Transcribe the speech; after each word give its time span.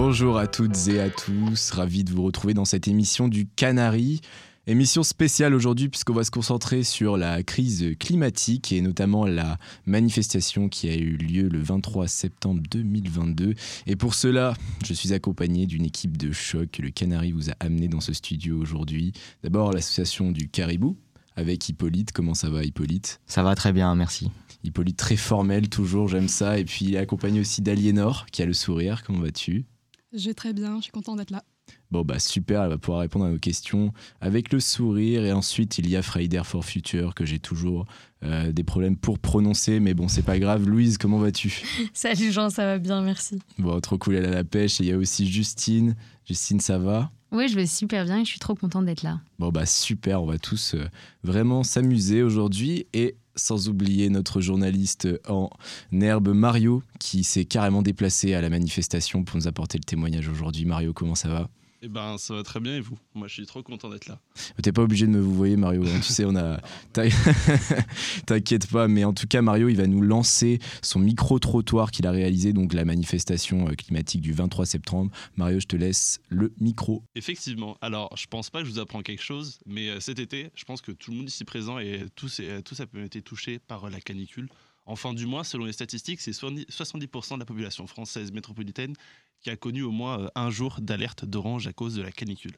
Bonjour 0.00 0.38
à 0.38 0.46
toutes 0.46 0.86
et 0.86 1.00
à 1.00 1.10
tous, 1.10 1.72
ravi 1.72 2.04
de 2.04 2.12
vous 2.12 2.22
retrouver 2.22 2.54
dans 2.54 2.64
cette 2.64 2.86
émission 2.86 3.26
du 3.26 3.48
Canary. 3.48 4.20
Émission 4.68 5.02
spéciale 5.02 5.54
aujourd'hui 5.54 5.88
puisqu'on 5.88 6.12
va 6.12 6.22
se 6.22 6.30
concentrer 6.30 6.84
sur 6.84 7.16
la 7.16 7.42
crise 7.42 7.96
climatique 7.98 8.70
et 8.70 8.80
notamment 8.80 9.26
la 9.26 9.58
manifestation 9.86 10.68
qui 10.68 10.88
a 10.88 10.94
eu 10.94 11.16
lieu 11.16 11.48
le 11.48 11.60
23 11.60 12.06
septembre 12.06 12.62
2022. 12.70 13.54
Et 13.88 13.96
pour 13.96 14.14
cela, 14.14 14.54
je 14.86 14.94
suis 14.94 15.12
accompagné 15.12 15.66
d'une 15.66 15.84
équipe 15.84 16.16
de 16.16 16.30
choc 16.30 16.70
que 16.74 16.82
le 16.82 16.90
Canary 16.90 17.32
vous 17.32 17.50
a 17.50 17.54
amené 17.58 17.88
dans 17.88 18.00
ce 18.00 18.12
studio 18.12 18.56
aujourd'hui. 18.56 19.12
D'abord 19.42 19.72
l'association 19.72 20.30
du 20.30 20.48
Caribou 20.48 20.96
avec 21.34 21.68
Hippolyte. 21.68 22.12
Comment 22.12 22.34
ça 22.34 22.50
va 22.50 22.62
Hippolyte? 22.62 23.20
Ça 23.26 23.42
va 23.42 23.56
très 23.56 23.72
bien, 23.72 23.92
merci. 23.96 24.30
Hippolyte 24.62 24.96
très 24.96 25.16
formel 25.16 25.68
toujours, 25.68 26.06
j'aime 26.06 26.28
ça. 26.28 26.56
Et 26.60 26.64
puis 26.64 26.96
accompagné 26.96 27.40
aussi 27.40 27.62
d'Aliénor 27.62 28.26
qui 28.26 28.42
a 28.42 28.46
le 28.46 28.52
sourire. 28.52 29.02
Comment 29.02 29.22
vas-tu? 29.22 29.66
Je 30.14 30.28
vais 30.28 30.34
très 30.34 30.52
bien, 30.54 30.78
je 30.78 30.84
suis 30.84 30.92
content 30.92 31.16
d'être 31.16 31.30
là. 31.30 31.44
Bon 31.90 32.02
bah 32.02 32.18
super, 32.18 32.62
elle 32.62 32.70
va 32.70 32.78
pouvoir 32.78 33.00
répondre 33.00 33.26
à 33.26 33.30
nos 33.30 33.38
questions 33.38 33.92
avec 34.22 34.54
le 34.54 34.60
sourire 34.60 35.24
et 35.26 35.32
ensuite 35.32 35.76
il 35.76 35.88
y 35.88 35.96
a 35.96 36.02
Friday 36.02 36.42
for 36.42 36.64
Future 36.64 37.14
que 37.14 37.26
j'ai 37.26 37.38
toujours 37.38 37.84
euh, 38.24 38.52
des 38.52 38.64
problèmes 38.64 38.96
pour 38.96 39.18
prononcer 39.18 39.78
mais 39.78 39.92
bon 39.92 40.08
c'est 40.08 40.22
pas 40.22 40.38
grave. 40.38 40.66
Louise 40.66 40.96
comment 40.96 41.18
vas-tu? 41.18 41.62
Salut 41.92 42.32
Jean, 42.32 42.48
ça 42.48 42.64
va 42.64 42.78
bien, 42.78 43.02
merci. 43.02 43.38
Bon 43.58 43.78
trop 43.80 43.98
cool 43.98 44.14
elle 44.14 44.24
a 44.24 44.30
la 44.30 44.44
pêche 44.44 44.80
et 44.80 44.84
il 44.84 44.88
y 44.88 44.92
a 44.92 44.96
aussi 44.96 45.30
Justine. 45.30 45.94
Justine 46.24 46.60
ça 46.60 46.78
va? 46.78 47.10
Oui, 47.30 47.46
je 47.48 47.56
vais 47.56 47.66
super 47.66 48.06
bien 48.06 48.20
et 48.20 48.24
je 48.24 48.30
suis 48.30 48.38
trop 48.38 48.54
contente 48.54 48.86
d'être 48.86 49.02
là. 49.02 49.20
Bon 49.38 49.50
bah 49.50 49.66
super, 49.66 50.22
on 50.22 50.26
va 50.26 50.38
tous 50.38 50.72
euh, 50.74 50.86
vraiment 51.22 51.62
s'amuser 51.64 52.22
aujourd'hui 52.22 52.86
et 52.94 53.16
sans 53.38 53.68
oublier 53.68 54.10
notre 54.10 54.40
journaliste 54.40 55.08
en 55.28 55.50
herbe 55.92 56.28
Mario 56.28 56.82
qui 56.98 57.24
s'est 57.24 57.44
carrément 57.44 57.82
déplacé 57.82 58.34
à 58.34 58.40
la 58.40 58.50
manifestation 58.50 59.24
pour 59.24 59.36
nous 59.36 59.48
apporter 59.48 59.78
le 59.78 59.84
témoignage 59.84 60.28
aujourd'hui. 60.28 60.64
Mario 60.64 60.92
comment 60.92 61.14
ça 61.14 61.28
va? 61.28 61.48
Eh 61.80 61.88
ben, 61.88 62.18
ça 62.18 62.34
va 62.34 62.42
très 62.42 62.58
bien 62.60 62.76
et 62.76 62.80
vous? 62.80 62.98
Moi, 63.14 63.28
je 63.28 63.34
suis 63.34 63.46
trop 63.46 63.62
content 63.62 63.88
d'être 63.88 64.06
là. 64.06 64.20
T'es 64.62 64.72
pas 64.72 64.82
obligé 64.82 65.06
de 65.06 65.12
me 65.12 65.20
vous 65.20 65.34
voyez, 65.34 65.56
Mario. 65.56 65.84
hein. 65.84 66.00
tu 66.02 66.12
sais, 66.12 66.24
on 66.24 66.34
a. 66.34 66.60
T'inquiète 68.26 68.66
pas, 68.68 68.88
mais 68.88 69.04
en 69.04 69.12
tout 69.12 69.26
cas, 69.26 69.42
Mario, 69.42 69.68
il 69.68 69.76
va 69.76 69.86
nous 69.86 70.00
lancer 70.00 70.58
son 70.82 70.98
micro-trottoir 70.98 71.90
qu'il 71.90 72.06
a 72.06 72.10
réalisé, 72.10 72.52
donc 72.52 72.72
la 72.72 72.84
manifestation 72.84 73.68
euh, 73.68 73.74
climatique 73.74 74.20
du 74.20 74.32
23 74.32 74.66
septembre. 74.66 75.12
Mario, 75.36 75.60
je 75.60 75.66
te 75.66 75.76
laisse 75.76 76.20
le 76.28 76.52
micro. 76.60 77.04
Effectivement. 77.14 77.78
Alors, 77.80 78.16
je 78.16 78.26
pense 78.26 78.50
pas 78.50 78.60
que 78.60 78.66
je 78.66 78.72
vous 78.72 78.80
apprends 78.80 79.02
quelque 79.02 79.22
chose, 79.22 79.60
mais 79.66 79.88
euh, 79.88 80.00
cet 80.00 80.18
été, 80.18 80.50
je 80.54 80.64
pense 80.64 80.80
que 80.80 80.90
tout 80.90 81.12
le 81.12 81.18
monde 81.18 81.28
ici 81.28 81.44
présent 81.44 81.78
et 81.78 82.04
tous, 82.16 82.40
et, 82.40 82.62
tous 82.64 82.80
a 82.80 82.84
été 83.04 83.22
touché 83.22 83.58
par 83.60 83.84
euh, 83.84 83.90
la 83.90 84.00
canicule. 84.00 84.48
Enfin, 84.88 85.12
du 85.12 85.26
moins, 85.26 85.44
selon 85.44 85.66
les 85.66 85.72
statistiques, 85.72 86.20
c'est 86.22 86.30
70% 86.30 87.34
de 87.34 87.38
la 87.38 87.44
population 87.44 87.86
française 87.86 88.32
métropolitaine 88.32 88.94
qui 89.40 89.50
a 89.50 89.56
connu 89.56 89.82
au 89.82 89.90
moins 89.90 90.20
euh, 90.20 90.28
un 90.34 90.50
jour 90.50 90.78
d'alerte 90.80 91.24
d'orange 91.24 91.66
à 91.66 91.72
cause 91.72 91.94
de 91.94 92.02
la 92.02 92.12
canicule. 92.12 92.56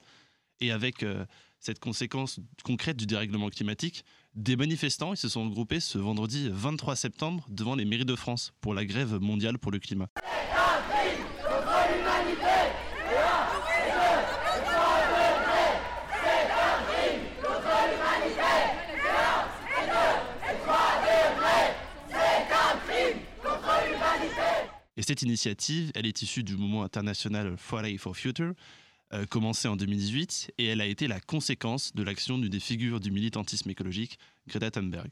Et 0.61 0.71
avec 0.73 1.03
euh, 1.03 1.25
cette 1.59 1.79
conséquence 1.79 2.41
concrète 2.65 2.97
du 2.97 3.07
dérèglement 3.07 3.49
climatique, 3.49 4.05
des 4.35 4.57
manifestants 4.57 5.15
se 5.17 5.29
sont 5.29 5.45
regroupés 5.45 5.81
ce 5.81 5.99
vendredi 5.99 6.49
23 6.53 6.97
septembre 6.97 7.47
devant 7.49 7.75
les 7.75 7.85
mairies 7.85 8.05
de 8.05 8.15
France 8.15 8.53
pour 8.61 8.75
la 8.75 8.85
grève 8.85 9.19
mondiale 9.21 9.59
pour 9.59 9.73
le 9.73 9.79
climat. 9.79 10.09
Et 25.01 25.03
cette 25.03 25.23
initiative, 25.23 25.91
elle 25.95 26.05
est 26.05 26.21
issue 26.21 26.43
du 26.43 26.59
mouvement 26.59 26.83
international 26.83 27.57
Friday 27.57 27.97
for 27.97 28.15
Future, 28.15 28.53
euh, 29.15 29.25
commencé 29.25 29.67
en 29.67 29.75
2018, 29.75 30.53
et 30.59 30.67
elle 30.67 30.83
a 30.83 30.87
été 30.87 31.09
la 31.09 31.21
conséquence 31.21 31.95
de 31.95 32.03
l'action 32.03 32.37
d'une 32.37 32.51
des 32.51 32.61
figures 32.61 33.01
du 33.01 33.11
militantisme 33.11 33.71
écologique, 33.71 34.19
Greta 34.47 34.71
Thunberg. 34.71 35.09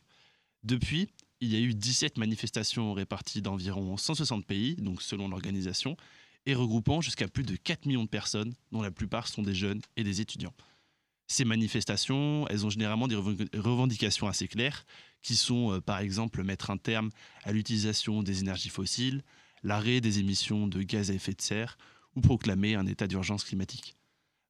Depuis, 0.62 1.09
il 1.41 1.51
y 1.51 1.57
a 1.57 1.61
eu 1.61 1.73
17 1.73 2.19
manifestations 2.19 2.93
réparties 2.93 3.41
d'environ 3.41 3.97
160 3.97 4.45
pays, 4.45 4.77
donc 4.77 5.01
selon 5.01 5.27
l'organisation, 5.27 5.97
et 6.45 6.55
regroupant 6.55 7.01
jusqu'à 7.01 7.27
plus 7.27 7.45
de 7.45 7.57
4 7.57 7.87
millions 7.87 8.05
de 8.05 8.11
personnes, 8.11 8.53
dont 8.73 8.83
la 8.83 8.91
plupart 8.91 9.27
sont 9.27 9.41
des 9.41 9.55
jeunes 9.55 9.81
et 9.97 10.05
des 10.05 10.21
étudiants. 10.21 10.53
Ces 11.29 11.47
manifestations, 11.47 12.47
elles 12.49 12.67
ont 12.67 12.71
généralement 12.71 13.09
des 13.09 13.17
revendications 13.17 14.29
assez 14.29 14.49
claires, 14.49 14.85
qui 15.23 15.35
sont 15.35 15.73
euh, 15.73 15.81
par 15.81 16.01
exemple 16.01 16.45
mettre 16.45 16.71
un 16.71 16.77
terme 16.77 17.09
à 17.45 17.53
l'utilisation 17.53 18.23
des 18.23 18.41
énergies 18.41 18.69
fossiles, 18.69 19.23
l'arrêt 19.63 20.01
des 20.01 20.19
émissions 20.19 20.67
de 20.67 20.83
gaz 20.83 21.11
à 21.11 21.15
effet 21.15 21.33
de 21.33 21.41
serre 21.41 21.79
ou 22.15 22.21
proclamer 22.21 22.75
un 22.75 22.87
état 22.87 23.07
d'urgence 23.07 23.45
climatique. 23.45 23.97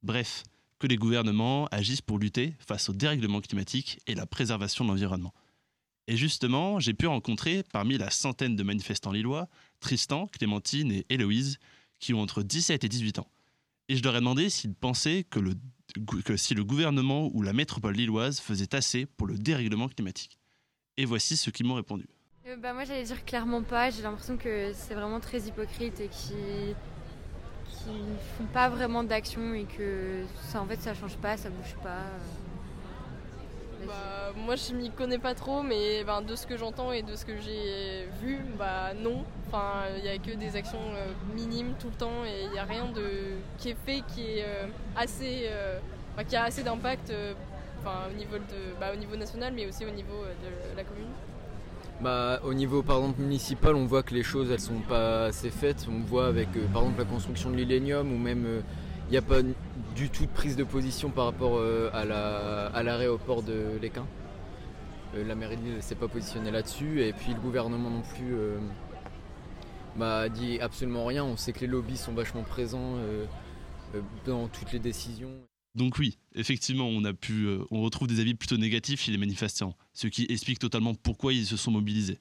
Bref, 0.02 0.44
que 0.78 0.86
les 0.86 0.96
gouvernements 0.96 1.66
agissent 1.66 2.02
pour 2.02 2.18
lutter 2.18 2.54
face 2.66 2.88
au 2.88 2.92
dérèglement 2.92 3.40
climatique 3.40 3.98
et 4.06 4.14
la 4.14 4.26
préservation 4.26 4.84
de 4.84 4.90
l'environnement. 4.90 5.34
Et 6.06 6.16
justement, 6.16 6.80
j'ai 6.80 6.94
pu 6.94 7.06
rencontrer 7.06 7.62
parmi 7.72 7.98
la 7.98 8.10
centaine 8.10 8.56
de 8.56 8.62
manifestants 8.62 9.12
lillois 9.12 9.48
Tristan, 9.80 10.26
Clémentine 10.28 10.90
et 10.92 11.06
Héloïse, 11.10 11.58
qui 11.98 12.14
ont 12.14 12.20
entre 12.20 12.42
17 12.42 12.84
et 12.84 12.88
18 12.88 13.18
ans. 13.18 13.30
Et 13.88 13.96
je 13.96 14.02
leur 14.02 14.14
ai 14.16 14.20
demandé 14.20 14.48
s'ils 14.50 14.74
pensaient 14.74 15.24
que, 15.24 15.38
le, 15.38 15.54
que 16.24 16.36
si 16.36 16.54
le 16.54 16.64
gouvernement 16.64 17.30
ou 17.34 17.42
la 17.42 17.52
métropole 17.52 17.94
lilloise 17.94 18.40
faisait 18.40 18.74
assez 18.74 19.06
pour 19.06 19.26
le 19.26 19.36
dérèglement 19.36 19.88
climatique. 19.88 20.38
Et 20.96 21.04
voici 21.04 21.36
ce 21.36 21.50
qu'ils 21.50 21.66
m'ont 21.66 21.74
répondu. 21.74 22.06
Euh, 22.48 22.56
bah, 22.56 22.72
moi 22.72 22.84
j'allais 22.84 23.02
dire 23.02 23.24
clairement 23.24 23.62
pas, 23.62 23.90
j'ai 23.90 24.02
l'impression 24.02 24.36
que 24.36 24.72
c'est 24.72 24.94
vraiment 24.94 25.20
très 25.20 25.40
hypocrite 25.40 26.00
et 26.00 26.08
qui 26.08 26.34
qui 27.66 27.90
font 28.36 28.44
pas 28.52 28.68
vraiment 28.68 29.04
d'action 29.04 29.52
et 29.54 29.64
que 29.64 30.22
ça 30.44 30.62
en 30.62 30.66
fait 30.66 30.80
ça 30.80 30.94
change 30.94 31.16
pas, 31.18 31.36
ça 31.36 31.50
bouge 31.50 31.74
pas. 31.82 32.04
Bah, 33.86 34.32
moi 34.34 34.56
je 34.56 34.72
m'y 34.72 34.90
connais 34.90 35.18
pas 35.18 35.34
trop 35.34 35.62
mais 35.62 36.04
ben, 36.04 36.22
de 36.22 36.34
ce 36.36 36.46
que 36.46 36.56
j'entends 36.56 36.90
et 36.92 37.02
de 37.02 37.14
ce 37.16 37.26
que 37.26 37.38
j'ai 37.38 38.08
vu, 38.22 38.38
bah 38.58 38.94
non. 38.94 39.24
Enfin 39.48 39.84
il 39.96 40.02
n'y 40.02 40.08
a 40.08 40.16
que 40.16 40.34
des 40.34 40.56
actions 40.56 40.80
euh, 40.94 41.12
minimes 41.34 41.74
tout 41.78 41.88
le 41.88 41.96
temps 41.96 42.24
et 42.24 42.44
il 42.44 42.50
n'y 42.50 42.58
a 42.58 42.64
rien 42.64 42.86
de 42.86 43.10
qui 43.58 43.70
est 43.70 43.76
fait 43.84 44.02
qui 44.08 44.22
est 44.38 44.44
euh, 44.44 44.66
assez 44.96 45.48
euh, 45.50 45.78
qui 46.26 46.36
a 46.36 46.44
assez 46.44 46.62
d'impact 46.62 47.10
euh, 47.10 47.34
au 47.84 48.14
niveau 48.14 48.38
de 48.38 48.78
bah, 48.80 48.90
au 48.94 48.96
niveau 48.96 49.16
national 49.16 49.52
mais 49.54 49.66
aussi 49.66 49.84
au 49.84 49.90
niveau 49.90 50.22
euh, 50.24 50.72
de 50.72 50.76
la 50.76 50.84
commune. 50.84 51.12
Bah, 52.00 52.38
au 52.44 52.54
niveau 52.54 52.82
par 52.82 52.98
exemple 52.98 53.20
municipal, 53.20 53.74
on 53.74 53.84
voit 53.86 54.04
que 54.04 54.14
les 54.14 54.22
choses 54.22 54.50
elles 54.52 54.60
sont 54.60 54.80
pas 54.88 55.24
assez 55.26 55.50
faites. 55.50 55.86
On 55.90 55.98
voit 56.00 56.26
avec 56.26 56.48
euh, 56.56 56.66
par 56.72 56.82
exemple 56.82 57.00
la 57.00 57.04
construction 57.04 57.50
de 57.50 57.56
l'Illénium 57.56 58.12
ou 58.12 58.18
même 58.18 58.44
euh, 58.46 58.60
il 59.08 59.12
n'y 59.12 59.16
a 59.16 59.22
pas 59.22 59.40
du 59.96 60.08
tout 60.10 60.24
de 60.26 60.30
prise 60.30 60.54
de 60.54 60.64
position 60.64 61.10
par 61.10 61.24
rapport 61.24 61.56
euh, 61.56 61.90
à 61.92 62.04
la- 62.04 62.66
à 62.66 62.82
l'aéroport 62.84 63.42
de 63.42 63.78
l'Équin. 63.82 64.06
Euh, 65.16 65.24
la 65.26 65.34
mairie 65.34 65.56
de 65.56 65.62
Lille 65.62 65.76
ne 65.76 65.80
s'est 65.80 65.94
pas 65.96 66.08
positionnée 66.08 66.50
là-dessus 66.52 67.02
et 67.02 67.12
puis 67.12 67.32
le 67.34 67.40
gouvernement 67.40 67.90
non 67.90 68.02
plus 68.02 68.34
euh, 68.34 68.58
bah, 69.96 70.28
dit 70.28 70.60
absolument 70.60 71.04
rien. 71.04 71.24
On 71.24 71.36
sait 71.36 71.52
que 71.52 71.60
les 71.60 71.66
lobbies 71.66 71.96
sont 71.96 72.12
vachement 72.12 72.42
présents 72.44 72.94
euh, 72.98 73.24
euh, 73.96 74.00
dans 74.26 74.46
toutes 74.48 74.72
les 74.72 74.78
décisions. 74.78 75.32
Donc 75.78 75.96
oui, 75.98 76.18
effectivement, 76.34 76.90
euh, 76.90 77.64
on 77.70 77.82
retrouve 77.82 78.08
des 78.08 78.18
avis 78.18 78.34
plutôt 78.34 78.56
négatifs 78.56 79.00
chez 79.00 79.12
les 79.12 79.16
manifestants, 79.16 79.76
ce 79.94 80.08
qui 80.08 80.26
explique 80.28 80.58
totalement 80.58 80.92
pourquoi 80.92 81.32
ils 81.32 81.46
se 81.46 81.56
sont 81.56 81.70
mobilisés. 81.70 82.18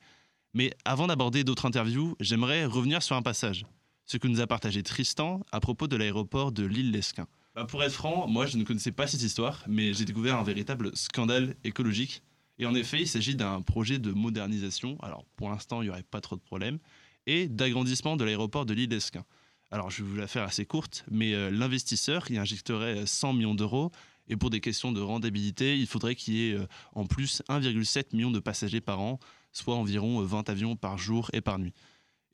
Mais 0.53 0.71
avant 0.85 1.07
d'aborder 1.07 1.43
d'autres 1.43 1.65
interviews, 1.65 2.15
j'aimerais 2.19 2.65
revenir 2.65 3.01
sur 3.01 3.15
un 3.15 3.23
passage, 3.23 3.65
ce 4.05 4.17
que 4.17 4.27
nous 4.27 4.41
a 4.41 4.47
partagé 4.47 4.83
Tristan 4.83 5.43
à 5.51 5.59
propos 5.59 5.87
de 5.87 5.95
l'aéroport 5.95 6.51
de 6.51 6.65
l'île-Lesquin. 6.65 7.25
Bah, 7.55 7.65
pour 7.65 7.83
être 7.83 7.93
franc, 7.93 8.27
moi 8.27 8.45
je 8.45 8.57
ne 8.57 8.63
connaissais 8.63 8.91
pas 8.91 9.07
cette 9.07 9.23
histoire, 9.23 9.63
mais 9.67 9.91
j'ai 9.91 10.05
découvert 10.05 10.37
un 10.37 10.43
véritable 10.43 10.95
scandale 10.95 11.55
écologique. 11.63 12.21
Et 12.59 12.67
en 12.67 12.75
effet, 12.75 13.01
il 13.01 13.07
s'agit 13.07 13.35
d'un 13.35 13.63
projet 13.63 13.97
de 13.97 14.11
modernisation, 14.11 14.99
alors 15.01 15.25
pour 15.35 15.49
l'instant 15.49 15.81
il 15.81 15.85
n'y 15.85 15.89
aurait 15.89 16.03
pas 16.03 16.21
trop 16.21 16.35
de 16.35 16.41
problèmes, 16.41 16.77
et 17.25 17.47
d'agrandissement 17.47 18.17
de 18.17 18.23
l'aéroport 18.23 18.67
de 18.67 18.75
l'île-Lesquin. 18.75 19.25
Alors, 19.71 19.89
je 19.89 20.03
vais 20.03 20.09
vous 20.09 20.15
la 20.15 20.27
faire 20.27 20.43
assez 20.43 20.65
courte, 20.65 21.03
mais 21.11 21.33
euh, 21.33 21.49
l'investisseur 21.49 22.29
y 22.31 22.37
injecterait 22.37 23.05
100 23.05 23.33
millions 23.33 23.55
d'euros. 23.55 23.91
Et 24.29 24.35
pour 24.35 24.49
des 24.49 24.61
questions 24.61 24.91
de 24.91 25.01
rentabilité, 25.01 25.77
il 25.77 25.87
faudrait 25.87 26.15
qu'il 26.15 26.33
y 26.35 26.49
ait 26.49 26.53
euh, 26.53 26.67
en 26.93 27.05
plus 27.05 27.41
1,7 27.49 28.15
million 28.15 28.31
de 28.31 28.39
passagers 28.39 28.81
par 28.81 28.99
an, 28.99 29.19
soit 29.51 29.75
environ 29.75 30.21
euh, 30.21 30.25
20 30.25 30.49
avions 30.49 30.75
par 30.75 30.97
jour 30.97 31.29
et 31.33 31.41
par 31.41 31.59
nuit. 31.59 31.73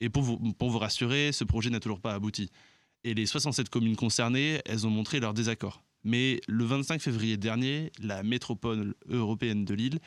Et 0.00 0.08
pour 0.08 0.22
vous, 0.22 0.78
rassurer, 0.78 1.32
ce 1.32 1.44
projet 1.44 1.70
n'a 1.70 1.80
toujours 1.80 2.00
pas 2.00 2.14
abouti. 2.14 2.50
Et 3.04 3.14
les 3.14 3.26
67 3.26 3.68
communes 3.68 3.96
concernées, 3.96 4.60
elles 4.66 4.86
ont 4.86 4.90
montré 4.90 5.20
leur 5.20 5.34
désaccord. 5.34 5.82
Mais 6.04 6.40
le 6.46 6.64
25 6.64 7.00
février 7.00 7.36
dernier, 7.36 7.90
la 7.98 8.22
métropole 8.22 8.94
européenne 9.08 9.64
de 9.64 9.74
Lille 9.74 10.00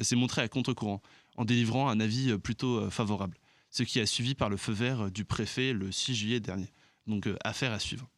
s'est 0.00 0.16
montrée 0.16 0.42
à 0.42 0.48
contre-courant, 0.48 1.02
en 1.36 1.44
délivrant 1.44 1.88
un 1.88 1.98
avis 1.98 2.30
euh, 2.30 2.38
plutôt 2.38 2.78
euh, 2.78 2.90
favorable 2.90 3.38
ce 3.74 3.82
qui 3.82 3.98
a 3.98 4.06
suivi 4.06 4.36
par 4.36 4.50
le 4.50 4.56
feu 4.56 4.72
vert 4.72 5.10
du 5.10 5.24
préfet 5.24 5.72
le 5.72 5.90
6 5.90 6.14
juillet 6.14 6.40
dernier. 6.40 6.68
Donc 7.08 7.26
euh, 7.26 7.36
affaire 7.42 7.72
à 7.72 7.80
suivre. 7.80 8.08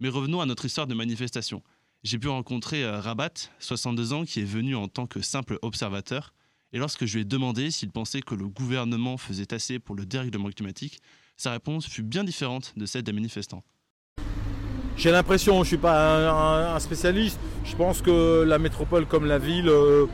Mais 0.00 0.08
revenons 0.08 0.40
à 0.40 0.46
notre 0.46 0.64
histoire 0.64 0.86
de 0.86 0.94
manifestation. 0.94 1.62
J'ai 2.02 2.18
pu 2.18 2.28
rencontrer 2.28 2.82
euh, 2.82 2.98
Rabat, 2.98 3.50
62 3.58 4.14
ans, 4.14 4.24
qui 4.24 4.40
est 4.40 4.44
venu 4.44 4.74
en 4.74 4.88
tant 4.88 5.06
que 5.06 5.20
simple 5.20 5.58
observateur. 5.60 6.32
Et 6.72 6.78
lorsque 6.78 7.04
je 7.04 7.14
lui 7.14 7.22
ai 7.22 7.24
demandé 7.26 7.70
s'il 7.70 7.90
pensait 7.90 8.22
que 8.22 8.34
le 8.34 8.48
gouvernement 8.48 9.18
faisait 9.18 9.52
assez 9.52 9.78
pour 9.78 9.94
le 9.94 10.06
dérèglement 10.06 10.48
climatique, 10.50 11.00
Sa 11.36 11.50
réponse 11.50 11.86
fut 11.86 12.02
bien 12.02 12.24
différente 12.24 12.72
de 12.78 12.86
celle 12.86 13.02
des 13.02 13.12
manifestants. 13.12 13.62
J'ai 14.96 15.10
l'impression, 15.10 15.56
je 15.56 15.58
ne 15.58 15.64
suis 15.64 15.76
pas 15.76 16.74
un, 16.74 16.80
spécialiste, 16.80 17.38
je 17.64 17.76
pense 17.76 18.00
que 18.00 18.44
la 18.44 18.58
métropole 18.58 19.04
comme 19.04 19.26
la 19.26 19.38
ville 19.38 19.68
euh, 19.68 20.06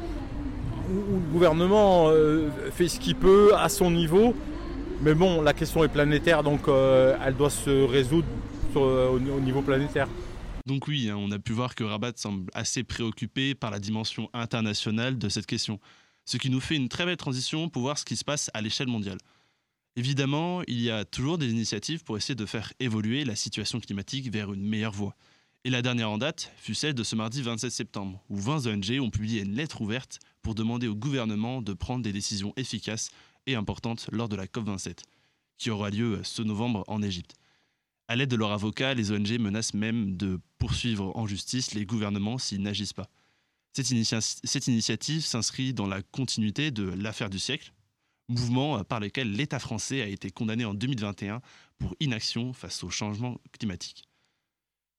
ou, 0.91 1.21
le 1.21 1.33
gouvernement 1.33 2.09
euh, 2.09 2.49
fait 2.73 2.89
ce 2.89 2.99
qu'il 2.99 3.15
peut 3.15 3.55
à 3.55 3.69
son 3.69 3.93
niveau. 3.93 4.35
Mais 5.03 5.15
bon, 5.15 5.43
la 5.43 5.53
question 5.53 5.83
est 5.83 5.89
planétaire, 5.89 6.45
donc 6.45 6.69
euh, 6.69 7.19
elle 7.25 7.35
doit 7.35 7.51
se 7.51 7.71
résoudre 7.71 8.29
au, 8.77 9.19
niveau 9.19 9.61
planétaire. 9.61 10.07
Donc 10.65 10.87
oui, 10.87 11.09
hein, 11.11 11.17
on 11.19 11.33
a 11.33 11.41
pu 11.41 11.53
voir 11.53 11.75
que 11.75 11.83
Rabat 11.83 12.13
semble 12.15 12.49
assez 12.55 12.85
préoccupé 12.85 13.57
par 13.57 13.73
la 13.73 13.81
dimension 13.81 14.31
internationale 14.33 15.19
de 15.19 15.29
cette 15.29 15.47
question, 15.47 15.81
ce 16.25 16.37
qui 16.37 16.51
nous 16.51 16.61
fait 16.61 16.77
une 16.77 16.89
très 16.89 17.05
belle 17.05 17.17
transition 17.17 17.69
pour 17.69 17.83
voir 17.83 17.99
ce 17.99 18.05
qui 18.05 18.15
se 18.15 18.23
passe 18.23 18.49
à 18.55 18.61
l'échelle 18.61 18.87
mondiale. 18.87 19.19
Évidemment, 19.97 20.63
il 20.69 20.81
y 20.81 20.89
a 20.89 21.05
toujours 21.05 21.37
des 21.37 21.51
initiatives 21.51 22.05
pour 22.05 22.17
essayer 22.17 22.37
de 22.37 22.47
faire 22.47 22.73
évoluer 22.79 23.25
la 23.25 23.35
situation 23.35 23.81
climatique 23.81 24.33
vers 24.33 24.53
une 24.53 24.65
meilleure 24.65 24.93
voie. 24.93 25.17
Et 25.65 25.71
la 25.71 25.83
dernière 25.83 26.11
en 26.11 26.19
date 26.19 26.53
fut 26.57 26.75
celle 26.75 26.95
de 26.95 27.03
ce 27.03 27.17
mardi 27.17 27.43
27 27.43 27.73
septembre, 27.73 28.23
où 28.29 28.37
20 28.37 28.67
ONG 28.67 29.01
ont 29.01 29.11
publié 29.11 29.43
une 29.43 29.57
lettre 29.57 29.81
ouverte 29.81 30.21
pour 30.43 30.55
demander 30.55 30.87
au 30.87 30.95
gouvernement 30.95 31.61
de 31.61 31.73
prendre 31.73 32.05
des 32.05 32.13
décisions 32.13 32.53
efficaces 32.57 33.11
et 33.47 33.55
importantes 33.55 34.09
lors 34.13 34.29
de 34.29 34.37
la 34.37 34.47
COP27, 34.47 34.99
qui 35.59 35.71
aura 35.71 35.91
lieu 35.91 36.21
ce 36.23 36.43
novembre 36.43 36.85
en 36.89 37.03
Égypte. 37.03 37.35
À 38.09 38.17
l'aide 38.17 38.31
de 38.31 38.37
leurs 38.37 38.53
avocats, 38.53 38.95
les 38.95 39.13
ONG 39.13 39.39
menacent 39.39 39.75
même 39.75 40.17
de 40.17 40.41
poursuivre 40.59 41.17
en 41.17 41.27
justice 41.27 41.75
les 41.75 41.87
gouvernements 41.87 42.39
s'ils 42.39 42.63
n'agissent 42.63 42.93
pas. 42.93 43.09
Cette, 43.73 43.87
cette 44.45 44.67
initiative 44.67 45.25
s'inscrit 45.25 45.73
dans 45.73 45.87
la 45.87 46.03
continuité 46.03 46.71
de 46.71 46.83
l'affaire 46.83 47.31
du 47.31 47.39
siècle, 47.39 47.73
mouvement 48.29 48.85
par 48.85 49.01
lequel 49.01 49.33
l'État 49.33 49.59
français 49.59 50.03
a 50.03 50.07
été 50.07 50.31
condamné 50.31 50.65
en 50.65 50.75
2021 50.75 51.41
pour 51.79 51.95
inaction 52.01 52.53
face 52.53 52.85
au 52.85 52.91
changement 52.91 53.41
climatique. 53.53 54.05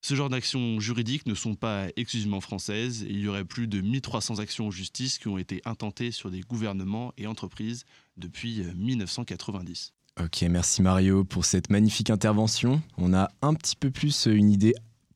Ce 0.06 0.16
genre 0.16 0.30
d'actions 0.30 0.82
juridiques 0.82 1.26
ne 1.28 1.34
sont 1.34 1.56
pas 1.56 1.88
exclusivement 1.96 2.42
françaises. 2.42 3.06
Il 3.08 3.22
y 3.22 3.30
aurait 3.30 3.46
plus 3.46 3.68
de 3.68 3.80
1300 3.80 4.40
actions 4.40 4.68
en 4.68 4.72
justice 4.72 5.18
qui 5.18 5.30
ont 5.30 5.38
été 5.38 5.62
intentées 5.64 6.12
sur 6.12 6.30
des 6.30 6.42
gouvernements 6.42 7.14
et 7.18 7.26
entreprises 7.26 7.86
depuis 8.18 8.64
1990. 8.76 9.94
Euh, 10.20 10.26
ok, 10.26 10.42
merci 10.50 10.82
Mario 10.82 11.24
pour 11.24 11.46
cette 11.46 11.70
magnifique 11.70 12.10
intervention. 12.10 12.82
On 12.98 13.14
a 13.14 13.30
un 13.42 13.54
petit 13.54 13.78
peu 13.78 13.92
plus 13.92 14.26
une 14.26 14.52
idée 14.52 14.74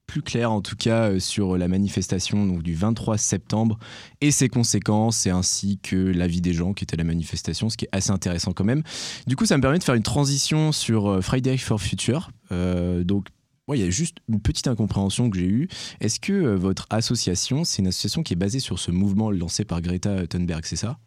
plus 0.07 0.21
clair 0.21 0.51
en 0.51 0.61
tout 0.61 0.77
cas 0.77 1.09
euh, 1.09 1.19
sur 1.19 1.57
la 1.57 1.67
manifestation 1.67 2.45
du 2.59 2.73
23 2.73 3.17
septembre 3.17 3.77
et 4.21 4.31
ses 4.31 4.47
conséquences 4.47 5.25
et 5.27 5.29
ainsi 5.29 5.79
que 5.83 5.97
l'avis 5.97 6.39
des 6.41 6.53
gens 6.53 6.73
qui 6.73 6.85
étaient 6.85 6.95
à 6.95 6.97
la 6.97 7.03
manifestation, 7.03 7.69
ce 7.69 7.75
qui 7.75 7.85
est 7.85 7.89
assez 7.91 8.11
intéressant 8.11 8.53
quand 8.53 8.63
même. 8.63 8.83
Du 9.27 9.35
coup, 9.35 9.45
ça 9.45 9.57
me 9.57 9.61
permet 9.61 9.79
de 9.79 9.83
faire 9.83 9.95
une 9.95 10.03
transition 10.03 10.71
sur 10.71 11.07
euh, 11.07 11.21
Friday 11.21 11.57
for 11.57 11.81
Future. 11.81 12.31
Euh, 12.53 13.03
donc 13.03 13.27
il 13.75 13.81
y 13.81 13.83
a 13.83 13.89
juste 13.89 14.17
une 14.29 14.39
petite 14.39 14.67
incompréhension 14.67 15.29
que 15.29 15.37
j'ai 15.37 15.45
eue. 15.47 15.67
Est-ce 15.99 16.19
que 16.19 16.55
votre 16.55 16.87
association, 16.89 17.63
c'est 17.63 17.81
une 17.81 17.87
association 17.87 18.23
qui 18.23 18.33
est 18.33 18.37
basée 18.37 18.59
sur 18.59 18.79
ce 18.79 18.91
mouvement 18.91 19.31
lancé 19.31 19.65
par 19.65 19.81
Greta 19.81 20.25
Thunberg, 20.27 20.63
c'est 20.65 20.75
ça? 20.77 20.99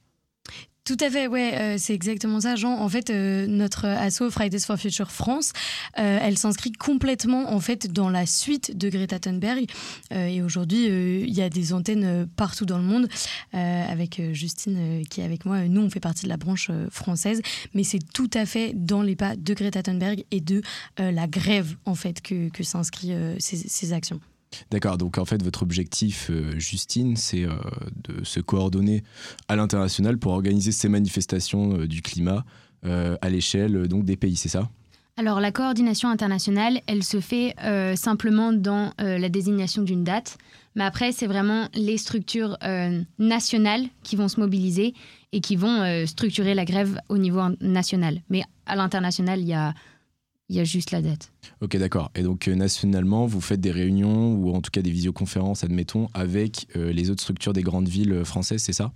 Tout 0.91 1.05
à 1.05 1.09
fait, 1.09 1.29
ouais, 1.29 1.55
euh, 1.55 1.77
c'est 1.79 1.95
exactement 1.95 2.41
ça, 2.41 2.57
Jean. 2.57 2.73
En 2.81 2.89
fait, 2.89 3.11
euh, 3.11 3.47
notre 3.47 3.85
asso 3.85 4.29
Fridays 4.29 4.59
for 4.59 4.77
Future 4.77 5.13
France, 5.13 5.53
euh, 6.01 6.19
elle 6.21 6.37
s'inscrit 6.37 6.73
complètement 6.73 7.53
en 7.53 7.61
fait 7.61 7.93
dans 7.93 8.11
la 8.11 8.27
suite 8.27 8.77
de 8.77 8.89
Greta 8.89 9.21
Thunberg. 9.21 9.67
et 10.11 10.43
aujourd'hui, 10.43 10.87
il 10.87 11.33
y 11.33 11.43
a 11.43 11.49
des 11.49 11.73
antennes 11.73 12.27
partout 12.35 12.67
dans 12.67 12.79
le 12.79 12.83
monde. 12.83 13.09
avec 13.53 14.21
Justine 14.33 15.05
qui 15.09 15.21
est 15.21 15.25
avec 15.25 15.45
moi, 15.45 15.69
nous 15.69 15.81
on 15.81 15.91
fait 15.91 16.01
partie 16.01 16.25
de 16.25 16.29
la 16.29 16.37
branche 16.37 16.71
française, 16.91 17.41
mais 17.73 17.85
c'est 17.85 18.01
tout 18.13 18.31
à 18.35 18.47
fait 18.47 18.73
dans 18.75 19.03
les 19.03 19.15
pas 19.15 19.37
de 19.37 19.55
Greta 19.55 19.83
Thunberg 19.83 20.25
et 20.33 20.41
de 20.41 20.61
la 20.99 21.29
grève 21.29 21.77
en 21.85 21.95
fait 21.95 22.21
que, 22.21 22.49
ces, 23.39 23.57
ces 23.57 23.93
actions. 23.93 24.21
D'accord, 24.71 24.99
donc 24.99 25.19
en 25.19 25.25
fait 25.25 25.43
votre 25.43 25.63
objectif, 25.63 26.29
euh, 26.31 26.59
Justine, 26.59 27.17
c'est 27.17 27.45
euh, 27.45 27.55
de 28.09 28.25
se 28.25 28.41
coordonner 28.41 29.03
à 29.49 29.57
l'international 29.57 30.19
pour 30.19 30.33
organiser 30.33 30.73
ces 30.73 30.89
manifestations 30.89 31.79
euh, 31.79 31.87
du 31.87 32.03
climat 32.03 32.45
à 32.83 33.29
l'échelle 33.29 33.89
donc 33.89 34.07
des 34.07 34.17
pays, 34.17 34.37
c'est 34.37 34.49
ça? 34.49 34.71
Alors 35.19 35.39
la 35.39 35.53
coordination 35.53 36.09
internationale, 36.09 36.81
elle 36.87 37.03
se 37.03 37.21
fait 37.21 37.55
simplement 37.95 38.55
dans 38.55 38.95
la 38.97 39.29
désignation 39.29 39.83
d'une 39.83 40.03
date, 40.03 40.39
mais 40.77 40.85
après 40.85 41.13
c'est 41.13 41.27
vraiment 41.27 41.69
les 41.75 41.99
structures 41.99 42.57
nationales 43.19 43.85
qui 44.03 44.17
vont 44.17 44.29
se 44.29 44.41
mobiliser 44.41 44.95
et 45.33 45.43
qui 45.43 45.57
vont 45.57 46.07
structurer 46.07 46.55
la 46.55 46.65
grève 46.65 46.99
au 47.11 47.19
niveau 47.19 47.43
national. 47.61 48.23
Mais 48.31 48.45
à 48.65 48.77
l'international, 48.77 49.41
il 49.41 49.49
y 49.49 49.53
a 49.53 49.75
il 50.51 50.57
y 50.57 50.61
a 50.61 50.65
juste 50.65 50.91
la 50.91 51.01
dette. 51.01 51.33
Ok, 51.61 51.77
d'accord. 51.77 52.11
Et 52.17 52.23
donc, 52.23 52.49
euh, 52.49 52.55
nationalement, 52.55 53.25
vous 53.25 53.41
faites 53.41 53.61
des 53.61 53.71
réunions 53.71 54.35
ou 54.35 54.53
en 54.53 54.61
tout 54.61 54.73
cas 54.73 54.83
des 54.83 54.91
visioconférences, 54.91 55.63
admettons, 55.63 56.09
avec 56.13 56.67
euh, 56.77 56.93
les 56.93 57.09
autres 57.09 57.23
structures 57.23 57.53
des 57.53 57.63
grandes 57.63 57.89
villes 57.89 58.13
euh, 58.13 58.25
françaises, 58.25 58.63
c'est 58.63 58.73
ça? 58.73 58.93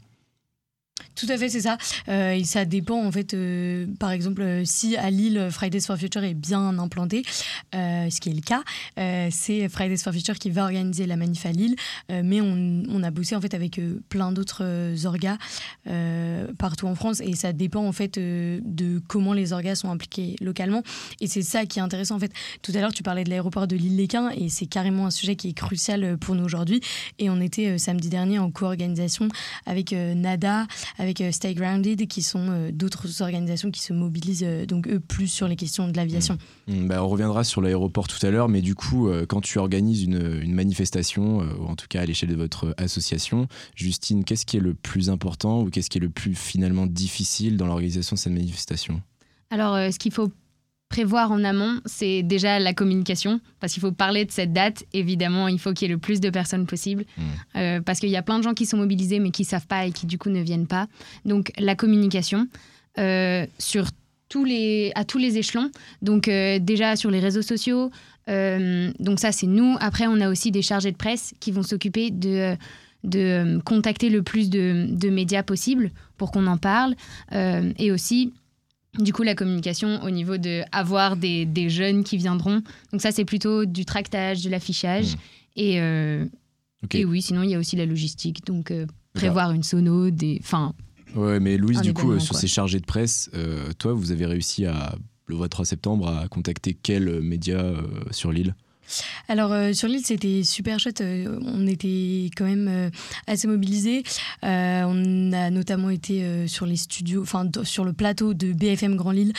Tout 1.14 1.26
à 1.28 1.38
fait, 1.38 1.48
c'est 1.48 1.60
ça. 1.60 1.78
Euh, 2.08 2.32
et 2.32 2.44
ça 2.44 2.64
dépend, 2.64 3.04
en 3.04 3.12
fait, 3.12 3.34
euh, 3.34 3.86
par 4.00 4.10
exemple, 4.10 4.42
euh, 4.42 4.62
si 4.64 4.96
à 4.96 5.10
Lille, 5.10 5.48
Fridays 5.50 5.80
for 5.80 5.96
Future 5.96 6.24
est 6.24 6.34
bien 6.34 6.78
implanté, 6.78 7.22
ce 7.72 8.20
qui 8.20 8.30
est 8.30 8.34
le 8.34 8.40
cas, 8.40 8.62
c'est 9.30 9.68
Fridays 9.68 9.98
for 9.98 10.12
Future 10.12 10.38
qui 10.38 10.50
va 10.50 10.64
organiser 10.64 11.06
la 11.06 11.16
manif 11.16 11.46
à 11.46 11.52
Lille. 11.52 11.76
mais 12.08 12.40
on, 12.40 13.02
a 13.02 13.10
bossé, 13.10 13.36
en 13.36 13.40
fait, 13.40 13.54
avec 13.54 13.80
plein 14.08 14.32
d'autres 14.32 14.94
orgas 15.04 15.38
partout 16.58 16.86
en 16.86 16.94
France. 16.94 17.20
Et 17.20 17.34
ça 17.34 17.52
dépend, 17.52 17.86
en 17.86 17.92
fait, 17.92 18.18
de 18.18 19.02
comment 19.08 19.32
les 19.32 19.52
orgas 19.52 19.76
sont 19.76 19.90
impliqués 19.90 20.36
localement. 20.40 20.82
Et 21.20 21.26
c'est 21.26 21.42
ça 21.42 21.66
qui 21.66 21.78
est 21.78 21.82
intéressant, 21.82 22.16
en 22.16 22.20
fait. 22.20 22.32
Tout 22.62 22.72
à 22.74 22.80
l'heure, 22.80 22.92
tu 22.92 23.02
parlais 23.02 23.24
de 23.24 23.30
l'aéroport 23.30 23.66
de 23.66 23.76
Lille-Léquin, 23.76 24.30
et 24.30 24.48
c'est 24.48 24.66
carrément 24.66 25.06
un 25.06 25.10
sujet 25.10 25.36
qui 25.36 25.48
est 25.48 25.54
crucial 25.54 26.16
pour 26.18 26.34
nous 26.34 26.44
aujourd'hui. 26.44 26.80
Et 27.18 27.30
on 27.30 27.40
était 27.40 27.78
samedi 27.78 28.08
dernier 28.08 28.38
en 28.38 28.50
co-organisation 28.50 29.28
avec 29.66 29.92
NADA, 29.92 30.66
avec 30.98 31.20
euh, 31.20 31.32
Stay 31.32 31.54
Grounded, 31.54 32.06
qui 32.06 32.22
sont 32.22 32.46
euh, 32.50 32.70
d'autres 32.72 33.22
organisations 33.22 33.70
qui 33.70 33.80
se 33.80 33.92
mobilisent, 33.92 34.44
euh, 34.44 34.66
donc 34.66 34.88
eux, 34.88 35.00
plus 35.00 35.28
sur 35.28 35.48
les 35.48 35.56
questions 35.56 35.88
de 35.88 35.96
l'aviation. 35.96 36.38
Mmh. 36.66 36.74
Mmh, 36.74 36.88
bah, 36.88 37.04
on 37.04 37.08
reviendra 37.08 37.44
sur 37.44 37.60
l'aéroport 37.60 38.08
tout 38.08 38.24
à 38.24 38.30
l'heure, 38.30 38.48
mais 38.48 38.62
du 38.62 38.74
coup, 38.74 39.08
quand 39.28 39.40
tu 39.40 39.58
organises 39.58 40.02
une, 40.02 40.40
une 40.42 40.54
manifestation, 40.54 41.38
ou 41.38 41.66
en 41.66 41.76
tout 41.76 41.86
cas 41.88 42.02
à 42.02 42.06
l'échelle 42.06 42.30
de 42.30 42.36
votre 42.36 42.74
association, 42.78 43.46
Justine, 43.74 44.24
qu'est-ce 44.24 44.46
qui 44.46 44.56
est 44.56 44.60
le 44.60 44.74
plus 44.74 45.10
important 45.10 45.62
ou 45.62 45.70
qu'est-ce 45.70 45.90
qui 45.90 45.98
est 45.98 46.00
le 46.00 46.10
plus 46.10 46.34
finalement 46.34 46.86
difficile 46.86 47.56
dans 47.56 47.66
l'organisation 47.66 48.14
de 48.14 48.20
cette 48.20 48.32
manifestation? 48.32 49.02
Alors, 49.50 49.92
ce 49.92 49.98
qu'il 49.98 50.12
faut 50.12 50.30
prévoir 50.94 51.32
en 51.32 51.42
amont, 51.42 51.80
c'est 51.86 52.22
déjà 52.22 52.60
la 52.60 52.72
communication, 52.72 53.40
parce 53.58 53.72
qu'il 53.72 53.80
faut 53.80 53.90
parler 53.90 54.24
de 54.24 54.30
cette 54.30 54.52
date. 54.52 54.84
Évidemment, 54.92 55.48
il 55.48 55.58
faut 55.58 55.72
qu'il 55.72 55.88
y 55.88 55.90
ait 55.90 55.92
le 55.92 55.98
plus 55.98 56.20
de 56.20 56.30
personnes 56.30 56.66
possible, 56.66 57.04
mmh. 57.16 57.22
euh, 57.56 57.80
parce 57.80 57.98
qu'il 57.98 58.10
y 58.10 58.16
a 58.16 58.22
plein 58.22 58.38
de 58.38 58.44
gens 58.44 58.54
qui 58.54 58.64
sont 58.64 58.76
mobilisés, 58.76 59.18
mais 59.18 59.32
qui 59.32 59.42
ne 59.42 59.46
savent 59.48 59.66
pas 59.66 59.86
et 59.86 59.90
qui 59.90 60.06
du 60.06 60.18
coup 60.18 60.30
ne 60.30 60.40
viennent 60.40 60.68
pas. 60.68 60.86
Donc 61.24 61.50
la 61.58 61.74
communication 61.74 62.46
euh, 62.98 63.44
sur 63.58 63.86
tous 64.28 64.44
les, 64.44 64.92
à 64.94 65.04
tous 65.04 65.18
les 65.18 65.36
échelons. 65.36 65.68
Donc 66.00 66.28
euh, 66.28 66.60
déjà 66.60 66.94
sur 66.94 67.10
les 67.10 67.18
réseaux 67.18 67.42
sociaux. 67.42 67.90
donc 68.28 69.18
ça, 69.18 69.32
c'est 69.32 69.48
nous. 69.48 69.76
Après, 69.80 70.06
on 70.06 70.20
a 70.20 70.30
aussi 70.30 70.52
des 70.52 70.62
chargés 70.62 70.92
de 70.92 70.96
presse 70.96 71.34
qui 71.40 71.50
vont 71.50 71.64
s'occuper 71.64 72.12
de 72.12 72.56
de 73.02 73.60
contacter 73.64 74.08
le 74.08 74.22
plus 74.22 74.48
de, 74.48 74.86
de 74.88 75.10
médias 75.10 75.42
possible 75.42 75.90
pour 76.16 76.30
qu'on 76.30 76.46
en 76.46 76.56
parle. 76.56 76.94
et 77.32 77.90
aussi 77.90 78.32
du 78.98 79.12
coup, 79.12 79.22
la 79.22 79.34
communication 79.34 80.02
au 80.02 80.10
niveau 80.10 80.36
de 80.36 80.62
avoir 80.72 81.16
des, 81.16 81.46
des 81.46 81.68
jeunes 81.68 82.04
qui 82.04 82.16
viendront. 82.16 82.62
Donc 82.92 83.00
ça, 83.00 83.12
c'est 83.12 83.24
plutôt 83.24 83.64
du 83.64 83.84
tractage, 83.84 84.42
de 84.42 84.50
l'affichage. 84.50 85.14
Mmh. 85.14 85.18
Et, 85.56 85.80
euh, 85.80 86.24
et 86.92 87.04
oui, 87.04 87.22
sinon, 87.22 87.42
il 87.42 87.50
y 87.50 87.54
a 87.54 87.58
aussi 87.58 87.76
la 87.76 87.86
logistique. 87.86 88.46
Donc 88.46 88.70
euh, 88.70 88.86
prévoir 89.12 89.52
une 89.52 89.62
sono, 89.62 90.10
des... 90.10 90.38
Enfin, 90.40 90.74
ouais, 91.16 91.40
mais 91.40 91.56
Louise, 91.56 91.80
du 91.80 91.92
coup, 91.92 92.18
sur 92.20 92.36
ces 92.36 92.48
chargés 92.48 92.80
de 92.80 92.86
presse, 92.86 93.30
euh, 93.34 93.72
toi, 93.78 93.92
vous 93.92 94.12
avez 94.12 94.26
réussi 94.26 94.66
à, 94.66 94.96
le 95.26 95.36
23 95.36 95.64
septembre, 95.64 96.08
à 96.08 96.28
contacter 96.28 96.74
quels 96.74 97.20
médias 97.20 97.72
sur 98.10 98.30
l'île 98.30 98.54
alors 99.28 99.52
euh, 99.52 99.72
sur 99.72 99.88
l'île, 99.88 100.04
c'était 100.04 100.42
super 100.42 100.78
chouette. 100.78 101.00
Euh, 101.00 101.38
on 101.44 101.66
était 101.66 102.30
quand 102.36 102.44
même 102.44 102.68
euh, 102.68 102.90
assez 103.26 103.46
mobilisés. 103.46 104.02
on 104.42 105.32
a 105.32 105.50
notamment 105.50 105.90
été 105.90 106.46
sur 106.48 106.66
les 106.66 106.76
studios, 106.76 107.22
enfin 107.22 107.48
sur 107.62 107.84
le 107.84 107.92
plateau 107.92 108.34
de 108.34 108.52
BFM 108.52 108.96
Grand 108.96 109.10
Lille 109.10 109.32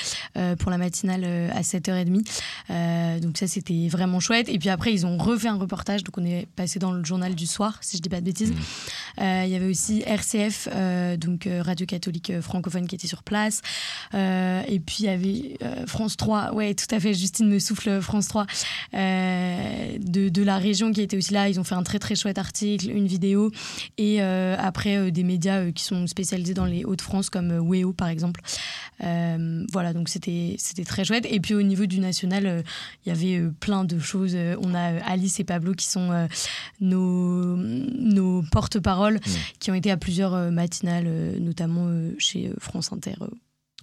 pour 0.60 0.72
la 0.72 0.78
matinale 0.78 1.24
à 1.52 1.62
7h30. 1.62 3.22
donc 3.22 3.38
ça, 3.38 3.48
c'était 3.48 3.88
vraiment 3.88 4.20
chouette. 4.20 4.50
Et 4.50 4.60
puis 4.60 4.70
après, 4.70 4.94
ils 4.94 5.06
ont 5.06 5.18
refait 5.18 5.48
un 5.48 5.58
reportage. 5.58 6.04
Donc 6.04 6.18
on 6.18 6.26
est 6.26 6.48
passé 6.56 6.80
dans 6.80 6.92
le 6.92 7.04
journal 7.04 7.36
du 7.36 7.46
soir, 7.46 7.78
si 7.82 7.98
je 7.98 8.02
dis 8.02 8.10
pas 8.10 8.20
de 8.20 8.26
bêtises. 8.26 8.52
Mmh. 8.52 9.22
Il 9.22 9.50
y 9.50 9.56
avait 9.56 9.70
aussi 9.70 10.04
RCF, 10.06 10.68
donc 11.18 11.48
Radio 11.62 11.86
Catholique 11.86 12.40
francophone 12.42 12.88
qui 12.88 12.96
était 12.96 13.08
sur 13.08 13.24
place. 13.24 13.62
et 14.14 14.82
puis 14.86 14.98
il 15.00 15.06
y 15.06 15.10
avait 15.10 15.58
France 15.88 16.18
3. 16.18 16.54
Ouais, 16.54 16.74
tout 16.74 16.94
à 16.94 17.00
fait. 17.00 17.14
Justine 17.14 17.48
me 17.48 17.60
souffle 17.60 18.02
France 18.02 18.28
3 18.28 18.46
euh, 18.94 19.35
de, 20.00 20.30
de 20.30 20.44
la 20.44 20.58
région 20.58 20.92
qui 20.92 21.02
étaient 21.02 21.18
aussi 21.18 21.34
là. 21.34 21.50
Ils 21.50 21.60
ont 21.60 21.64
fait 21.64 21.76
un 21.76 21.84
très 21.84 22.00
très 22.00 22.16
chouette 22.16 22.38
article, 22.38 22.90
une 22.90 23.08
vidéo. 23.08 23.52
Et 23.98 24.22
euh, 24.22 24.56
après, 24.58 24.98
euh, 24.98 25.12
des 25.12 25.24
médias 25.24 25.60
euh, 25.60 25.72
qui 25.72 25.84
sont 25.84 26.08
spécialisés 26.08 26.54
dans 26.54 26.66
les 26.66 26.84
Hauts-de-France, 26.86 27.30
comme 27.30 27.52
euh, 27.52 27.60
Weo 27.60 27.94
par 27.94 28.08
exemple. 28.08 28.42
Euh, 29.04 29.66
voilà, 29.72 29.94
donc 29.94 30.10
c'était 30.10 30.56
c'était 30.58 30.86
très 30.86 31.06
chouette. 31.06 31.26
Et 31.30 31.40
puis 31.40 31.54
au 31.54 31.62
niveau 31.62 31.86
du 31.86 32.00
national, 32.00 32.46
euh, 32.46 32.62
il 33.06 33.10
y 33.10 33.12
avait 33.12 33.40
euh, 33.40 33.54
plein 33.60 33.84
de 33.84 34.00
choses. 34.00 34.34
Euh, 34.36 34.56
On 34.62 34.74
a 34.74 34.94
euh, 34.94 35.00
Alice 35.06 35.40
et 35.40 35.44
Pablo 35.44 35.74
qui 35.74 35.86
sont 35.86 36.12
euh, 36.12 36.28
nos, 36.80 37.56
nos 37.58 38.44
porte-paroles, 38.52 39.20
qui 39.60 39.72
ont 39.72 39.76
été 39.76 39.92
à 39.92 39.98
plusieurs 39.98 40.34
euh, 40.34 40.52
matinales, 40.52 41.06
euh, 41.08 41.40
notamment 41.40 41.88
euh, 41.88 42.14
chez 42.18 42.48
euh, 42.48 42.54
France 42.60 42.92
Inter. 42.92 43.16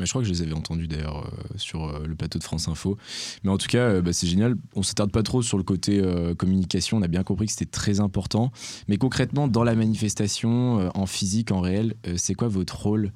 Je 0.00 0.08
crois 0.08 0.22
que 0.22 0.28
je 0.28 0.32
les 0.32 0.42
avais 0.42 0.54
entendus 0.54 0.88
d'ailleurs 0.88 1.26
euh, 1.26 1.56
sur 1.56 1.84
euh, 1.84 2.06
le 2.06 2.14
plateau 2.14 2.38
de 2.38 2.44
France 2.44 2.68
Info. 2.68 2.96
Mais 3.44 3.50
en 3.50 3.58
tout 3.58 3.66
cas, 3.66 3.90
euh, 3.90 4.02
bah, 4.02 4.12
c'est 4.12 4.26
génial. 4.26 4.56
On 4.74 4.82
s'attarde 4.82 5.12
pas 5.12 5.22
trop 5.22 5.42
sur 5.42 5.58
le 5.58 5.64
côté 5.64 6.02
communication. 6.38 6.98
On 6.98 7.02
a 7.02 7.08
bien 7.08 7.22
compris 7.22 7.46
que 7.46 7.52
c'était 7.52 7.70
très 7.70 8.00
important. 8.00 8.52
Mais 8.88 8.96
concrètement, 8.96 9.48
dans 9.48 9.64
la 9.64 9.74
manifestation, 9.74 10.90
en 10.94 11.06
physique, 11.06 11.50
en 11.50 11.60
réel, 11.60 11.94
c'est 12.16 12.34
quoi 12.34 12.48
votre 12.48 12.80
rôle? 12.80 13.12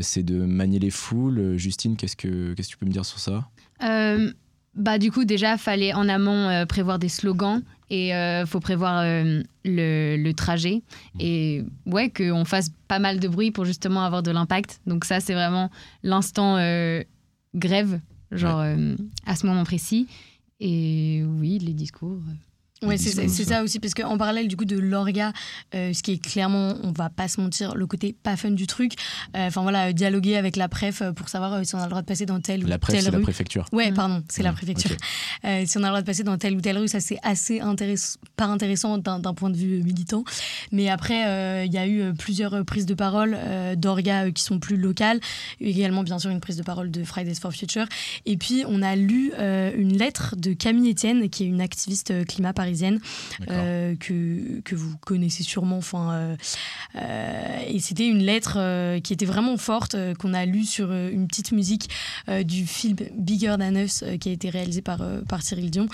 C'est 0.00 0.22
de 0.22 0.44
manier 0.44 0.78
les 0.78 0.90
foules? 0.90 1.56
Justine, 1.56 1.96
qu'est-ce 1.96 2.16
que 2.16 2.54
qu'est-ce 2.54 2.68
que 2.68 2.72
tu 2.72 2.78
peux 2.78 2.86
me 2.86 2.92
dire 2.92 3.04
sur 3.04 3.18
ça? 3.18 3.50
Bah, 4.74 4.98
du 4.98 5.10
coup, 5.10 5.24
déjà, 5.24 5.56
fallait 5.56 5.92
en 5.94 6.08
amont 6.08 6.48
euh, 6.48 6.66
prévoir 6.66 6.98
des 6.98 7.08
slogans 7.08 7.62
et 7.90 8.14
euh, 8.14 8.46
faut 8.46 8.60
prévoir 8.60 9.00
euh, 9.00 9.42
le, 9.64 10.16
le 10.16 10.34
trajet. 10.34 10.82
Et 11.20 11.62
ouais, 11.86 12.10
qu'on 12.10 12.44
fasse 12.44 12.70
pas 12.88 12.98
mal 12.98 13.20
de 13.20 13.28
bruit 13.28 13.50
pour 13.50 13.64
justement 13.64 14.04
avoir 14.04 14.22
de 14.22 14.30
l'impact. 14.30 14.80
Donc, 14.86 15.04
ça, 15.04 15.20
c'est 15.20 15.34
vraiment 15.34 15.70
l'instant 16.02 16.56
euh, 16.56 17.02
grève, 17.54 18.00
genre 18.32 18.64
à 19.26 19.36
ce 19.36 19.46
moment 19.46 19.64
précis. 19.64 20.08
Et 20.60 21.22
oui, 21.24 21.58
les 21.58 21.72
discours. 21.74 22.18
Ouais, 22.82 22.98
c'est 22.98 23.28
ça. 23.28 23.44
ça 23.44 23.62
aussi, 23.62 23.78
parce 23.80 23.94
qu'en 23.94 24.18
parallèle 24.18 24.46
du 24.46 24.56
coup 24.56 24.66
de 24.66 24.76
l'orga, 24.78 25.32
euh, 25.74 25.92
ce 25.94 26.02
qui 26.02 26.12
est 26.12 26.18
clairement, 26.18 26.74
on 26.82 26.92
va 26.92 27.08
pas 27.08 27.28
se 27.28 27.40
mentir, 27.40 27.74
le 27.76 27.86
côté 27.86 28.14
pas 28.22 28.36
fun 28.36 28.50
du 28.50 28.66
truc. 28.66 28.92
euh, 29.36 29.46
Enfin 29.46 29.62
voilà, 29.62 29.92
dialoguer 29.94 30.36
avec 30.36 30.56
la 30.56 30.68
préf 30.68 31.00
euh, 31.00 31.12
pour 31.12 31.28
savoir 31.30 31.54
euh, 31.54 31.62
si 31.64 31.74
on 31.74 31.78
a 31.78 31.84
le 31.84 31.88
droit 31.88 32.02
de 32.02 32.06
passer 32.06 32.26
dans 32.26 32.40
telle 32.40 32.62
ou 32.64 32.66
La 32.66 32.78
telle 32.78 33.00
c'est 33.02 33.10
la 33.10 33.16
rue. 33.16 33.22
préfecture. 33.22 33.64
Ouais, 33.72 33.90
Mm. 33.90 33.94
pardon, 33.94 34.22
c'est 34.28 34.42
la 34.42 34.52
Mm, 34.52 34.56
préfecture. 34.56 34.90
Euh, 35.46 35.62
si 35.66 35.78
on 35.78 35.82
a 35.82 35.84
le 35.84 35.88
droit 35.90 36.00
de 36.02 36.06
passer 36.06 36.24
dans 36.24 36.36
telle 36.36 36.56
ou 36.56 36.60
telle 36.60 36.76
rue, 36.76 36.88
ça 36.88 37.00
c'est 37.00 37.18
assez 37.22 37.60
intéressant, 37.60 38.18
pas 38.36 38.46
intéressant 38.46 38.98
d'un 38.98 39.34
point 39.34 39.50
de 39.50 39.56
vue 39.56 39.82
militant. 39.82 40.24
Mais 40.70 40.90
après, 40.90 41.26
euh, 41.26 41.64
il 41.64 41.72
y 41.72 41.78
a 41.78 41.86
eu 41.86 42.12
plusieurs 42.14 42.64
prises 42.66 42.86
de 42.86 42.94
parole 42.94 43.34
euh, 43.38 43.76
d'orga 43.76 44.24
euh, 44.26 44.30
qui 44.30 44.42
sont 44.42 44.58
plus 44.58 44.76
locales. 44.76 45.20
Également, 45.60 46.02
bien 46.02 46.18
sûr, 46.18 46.30
une 46.30 46.40
prise 46.40 46.56
de 46.56 46.62
parole 46.62 46.90
de 46.90 47.02
Fridays 47.04 47.34
for 47.36 47.52
Future. 47.52 47.86
Et 48.26 48.36
puis, 48.36 48.64
on 48.68 48.82
a 48.82 48.94
lu 48.96 49.32
euh, 49.38 49.70
une 49.76 49.96
lettre 49.96 50.34
de 50.36 50.52
Camille 50.52 50.90
Etienne, 50.90 51.30
qui 51.30 51.44
est 51.44 51.46
une 51.46 51.60
activiste 51.62 52.26
climat 52.26 52.52
parisienne, 52.64 52.98
euh, 53.50 53.94
que, 54.00 54.60
que 54.64 54.74
vous 54.74 54.96
connaissez 54.96 55.42
sûrement. 55.42 55.76
Enfin, 55.76 56.12
euh, 56.12 56.36
euh, 56.96 57.58
et 57.68 57.78
c'était 57.78 58.08
une 58.08 58.22
lettre 58.22 58.58
qui 59.00 59.12
était 59.12 59.26
vraiment 59.26 59.58
forte, 59.58 59.96
qu'on 60.18 60.32
a 60.32 60.46
lue 60.46 60.64
sur 60.64 60.92
une 60.92 61.26
petite 61.28 61.52
musique 61.52 61.90
du 62.44 62.66
film 62.66 62.96
Bigger 63.16 63.56
Than 63.58 63.76
Us, 63.76 64.02
qui 64.18 64.30
a 64.30 64.32
été 64.32 64.48
réalisé 64.48 64.80
par, 64.80 65.02
par 65.28 65.42
Cyril 65.42 65.70
Dion. 65.70 65.88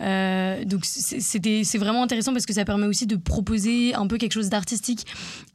Donc 0.00 0.84
c'était 0.84 1.62
c'est 1.64 1.78
vraiment 1.78 2.02
intéressant 2.02 2.32
parce 2.32 2.46
que 2.46 2.54
ça 2.54 2.64
permet 2.64 2.86
aussi 2.86 3.06
de 3.06 3.16
proposer 3.16 3.94
un 3.94 4.06
peu 4.06 4.18
quelque 4.18 4.32
chose 4.32 4.48
d'artistique 4.48 5.06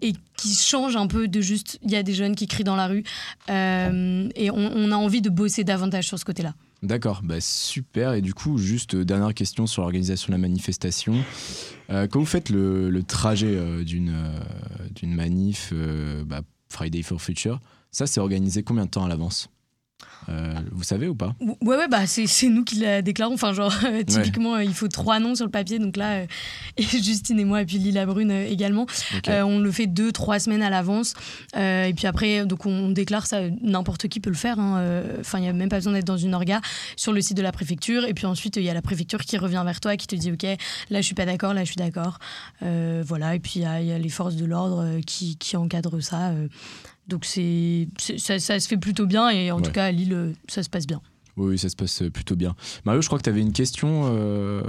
et 0.01 0.13
qui 0.37 0.55
change 0.55 0.95
un 0.95 1.07
peu 1.07 1.27
de 1.27 1.41
juste 1.41 1.79
il 1.83 1.91
y 1.91 1.95
a 1.95 2.03
des 2.03 2.13
jeunes 2.13 2.35
qui 2.35 2.47
crient 2.47 2.63
dans 2.63 2.77
la 2.77 2.87
rue 2.87 3.03
et 3.49 4.51
on, 4.51 4.71
on 4.75 4.91
a 4.91 4.95
envie 4.95 5.21
de 5.21 5.29
bosser 5.29 5.63
davantage 5.63 6.07
sur 6.07 6.17
ce 6.17 6.25
côté-là. 6.25 6.53
D'accord, 6.81 7.21
bah 7.23 7.39
super. 7.39 8.13
Et 8.13 8.21
du 8.21 8.33
coup, 8.33 8.57
juste 8.57 8.95
euh, 8.95 9.05
dernière 9.05 9.35
question 9.35 9.67
sur 9.67 9.83
l'organisation 9.83 10.27
de 10.27 10.31
la 10.31 10.39
manifestation. 10.39 11.13
Euh, 11.91 12.07
quand 12.07 12.19
vous 12.19 12.25
faites 12.25 12.49
le, 12.49 13.03
trajet 13.03 13.55
euh, 13.55 13.83
d'une 13.83 15.13
manif 15.13 15.73
bah, 16.25 16.41
Friday 16.69 17.03
for 17.03 17.21
Future, 17.21 17.59
ça 17.91 18.07
c'est 18.07 18.19
organisé 18.19 18.63
combien 18.63 18.85
de 18.85 18.89
temps 18.89 19.05
à 19.05 19.09
l'avance? 19.09 19.49
Euh, 20.29 20.53
Vous 20.71 20.83
savez 20.83 21.07
ou 21.07 21.15
pas? 21.15 21.35
Ouais, 21.39 21.75
ouais, 21.77 21.87
bah 21.87 22.05
c'est 22.05 22.27
nous 22.49 22.63
qui 22.63 22.75
la 22.79 23.01
déclarons. 23.01 23.33
Enfin, 23.33 23.53
genre, 23.53 23.73
euh, 23.85 24.03
typiquement, 24.03 24.55
euh, 24.55 24.63
il 24.63 24.73
faut 24.73 24.87
trois 24.87 25.19
noms 25.19 25.35
sur 25.35 25.45
le 25.45 25.51
papier. 25.51 25.79
Donc 25.79 25.97
là, 25.97 26.11
euh, 26.21 26.25
et 26.77 26.83
Justine 26.83 27.39
et 27.39 27.45
moi, 27.45 27.61
et 27.61 27.65
puis 27.65 27.77
Lila 27.79 28.05
Brune 28.05 28.31
également, 28.31 28.85
on 29.27 29.59
le 29.59 29.71
fait 29.71 29.87
deux, 29.87 30.11
trois 30.11 30.39
semaines 30.39 30.63
à 30.63 30.69
l'avance. 30.69 31.13
Et 31.55 31.93
puis 31.95 32.07
après, 32.07 32.45
donc 32.45 32.65
on 32.65 32.89
déclare 32.89 33.25
ça, 33.27 33.41
n'importe 33.61 34.07
qui 34.07 34.19
peut 34.19 34.29
le 34.29 34.35
faire. 34.35 34.59
hein. 34.59 35.03
Enfin, 35.19 35.39
il 35.39 35.41
n'y 35.41 35.47
a 35.49 35.53
même 35.53 35.69
pas 35.69 35.77
besoin 35.77 35.93
d'être 35.93 36.05
dans 36.07 36.17
une 36.17 36.33
orga 36.35 36.61
sur 36.95 37.13
le 37.13 37.21
site 37.21 37.37
de 37.37 37.41
la 37.41 37.51
préfecture. 37.51 38.05
Et 38.05 38.13
puis 38.13 38.25
ensuite, 38.25 38.55
il 38.57 38.63
y 38.63 38.69
a 38.69 38.73
la 38.73 38.81
préfecture 38.81 39.19
qui 39.21 39.37
revient 39.37 39.61
vers 39.65 39.79
toi, 39.79 39.97
qui 39.97 40.07
te 40.07 40.15
dit 40.15 40.31
Ok, 40.31 40.43
là, 40.43 40.57
je 41.01 41.01
suis 41.01 41.15
pas 41.15 41.25
d'accord, 41.25 41.53
là, 41.53 41.61
je 41.61 41.67
suis 41.67 41.75
d'accord. 41.77 42.19
Voilà. 42.61 43.35
Et 43.35 43.39
puis, 43.39 43.53
il 43.57 43.61
y, 43.63 43.65
a- 43.65 43.81
il 43.81 43.87
y 43.87 43.91
a 43.91 43.97
les 43.99 44.09
forces 44.09 44.35
de 44.35 44.45
l'ordre 44.45 44.99
qui, 45.05 45.35
qui 45.37 45.57
encadrent 45.57 46.01
ça. 46.01 46.31
Euh. 47.05 47.09
donc, 47.09 47.25
c'est 47.25 47.87
c'est- 47.97 48.17
ça, 48.17 48.39
ça 48.39 48.59
se 48.59 48.67
fait 48.67 48.77
plutôt 48.77 49.05
bien. 49.05 49.29
Et 49.29 49.51
en 49.51 49.57
Ouais. 49.57 49.61
tout 49.63 49.71
cas, 49.71 49.85
à 49.85 49.91
Lille, 49.91 50.13
euh, 50.13 50.33
ça 50.47 50.63
se 50.63 50.69
passe 50.69 50.87
bien. 50.87 51.01
Oui, 51.37 51.57
ça 51.57 51.69
se 51.69 51.75
passe 51.75 52.03
plutôt 52.13 52.35
bien. 52.35 52.55
Mario, 52.85 53.01
je 53.01 53.07
crois 53.07 53.17
que 53.17 53.23
tu 53.23 53.29
avais 53.29 53.41
une 53.41 53.53
question 53.53 54.03
euh, 54.13 54.61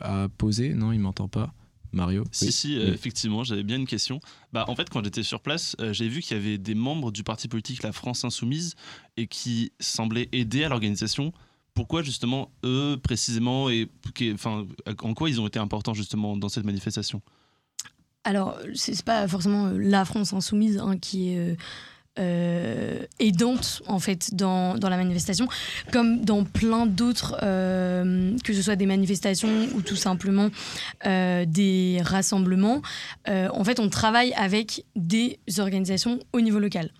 à 0.00 0.28
poser. 0.36 0.74
Non, 0.74 0.92
il 0.92 0.98
m'entend 0.98 1.28
pas. 1.28 1.52
Mario 1.92 2.24
Si, 2.32 2.46
Oui. 2.46 2.52
si, 2.52 2.76
euh, 2.78 2.84
Oui. 2.86 2.90
effectivement, 2.90 3.44
j'avais 3.44 3.62
bien 3.62 3.76
une 3.76 3.86
question. 3.86 4.20
Bah, 4.52 4.64
en 4.68 4.74
fait, 4.76 4.90
quand 4.90 5.02
j'étais 5.02 5.22
sur 5.22 5.40
place, 5.40 5.74
euh, 5.80 5.92
j'ai 5.94 6.08
vu 6.08 6.20
qu'il 6.20 6.36
y 6.36 6.40
avait 6.40 6.58
des 6.58 6.74
membres 6.74 7.10
du 7.12 7.22
parti 7.22 7.48
politique 7.48 7.82
La 7.82 7.92
France 7.92 8.24
Insoumise 8.24 8.74
et 9.16 9.26
qui 9.26 9.72
semblaient 9.80 10.28
aider 10.32 10.64
à 10.64 10.68
l'organisation. 10.68 11.32
Pourquoi 11.72 12.02
justement 12.02 12.50
eux 12.64 12.98
précisément 13.02 13.70
et 13.70 13.88
enfin, 14.34 14.66
en 15.02 15.14
quoi 15.14 15.30
ils 15.30 15.40
ont 15.40 15.46
été 15.46 15.60
importants 15.60 15.94
justement 15.94 16.36
dans 16.36 16.48
cette 16.48 16.64
manifestation? 16.64 17.22
Alors, 18.24 18.58
c'est 18.74 19.02
pas 19.02 19.26
forcément 19.28 19.66
euh, 19.66 19.78
la 19.78 20.04
France 20.04 20.32
insoumise 20.32 20.78
hein, 20.78 20.98
qui 21.00 21.32
est 21.32 21.38
euh, 21.38 21.54
euh, 22.18 23.06
aidante 23.20 23.80
en 23.86 24.00
fait 24.00 24.34
dans, 24.34 24.76
dans 24.76 24.88
la 24.88 24.96
manifestation, 24.96 25.48
comme 25.92 26.24
dans 26.24 26.44
plein 26.44 26.84
d'autres, 26.86 27.36
que 27.40 28.52
ce 28.52 28.60
soit 28.60 28.74
des 28.74 28.86
manifestations 28.86 29.68
ou 29.74 29.82
tout 29.82 29.94
simplement 29.94 30.50
des 31.04 32.00
rassemblements. 32.02 32.82
En 33.28 33.62
fait, 33.62 33.78
on 33.78 33.88
travaille 33.88 34.32
avec 34.32 34.84
des 34.96 35.38
organisations 35.58 36.18
au 36.32 36.40
niveau 36.40 36.58
local. 36.58 36.90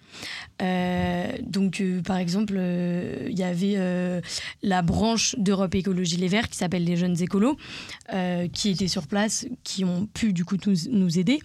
Euh, 0.61 1.27
donc, 1.43 1.81
euh, 1.81 2.03
par 2.03 2.17
exemple, 2.17 2.55
euh, 2.57 3.29
il 3.31 3.39
y 3.39 3.43
avait 3.43 3.75
euh, 3.77 4.21
la 4.63 4.83
branche 4.83 5.37
d'Europe 5.39 5.75
Écologie 5.75 6.17
Les 6.17 6.29
Verts 6.29 6.49
qui 6.49 6.57
s'appelle 6.59 6.85
les 6.85 6.97
Jeunes 6.97 7.21
Écolos, 7.21 7.57
euh, 8.13 8.49
qui 8.49 8.71
étaient 8.71 8.89
sur 8.89 9.07
place, 9.07 9.47
qui 9.65 9.85
ont 9.85 10.07
pu 10.07 10.33
du 10.33 10.45
coup 10.45 10.57
nous, 10.67 10.75
nous 10.91 11.19
aider. 11.19 11.39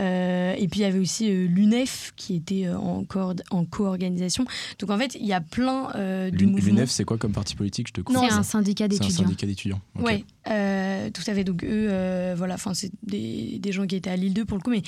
Euh, 0.00 0.54
et 0.56 0.68
puis 0.68 0.80
il 0.80 0.82
y 0.82 0.86
avait 0.86 0.98
aussi 0.98 1.30
euh, 1.30 1.46
l'UNEF 1.46 2.12
qui 2.16 2.34
était 2.36 2.68
en, 2.68 3.04
co-organisation. 3.04 4.44
Donc 4.78 4.90
en 4.90 4.98
fait, 4.98 5.16
il 5.18 5.26
y 5.26 5.32
a 5.32 5.40
plein 5.40 5.90
euh, 5.94 6.30
de 6.30 6.46
mouvements. 6.46 6.66
L'UNEF, 6.66 6.90
c'est 6.90 7.04
quoi 7.04 7.18
comme 7.18 7.32
parti 7.32 7.54
politique? 7.56 7.88
Je 7.88 7.92
te 7.92 8.00
coupe. 8.00 8.14
Non, 8.14 8.26
C'est 8.28 8.34
un 8.34 8.42
syndicat 8.42 8.84
C'est 8.90 8.96
un 8.96 8.98
d'étudiants. 8.98 9.24
syndicat 9.24 9.46
d'étudiants. 9.46 9.80
Euh, 10.48 11.10
tout 11.10 11.22
à 11.26 11.34
fait. 11.34 11.44
Donc 11.44 11.64
eux, 11.64 11.88
euh, 11.90 12.34
voilà, 12.36 12.54
enfin 12.54 12.72
c'est 12.72 12.92
des, 13.02 13.58
des 13.58 13.72
gens 13.72 13.86
qui 13.86 13.96
étaient 13.96 14.10
à 14.10 14.16
Lille 14.16 14.32
2 14.32 14.44
pour 14.44 14.56
le 14.56 14.62
coup, 14.62 14.70
mais 14.70 14.82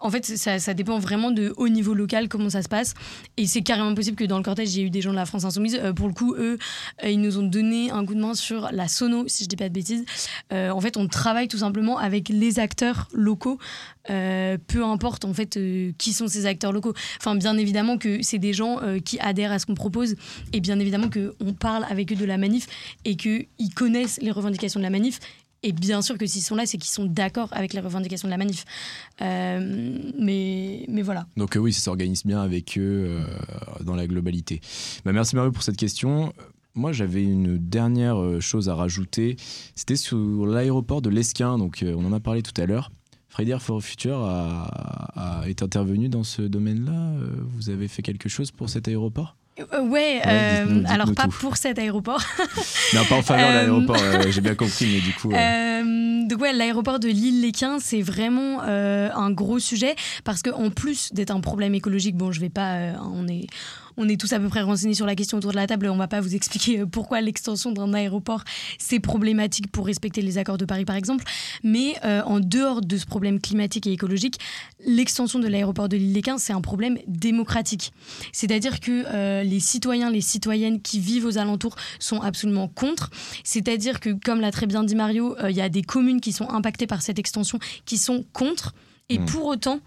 en 0.00 0.10
fait 0.10 0.24
ça, 0.24 0.58
ça 0.58 0.74
dépend 0.74 0.98
vraiment 0.98 1.30
de 1.30 1.54
au 1.56 1.68
niveau 1.68 1.94
local 1.94 2.28
comment 2.28 2.50
ça 2.50 2.62
se 2.62 2.68
passe. 2.68 2.94
Et 3.36 3.46
c'est 3.46 3.62
carrément 3.62 3.94
possible 3.94 4.16
que 4.16 4.24
dans 4.24 4.36
le 4.38 4.44
cortège, 4.44 4.74
il 4.74 4.78
y 4.78 4.82
ait 4.82 4.86
eu 4.86 4.90
des 4.90 5.00
gens 5.00 5.10
de 5.10 5.16
la 5.16 5.26
France 5.26 5.44
Insoumise. 5.44 5.78
Euh, 5.82 5.92
pour 5.92 6.06
le 6.06 6.14
coup, 6.14 6.34
eux, 6.34 6.58
euh, 7.02 7.10
ils 7.10 7.20
nous 7.20 7.38
ont 7.38 7.42
donné 7.42 7.90
un 7.90 8.04
coup 8.06 8.14
de 8.14 8.20
main 8.20 8.34
sur 8.34 8.68
la 8.72 8.88
sono, 8.88 9.24
si 9.28 9.44
je 9.44 9.48
dis 9.48 9.56
pas 9.56 9.68
de 9.68 9.74
bêtises. 9.74 10.04
Euh, 10.52 10.70
en 10.70 10.80
fait, 10.80 10.96
on 10.96 11.08
travaille 11.08 11.48
tout 11.48 11.58
simplement 11.58 11.98
avec 11.98 12.28
les 12.28 12.58
acteurs 12.58 13.08
locaux, 13.12 13.58
peu 14.06 14.84
importe 14.84 15.24
en 15.24 15.32
fait 15.32 15.58
qui 15.98 16.12
sont 16.12 16.28
ces 16.28 16.46
acteurs 16.46 16.72
locaux. 16.72 16.92
Enfin, 17.18 17.34
bien 17.36 17.56
évidemment 17.56 17.96
que 17.96 18.22
c'est 18.22 18.38
des 18.38 18.52
gens 18.52 18.78
qui 19.04 19.18
adhèrent 19.18 19.52
à 19.52 19.58
ce 19.58 19.66
qu'on 19.66 19.74
propose, 19.74 20.14
et 20.52 20.60
bien 20.60 20.78
évidemment 20.78 21.08
que 21.08 21.34
on 21.40 21.54
parle 21.54 21.86
avec 21.88 22.12
eux 22.12 22.16
de 22.16 22.24
la 22.24 22.36
manif 22.36 22.66
et 23.04 23.16
qu'ils 23.16 23.74
connaissent 23.74 24.18
les 24.20 24.30
revendications 24.30 24.78
de 24.78 24.84
la 24.84 24.90
manif. 24.90 25.20
Et 25.66 25.72
bien 25.72 26.02
sûr 26.02 26.18
que 26.18 26.26
s'ils 26.26 26.42
sont 26.42 26.54
là, 26.56 26.66
c'est 26.66 26.76
qu'ils 26.76 26.92
sont 26.92 27.06
d'accord 27.06 27.48
avec 27.52 27.72
les 27.72 27.80
revendications 27.80 28.28
de 28.28 28.30
la 28.30 28.36
manif. 28.36 28.64
Euh, 29.22 29.98
mais, 30.18 30.84
mais 30.88 31.00
voilà. 31.02 31.26
Donc 31.38 31.56
euh, 31.56 31.58
oui, 31.60 31.72
ça 31.72 31.80
s'organise 31.80 32.22
bien 32.24 32.40
avec 32.42 32.76
eux 32.76 33.06
euh, 33.08 33.24
dans 33.82 33.94
la 33.96 34.06
globalité. 34.06 34.60
Bah, 35.06 35.12
merci 35.12 35.34
Mario 35.36 35.52
pour 35.52 35.62
cette 35.62 35.78
question. 35.78 36.34
Moi, 36.74 36.92
j'avais 36.92 37.22
une 37.22 37.56
dernière 37.56 38.16
chose 38.40 38.68
à 38.68 38.74
rajouter. 38.74 39.36
C'était 39.74 39.96
sur 39.96 40.44
l'aéroport 40.44 41.00
de 41.02 41.08
l'Esquin. 41.08 41.56
Donc, 41.56 41.82
on 41.86 42.04
en 42.04 42.12
a 42.12 42.20
parlé 42.20 42.42
tout 42.42 42.60
à 42.60 42.66
l'heure. 42.66 42.90
Friday 43.28 43.56
for 43.58 43.80
Future 43.82 44.18
a, 44.20 45.40
a- 45.42 45.48
est 45.48 45.62
intervenu 45.62 46.08
dans 46.08 46.24
ce 46.24 46.42
domaine-là. 46.42 47.14
Vous 47.56 47.70
avez 47.70 47.88
fait 47.88 48.02
quelque 48.02 48.28
chose 48.28 48.50
pour 48.50 48.68
cet 48.68 48.88
aéroport? 48.88 49.36
Euh, 49.60 49.82
ouais, 49.82 50.20
euh, 50.26 50.82
alors 50.86 51.14
pas 51.14 51.28
pour 51.28 51.56
cet 51.56 51.78
aéroport. 51.78 52.22
Non, 52.92 53.04
pas 53.04 53.16
en 53.16 53.22
faveur 53.22 53.48
de 53.48 53.54
Euh, 53.54 53.60
l'aéroport, 53.60 53.96
euh, 54.02 54.30
j'ai 54.30 54.40
bien 54.40 54.54
compris, 54.54 54.86
mais 54.86 55.00
du 55.00 55.12
coup. 55.14 55.28
donc 55.28 56.40
ouais, 56.40 56.52
l'aéroport 56.52 56.98
de 56.98 57.08
Lille-Léquin, 57.08 57.78
c'est 57.78 58.02
vraiment 58.02 58.62
un 58.62 59.30
gros 59.30 59.58
sujet 59.58 59.94
parce 60.24 60.42
qu'en 60.42 60.70
plus 60.70 61.12
d'être 61.12 61.30
un 61.30 61.40
problème 61.40 61.74
écologique, 61.74 62.16
bon, 62.16 62.32
je 62.32 62.40
vais 62.40 62.50
pas, 62.50 62.94
on 63.12 63.28
est, 63.28 63.46
on 63.96 64.08
est 64.08 64.20
tous 64.20 64.32
à 64.32 64.40
peu 64.40 64.48
près 64.48 64.62
renseignés 64.62 64.94
sur 64.94 65.06
la 65.06 65.14
question 65.14 65.38
autour 65.38 65.50
de 65.50 65.56
la 65.56 65.66
table. 65.66 65.88
On 65.88 65.96
va 65.96 66.08
pas 66.08 66.20
vous 66.20 66.34
expliquer 66.34 66.80
euh, 66.80 66.86
pourquoi 66.86 67.20
l'extension 67.20 67.72
d'un 67.72 67.92
aéroport 67.94 68.44
c'est 68.78 69.00
problématique 69.00 69.70
pour 69.70 69.86
respecter 69.86 70.22
les 70.22 70.38
accords 70.38 70.58
de 70.58 70.64
Paris 70.64 70.84
par 70.84 70.96
exemple. 70.96 71.24
Mais 71.62 71.94
euh, 72.04 72.22
en 72.22 72.40
dehors 72.40 72.80
de 72.80 72.96
ce 72.96 73.06
problème 73.06 73.40
climatique 73.40 73.86
et 73.86 73.92
écologique, 73.92 74.38
l'extension 74.84 75.38
de 75.38 75.48
l'aéroport 75.48 75.88
de 75.88 75.96
l'île 75.96 76.12
léquin 76.12 76.38
c'est 76.38 76.52
un 76.52 76.60
problème 76.60 76.98
démocratique. 77.06 77.92
C'est-à-dire 78.32 78.80
que 78.80 79.04
euh, 79.06 79.42
les 79.42 79.60
citoyens, 79.60 80.10
les 80.10 80.20
citoyennes 80.20 80.80
qui 80.80 81.00
vivent 81.00 81.26
aux 81.26 81.38
alentours 81.38 81.76
sont 81.98 82.20
absolument 82.20 82.68
contre. 82.68 83.10
C'est-à-dire 83.42 84.00
que, 84.00 84.10
comme 84.10 84.40
l'a 84.40 84.50
très 84.50 84.66
bien 84.66 84.84
dit 84.84 84.94
Mario, 84.94 85.36
il 85.48 85.56
y 85.56 85.60
a 85.60 85.68
des 85.68 85.82
communes 85.82 86.20
qui 86.20 86.32
sont 86.32 86.48
impactées 86.50 86.86
par 86.86 87.02
cette 87.02 87.18
extension 87.18 87.58
qui 87.84 87.98
sont 87.98 88.24
contre. 88.32 88.74
Et 89.08 89.18
Mm. 89.18 89.26
pour 89.26 89.46
autant, 89.46 89.80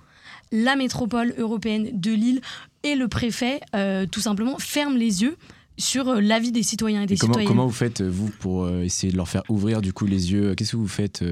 la 0.51 0.75
métropole 0.75 1.33
européenne 1.37 1.89
de 1.93 2.11
Lille 2.11 2.41
et 2.91 2.95
le 2.95 3.07
préfet, 3.07 3.59
euh, 3.75 4.05
tout 4.09 4.19
simplement, 4.21 4.57
ferment 4.59 4.97
les 4.97 5.21
yeux 5.23 5.37
sur 5.77 6.07
euh, 6.09 6.21
l'avis 6.21 6.51
des 6.51 6.63
citoyens 6.63 7.03
et 7.03 7.05
des 7.05 7.13
Et 7.13 7.17
comment, 7.17 7.33
citoyennes. 7.33 7.47
comment 7.49 7.67
vous 7.67 7.73
faites, 7.73 8.01
euh, 8.01 8.09
vous, 8.09 8.29
pour 8.39 8.69
essayer 8.69 9.11
de 9.11 9.17
leur 9.17 9.27
faire 9.27 9.43
ouvrir 9.49 9.81
du 9.81 9.93
coup 9.93 10.05
les 10.05 10.31
yeux? 10.31 10.55
Qu'est-ce 10.55 10.71
que 10.71 10.77
vous 10.77 10.87
faites 10.87 11.23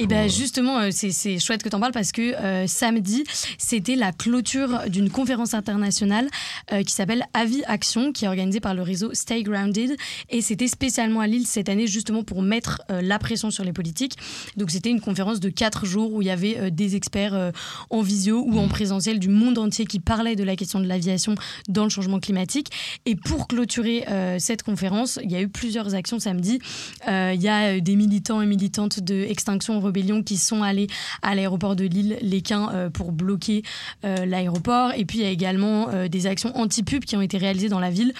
Et 0.00 0.04
pour, 0.04 0.08
bien 0.08 0.24
euh, 0.24 0.28
justement, 0.28 0.78
euh, 0.78 0.88
c'est- 0.90 1.38
chouette 1.38 1.62
que 1.62 1.68
tu 1.68 1.76
en 1.76 1.80
parles 1.80 1.92
parce 1.92 2.10
que 2.10 2.34
euh, 2.34 2.66
samedi, 2.66 3.24
c'était 3.58 3.96
la 3.96 4.12
clôture 4.12 4.88
d'une 4.88 5.10
conférence 5.10 5.52
internationale 5.52 6.28
euh, 6.72 6.82
qui 6.82 6.94
s'appelle 6.94 7.24
Avis 7.34 7.62
Action, 7.66 8.10
qui 8.10 8.24
est 8.24 8.28
organisée 8.28 8.60
par 8.60 8.72
le 8.74 8.80
réseau 8.80 9.10
Stay 9.12 9.42
Grounded. 9.42 9.94
Et 10.30 10.40
c'était 10.40 10.68
spécialement 10.68 11.20
à 11.20 11.26
Lille 11.26 11.46
cette 11.46 11.68
année 11.68 11.86
justement 11.86 12.22
pour 12.24 12.40
mettre 12.40 12.80
euh, 12.90 13.02
la 13.02 13.18
pression 13.18 13.50
sur 13.50 13.62
les 13.62 13.74
politiques. 13.74 14.16
Donc 14.56 14.70
c'était 14.70 14.88
une 14.88 15.02
conférence 15.02 15.38
de 15.38 15.50
quatre 15.50 15.84
jours 15.84 16.14
où 16.14 16.22
il 16.22 16.28
y 16.28 16.30
avait 16.30 16.70
des 16.70 16.96
experts 16.96 17.52
en 17.90 18.00
visio 18.00 18.42
ou 18.46 18.58
en 18.58 18.68
présentiel 18.68 19.18
du 19.18 19.28
monde 19.28 19.58
entier 19.58 19.84
qui 19.84 20.00
parlaient 20.00 20.36
de 20.36 20.44
la 20.44 20.56
question 20.56 20.80
de 20.80 20.86
l'aviation 20.86 21.34
dans 21.68 21.84
le 21.84 21.90
changement 21.90 22.20
climatique. 22.20 22.68
Et 23.06 23.16
pour 23.16 23.48
clôturer 23.48 24.04
cette 24.38 24.62
conférence, 24.62 25.18
il 25.22 25.30
y 25.30 25.36
a 25.36 25.42
eu 25.42 25.48
plusieurs 25.48 25.94
actions 25.94 26.18
samedi. 26.18 26.58
Il 27.06 27.40
y 27.42 27.48
a 27.48 27.80
des 27.80 27.96
militants 27.96 28.40
et 28.42 28.46
militantes 28.46 29.00
de 29.00 29.14
Extinction 29.28 29.80
Rebellion 29.90 30.22
qui 30.22 30.36
sont 30.36 30.62
allés 30.62 30.86
à 31.22 31.34
l'aéroport 31.34 31.74
de 31.74 31.84
Lille, 31.84 32.16
Léquin, 32.22 32.70
euh, 32.72 32.90
pour 32.90 33.10
bloquer 33.10 33.62
euh, 34.04 34.24
l'aéroport. 34.24 34.92
Et 34.96 35.04
puis 35.04 35.18
il 35.18 35.24
y 35.24 35.26
a 35.26 35.30
également 35.30 35.88
euh, 35.88 36.06
des 36.06 36.26
actions 36.26 36.56
anti-pub 36.56 37.04
qui 37.04 37.16
ont 37.16 37.22
été 37.22 37.38
réalisées 37.38 37.68
dans 37.68 37.80
la 37.80 37.90
ville. 37.90 38.12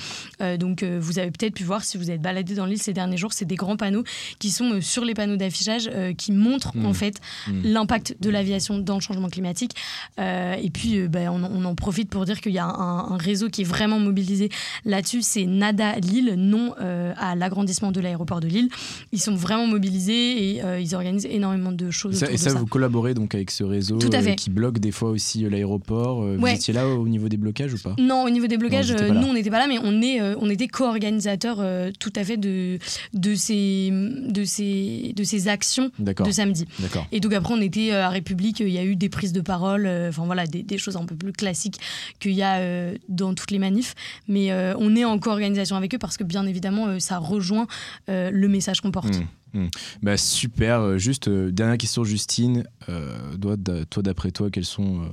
Donc 0.59 0.83
vous 0.83 1.19
avez 1.19 1.31
peut-être 1.31 1.55
pu 1.55 1.65
voir 1.65 1.85
si 1.85 1.99
vous 1.99 2.11
êtes 2.11 2.23
baladé 2.23 2.55
dans 2.55 2.65
l'île 2.65 2.81
ces 2.81 2.93
derniers 2.95 3.17
jours, 3.19 3.33
c'est 3.33 3.45
des 3.45 3.57
grands 3.57 3.77
panneaux 3.77 4.05
qui 4.39 4.50
sont 4.50 4.81
sur 4.81 5.05
les 5.05 5.15
panneaux 5.15 5.37
d'affichage 5.37 5.91
qui 6.17 6.33
montrent 6.33 6.73
Mm. 6.75 6.87
en 6.87 6.95
fait 6.95 7.21
Mm. 7.47 7.61
l'impact 7.65 8.17
de 8.21 8.31
l'aviation 8.31 8.79
dans 8.79 8.95
le 8.95 9.00
changement 9.00 9.29
climatique. 9.29 9.73
Et 10.19 10.71
puis 10.73 11.09
ben, 11.09 11.29
on, 11.29 11.45
on 11.45 11.65
en 11.65 11.75
profite 11.75 12.09
pour 12.09 12.25
dire 12.25 12.41
qu'il 12.41 12.53
y 12.53 12.59
a 12.59 12.65
un, 12.65 13.12
un 13.12 13.17
réseau 13.17 13.49
qui 13.49 13.62
est 13.62 13.65
vraiment 13.65 13.99
mobilisé 13.99 14.49
là-dessus, 14.85 15.23
c'est 15.23 15.45
Nada 15.47 15.97
Lille, 15.97 16.35
non 16.37 16.75
à 17.17 17.35
l'agrandissement 17.35 17.93
de 17.93 18.00
l'aéroport 18.00 18.41
de 18.41 18.49
Lille. 18.49 18.71
Ils 19.12 19.21
sont 19.21 19.35
vraiment 19.35 19.67
mobilisés 19.67 20.55
et 20.55 20.65
euh, 20.65 20.81
ils 20.81 20.95
organisent 20.95 21.27
énormément 21.27 21.60
de 21.73 21.90
choses. 21.90 22.14
Et 22.14 22.17
ça, 22.17 22.25
autour 22.26 22.35
et 22.35 22.37
de 22.37 22.43
ça, 22.43 22.50
ça. 22.50 22.59
vous 22.59 22.67
collaborez 22.67 23.14
donc 23.14 23.35
avec 23.35 23.50
ce 23.50 23.64
réseau 23.64 23.99
Tout 23.99 24.11
à 24.12 24.19
euh, 24.19 24.35
qui 24.35 24.50
bloque 24.50 24.79
des 24.79 24.90
fois 24.90 25.11
aussi 25.11 25.45
euh, 25.45 25.50
l'aéroport. 25.50 26.23
Euh, 26.23 26.37
Ouais. 26.40 26.50
Vous 26.52 26.57
étiez 26.57 26.73
là 26.73 26.88
au 26.88 27.07
niveau 27.07 27.29
des 27.29 27.37
blocages 27.37 27.75
ou 27.75 27.79
pas? 27.79 27.95
Non, 27.99 28.25
au 28.25 28.31
niveau 28.31 28.47
des 28.47 28.57
blocages, 28.57 28.93
nous 28.93 29.26
on 29.26 29.35
n'était 29.35 29.50
pas 29.50 29.59
là, 29.59 29.67
mais 29.69 29.79
on, 29.83 30.00
est, 30.00 30.21
on 30.37 30.49
était 30.49 30.69
co-organisateurs 30.69 31.62
tout 31.99 32.12
à 32.17 32.25
fait 32.25 32.37
de, 32.37 32.79
de, 33.12 33.35
ces, 33.35 33.90
de, 33.93 34.45
ces, 34.45 35.12
de 35.14 35.25
ces 35.25 35.49
actions 35.49 35.90
de 35.99 36.31
samedi. 36.31 36.67
Et 37.12 37.21
donc 37.21 37.33
après, 37.35 37.52
on 37.52 37.61
était 37.61 37.93
à 37.93 38.09
République, 38.09 38.61
il 38.61 38.71
y 38.71 38.79
a 38.79 38.85
eu 38.85 38.97
des 38.97 39.09
prises 39.09 39.33
de 39.33 39.40
parole, 39.40 39.87
enfin 40.09 40.25
voilà, 40.25 40.47
des, 40.47 40.62
des 40.62 40.79
choses 40.79 40.97
un 40.97 41.05
peu 41.05 41.14
plus 41.14 41.33
classiques 41.33 41.79
qu'il 42.21 42.33
y 42.33 42.43
a 42.43 42.93
dans 43.09 43.35
toutes 43.35 43.50
les 43.50 43.59
manifs. 43.59 43.95
Mais 44.29 44.50
on 44.79 44.97
est 44.97 45.05
en 45.05 45.19
co-organisation 45.19 45.76
avec 45.76 45.95
eux 45.95 45.99
parce 45.99 46.17
que 46.17 46.25
bien 46.25 46.47
évidemment, 46.47 46.99
ça 47.00 47.19
rejoint 47.19 47.67
le 48.09 48.47
message 48.49 48.81
qu'on 48.81 48.93
porte. 48.93 49.19
Mm, 49.19 49.26
mm. 49.54 49.66
Bah, 50.02 50.16
super. 50.16 50.80
Euh, 50.80 50.99
Juste, 50.99 51.28
euh, 51.28 51.50
dernière 51.50 51.78
question, 51.78 52.04
Justine. 52.04 52.64
Euh, 52.88 53.37
toi, 53.40 53.57
d'a- 53.57 53.85
toi, 53.85 54.02
d'après 54.02 54.30
toi, 54.30 54.50
quels 54.50 54.64
sont, 54.64 55.00
euh, 55.02 55.07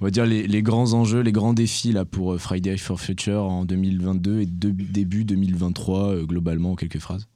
on 0.00 0.04
va 0.04 0.10
dire, 0.10 0.26
les, 0.26 0.46
les 0.46 0.62
grands 0.62 0.92
enjeux, 0.92 1.20
les 1.20 1.32
grands 1.32 1.54
défis 1.54 1.92
là, 1.92 2.04
pour 2.04 2.38
Friday 2.40 2.76
for 2.76 3.00
Future 3.00 3.42
en 3.42 3.64
2022 3.64 4.40
et 4.40 4.46
de- 4.46 4.70
début 4.70 5.24
2023, 5.24 6.14
euh, 6.14 6.24
globalement, 6.24 6.72
en 6.72 6.76
quelques 6.76 6.98
phrases? 6.98 7.26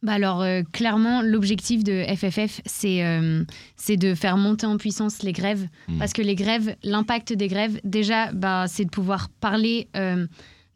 Bah 0.00 0.12
alors, 0.12 0.42
euh, 0.42 0.62
clairement, 0.72 1.22
l'objectif 1.22 1.82
de 1.82 2.04
FFF, 2.06 2.60
c'est 2.66 3.04
euh, 3.04 3.42
c'est 3.74 3.96
de 3.96 4.14
faire 4.14 4.36
monter 4.36 4.64
en 4.64 4.76
puissance 4.76 5.24
les 5.24 5.32
grèves. 5.32 5.66
Mm. 5.88 5.98
Parce 5.98 6.12
que 6.12 6.22
les 6.22 6.36
grèves, 6.36 6.76
l'impact 6.84 7.32
des 7.32 7.48
grèves, 7.48 7.80
déjà, 7.82 8.30
bah, 8.32 8.66
c'est 8.68 8.84
de 8.84 8.90
pouvoir 8.90 9.28
parler 9.28 9.88
euh, 9.96 10.28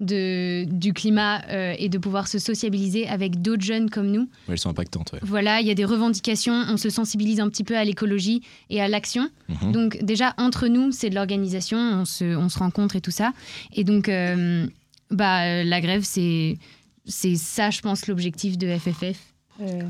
de, 0.03 0.65
du 0.65 0.93
climat 0.93 1.43
euh, 1.49 1.75
et 1.79 1.89
de 1.89 1.97
pouvoir 1.99 2.29
se 2.29 2.39
sociabiliser 2.39 3.09
avec 3.09 3.41
d'autres 3.41 3.63
jeunes 3.63 3.89
comme 3.91 4.11
nous. 4.11 4.23
Ouais, 4.23 4.51
Elles 4.51 4.59
sont 4.59 4.71
impactantes. 4.71 5.13
ouais. 5.13 5.19
Voilà, 5.23 5.61
il 5.61 5.67
y 5.67 5.71
a 5.71 5.75
des 5.75 5.85
revendications, 5.85 6.65
on 6.69 6.77
se 6.77 6.91
sensibilise 6.91 7.41
un 7.41 7.49
petit 7.49 7.65
peu 7.65 7.77
à 7.77 7.85
l'écologie 7.85 8.43
et 8.71 8.81
à 8.81 8.89
l'action. 8.89 9.31
Mhm. 9.49 9.73
Donc 9.73 9.99
déjà, 10.03 10.35
entre 10.39 10.69
nous, 10.69 10.93
c'est 10.93 11.09
de 11.11 11.15
l'organisation, 11.15 11.79
on 11.79 12.05
se, 12.05 12.37
on 12.37 12.49
se 12.49 12.59
rencontre 12.59 12.97
et 12.97 13.01
tout 13.01 13.11
ça. 13.11 13.33
Et 13.75 13.85
donc, 13.85 14.09
euh, 14.09 14.67
bah, 15.11 15.65
la 15.65 15.81
grève, 15.81 16.03
c'est 16.05 16.57
c'est 17.05 17.35
ça, 17.37 17.71
je 17.71 17.81
pense, 17.81 18.07
l'objectif 18.07 18.57
de 18.59 18.77
FFF. 18.77 19.19
Euh, 19.61 19.83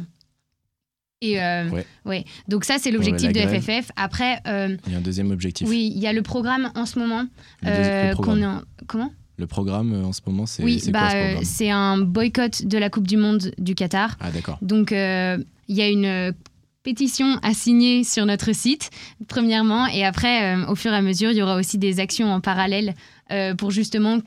Et 1.21 1.41
euh, 1.41 1.69
Ouais. 1.71 1.87
ouais. 2.07 2.25
Donc 2.49 2.65
ça, 2.65 2.79
c'est 2.79 2.91
l'objectif 2.91 3.29
Ouais, 3.29 3.33
de 3.35 3.39
grève. 3.41 3.63
FFF. 3.63 3.91
Après, 3.97 4.41
euh, 4.47 4.77
Il 4.87 4.93
y 4.93 4.95
a 4.95 4.99
un 4.99 5.03
deuxième 5.03 5.31
objectif. 5.31 5.69
oui, 5.69 5.93
il 5.95 6.01
y 6.01 6.07
a 6.07 6.13
le 6.13 6.23
programme 6.23 6.73
en 6.75 6.85
ce 6.87 6.99
moment. 6.99 7.27
Euh, 7.67 8.15
qu'on 8.15 8.61
Comment? 8.89 9.13
Le 9.39 9.47
programme, 9.47 9.93
euh, 9.93 10.05
en 10.05 10.13
ce 10.13 10.21
moment, 10.27 10.47
c'est 10.47 10.63
Oui, 10.63 10.79
c'est 10.81 10.91
bah, 10.91 11.01
quoi 11.01 11.11
ce 11.11 11.17
euh, 11.17 11.41
c'est 11.43 11.71
un 11.71 11.99
boycott 11.99 12.65
de 12.65 12.79
la 12.79 12.91
Coupe 12.91 13.07
du 13.07 13.17
Monde 13.17 13.53
du 13.59 13.75
Qatar. 13.75 14.17
Ah, 14.21 14.31
d'accord. 14.31 14.59
Donc, 14.63 14.93
euh, 14.93 15.39
il 15.69 15.77
y 15.77 15.83
a 15.83 15.89
une 15.89 16.35
pétition 16.83 17.39
à 17.43 17.55
signer 17.55 18.05
sur 18.05 18.27
notre 18.27 18.53
site, 18.53 18.91
premièrement, 19.29 19.87
et 19.87 20.05
après, 20.05 20.57
euh, 20.57 20.67
au 20.67 20.75
fur 20.75 20.93
et 20.93 20.97
à 20.97 21.03
mesure, 21.03 21.31
il 21.31 21.37
y 21.37 21.43
aura 21.43 21.57
aussi 21.57 21.79
des 21.79 22.01
actions 22.01 22.33
en 22.33 22.41
parallèle 22.41 22.95
euh, 23.31 23.55
pour 23.55 23.71
justement 23.71 24.19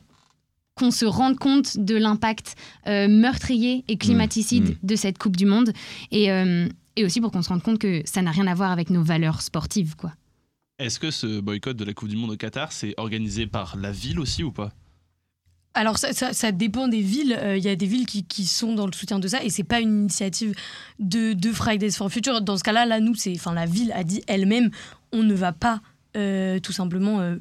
qu'on 0.75 0.91
se 0.91 1.05
rende 1.05 1.37
compte 1.37 1.77
de 1.77 1.95
l'impact 1.95 2.55
euh, 2.87 3.07
meurtrier 3.07 3.85
et 3.87 3.97
climaticide 3.97 4.71
mmh. 4.71 4.75
de 4.83 4.95
cette 4.95 5.17
Coupe 5.17 5.37
du 5.37 5.45
Monde, 5.45 5.71
et, 6.11 6.31
euh, 6.31 6.67
et 6.95 7.05
aussi 7.05 7.21
pour 7.21 7.31
qu'on 7.31 7.41
se 7.41 7.49
rende 7.49 7.63
compte 7.63 7.79
que 7.79 8.01
ça 8.05 8.21
n'a 8.21 8.31
rien 8.31 8.47
à 8.47 8.53
voir 8.53 8.71
avec 8.71 8.89
nos 8.89 9.03
valeurs 9.03 9.41
sportives, 9.41 9.95
quoi. 9.95 10.13
Est-ce 10.77 10.99
que 10.99 11.09
ce 11.09 11.39
boycott 11.39 11.77
de 11.77 11.85
la 11.85 11.93
Coupe 11.93 12.09
du 12.09 12.17
Monde 12.17 12.31
au 12.31 12.35
Qatar, 12.35 12.73
c'est 12.73 12.93
organisé 12.97 13.47
par 13.47 13.77
la 13.77 13.91
ville 13.91 14.19
aussi 14.19 14.43
ou 14.43 14.51
pas? 14.51 14.73
Alors 15.75 15.97
ça, 15.97 16.51
dépend 16.53 16.87
des 16.87 17.01
villes. 17.01 17.37
Euh, 17.37 17.57
Il 17.57 17.63
y 17.63 17.67
a 17.67 17.75
des 17.75 17.85
villes 17.85 18.05
qui, 18.05 18.45
sont 18.45 18.73
dans 18.73 18.85
le 18.87 18.93
soutien 18.93 19.19
de 19.19 19.27
ça 19.27 19.43
et 19.43 19.49
c'est 19.49 19.65
pas 19.65 19.81
une 19.81 20.03
initiative 20.03 20.55
de, 20.99 21.33
de 21.33 21.51
Fridays 21.51 21.91
for 21.91 22.09
Future. 22.09 22.41
Dans 22.41 22.57
ce 22.57 22.63
cas-là, 22.63 22.85
là, 22.85 23.01
nous, 23.01 23.13
c'est, 23.13 23.33
enfin, 23.35 23.53
la 23.53 23.65
ville 23.65 23.91
a 23.93 24.05
dit 24.05 24.23
elle-même, 24.27 24.71
on 25.11 25.21
ne 25.21 25.33
va 25.33 25.51
pas 25.51 25.81
euh, 26.15 26.59
tout 26.59 26.71
simplement 26.71 27.19
euh, 27.19 27.35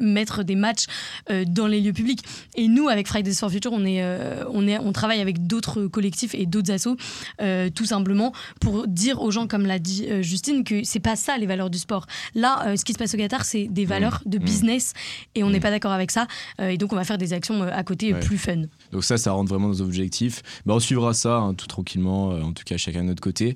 mettre 0.00 0.42
des 0.44 0.54
matchs 0.56 0.86
euh, 1.30 1.44
dans 1.46 1.66
les 1.66 1.80
lieux 1.80 1.92
publics. 1.92 2.22
Et 2.54 2.68
nous, 2.68 2.88
avec 2.88 3.08
Fridays 3.08 3.34
for 3.34 3.50
Future, 3.50 3.72
on, 3.72 3.84
est, 3.84 4.02
euh, 4.02 4.44
on, 4.52 4.66
est, 4.68 4.78
on 4.78 4.92
travaille 4.92 5.20
avec 5.20 5.46
d'autres 5.46 5.86
collectifs 5.86 6.34
et 6.34 6.46
d'autres 6.46 6.70
assos, 6.70 6.96
euh, 7.40 7.70
tout 7.70 7.84
simplement 7.86 8.32
pour 8.60 8.86
dire 8.86 9.22
aux 9.22 9.30
gens, 9.30 9.46
comme 9.46 9.66
l'a 9.66 9.78
dit 9.78 10.06
Justine, 10.22 10.64
que 10.64 10.84
c'est 10.84 11.00
pas 11.00 11.16
ça 11.16 11.38
les 11.38 11.46
valeurs 11.46 11.70
du 11.70 11.78
sport. 11.78 12.06
Là, 12.34 12.76
ce 12.76 12.84
qui 12.84 12.92
se 12.92 12.98
passe 12.98 13.14
au 13.14 13.16
Qatar, 13.16 13.44
c'est 13.44 13.66
des 13.68 13.84
valeurs 13.84 14.20
de 14.26 14.38
mmh. 14.38 14.42
business 14.42 14.92
et 15.34 15.42
on 15.44 15.50
n'est 15.50 15.58
Mmh. 15.58 15.62
pas 15.62 15.70
d'accord 15.70 15.92
avec 15.92 16.10
ça. 16.10 16.26
Et 16.60 16.76
donc, 16.76 16.92
on 16.92 16.96
va 16.96 17.04
faire 17.04 17.18
des 17.18 17.32
actions 17.32 17.62
à 17.62 17.84
côté 17.84 18.12
Ouais. 18.12 18.18
plus 18.20 18.36
fun. 18.38 18.62
Donc 18.90 19.04
ça, 19.04 19.16
ça 19.16 19.30
rentre 19.32 19.48
vraiment 19.50 19.68
dans 19.68 19.74
nos 19.74 19.80
objectifs. 19.82 20.42
Bah, 20.66 20.74
on 20.74 20.80
suivra 20.80 21.14
ça 21.14 21.36
hein, 21.36 21.54
tout 21.54 21.66
tranquillement, 21.68 22.30
en 22.30 22.52
tout 22.52 22.64
cas 22.64 22.76
chacun 22.76 23.02
de 23.02 23.08
notre 23.08 23.22
côté. 23.22 23.54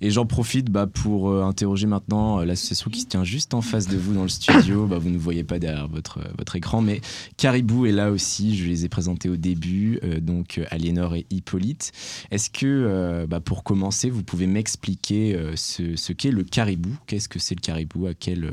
Et 0.00 0.10
j'en 0.10 0.24
profite 0.24 0.70
bah, 0.70 0.86
pour 0.86 1.32
interroger 1.42 1.86
maintenant 1.88 2.38
l'association 2.44 2.90
qui 2.90 3.00
se 3.00 3.06
tient 3.06 3.24
juste 3.24 3.54
en 3.54 3.60
face 3.60 3.88
de 3.88 3.96
vous 3.96 4.14
dans 4.14 4.22
le 4.22 4.28
studio. 4.28 4.86
Bah, 4.86 4.98
vous 4.98 5.10
ne 5.10 5.18
voyez 5.18 5.42
pas 5.42 5.57
derrière 5.58 5.88
votre, 5.88 6.20
écran, 6.54 6.80
mais 6.80 7.00
Caribou 7.36 7.86
est 7.86 7.92
là 7.92 8.10
aussi. 8.10 8.56
Je 8.56 8.66
les 8.66 8.84
ai 8.84 8.88
présentés 8.88 9.28
au 9.28 9.36
début, 9.36 9.98
euh, 10.02 10.20
donc 10.20 10.58
euh, 10.58 10.64
Aliénor 10.70 11.14
et 11.14 11.26
Hippolyte. 11.30 11.92
Est-ce 12.30 12.50
que, 12.50 12.66
euh, 12.66 13.26
bah, 13.26 13.40
pour 13.40 13.64
commencer, 13.64 14.10
vous 14.10 14.22
pouvez 14.22 14.46
m'expliquer 14.46 15.38
ce, 15.56 16.12
qu'est 16.12 16.30
le 16.30 16.44
Caribou? 16.44 16.96
Qu'est-ce 17.06 17.28
que 17.28 17.38
c'est 17.38 17.54
le 17.54 17.60
Caribou? 17.60 18.06
À 18.06 18.14
quelle, 18.14 18.52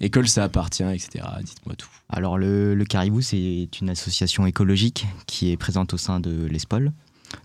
école 0.00 0.28
ça 0.28 0.44
appartient, 0.44 0.82
etc. 0.82 1.24
Dites-moi 1.42 1.74
tout. 1.76 1.88
Alors 2.08 2.38
le, 2.38 2.84
Caribou, 2.88 3.20
c'est 3.20 3.68
une 3.80 3.90
association 3.90 4.46
écologique 4.46 5.06
qui 5.26 5.50
est 5.50 5.56
présente 5.56 5.94
au 5.94 5.96
sein 5.96 6.20
de 6.20 6.46
l'ESPOL, 6.46 6.92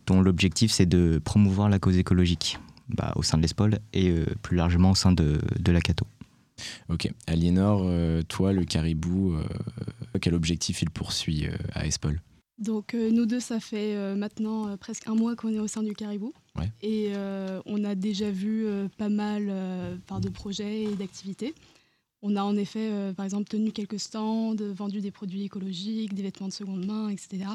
dont 0.08 0.22
l'objectif 0.22 0.72
c'est 0.72 0.86
de 0.86 1.20
promouvoir 1.24 1.70
la 1.70 1.80
cause 1.80 1.98
écologique 1.98 2.60
bah, 2.90 3.14
au 3.16 3.24
sein 3.24 3.38
de 3.38 3.42
l'ESPOL 3.42 3.80
et 3.94 4.14
plus 4.42 4.58
largement 4.58 4.92
au 4.92 4.96
sein 4.96 5.12
de, 5.12 5.40
de 5.60 5.72
la 5.72 5.82
Cato. 5.82 6.06
Ok. 6.90 7.12
Aliénor, 7.28 7.82
euh, 7.84 8.22
toi, 8.22 8.54
le 8.54 8.64
caribou, 8.64 9.34
euh, 9.34 9.44
quel 10.22 10.34
objectif 10.34 10.82
il 10.82 10.90
poursuit 10.90 11.48
euh, 11.48 11.56
à 11.74 11.86
Espol? 11.86 12.22
Donc 12.58 12.94
euh, 12.94 13.12
nous 13.12 13.26
deux, 13.26 13.42
ça 13.42 13.60
fait 13.60 13.96
euh, 13.96 14.16
maintenant 14.16 14.68
euh, 14.68 14.78
presque 14.78 15.08
un 15.08 15.16
mois 15.16 15.36
qu'on 15.36 15.54
est 15.54 15.60
au 15.60 15.68
sein 15.68 15.84
du 15.84 15.94
Caribou. 15.94 16.34
Ouais. 16.58 16.72
Et 16.82 17.12
on 17.66 17.84
a 17.84 17.96
déjà 17.96 18.32
vu 18.32 18.66
pas 18.98 19.10
mal 19.10 19.52
enfin, 20.08 20.22
de 20.22 20.30
projets 20.30 20.84
et 20.84 20.96
d'activités. 20.96 21.54
On 22.22 22.38
a 22.38 22.44
en 22.44 22.56
effet, 22.56 22.90
par 23.14 23.26
exemple, 23.26 23.50
tenu 23.50 23.74
quelques 23.74 24.00
stands, 24.00 24.56
vendu 24.56 25.02
des 25.02 25.12
produits 25.12 25.44
écologiques, 25.44 26.14
des 26.14 26.24
vêtements 26.24 26.48
de 26.48 26.54
seconde 26.54 26.86
main, 26.86 27.10
etc. 27.10 27.50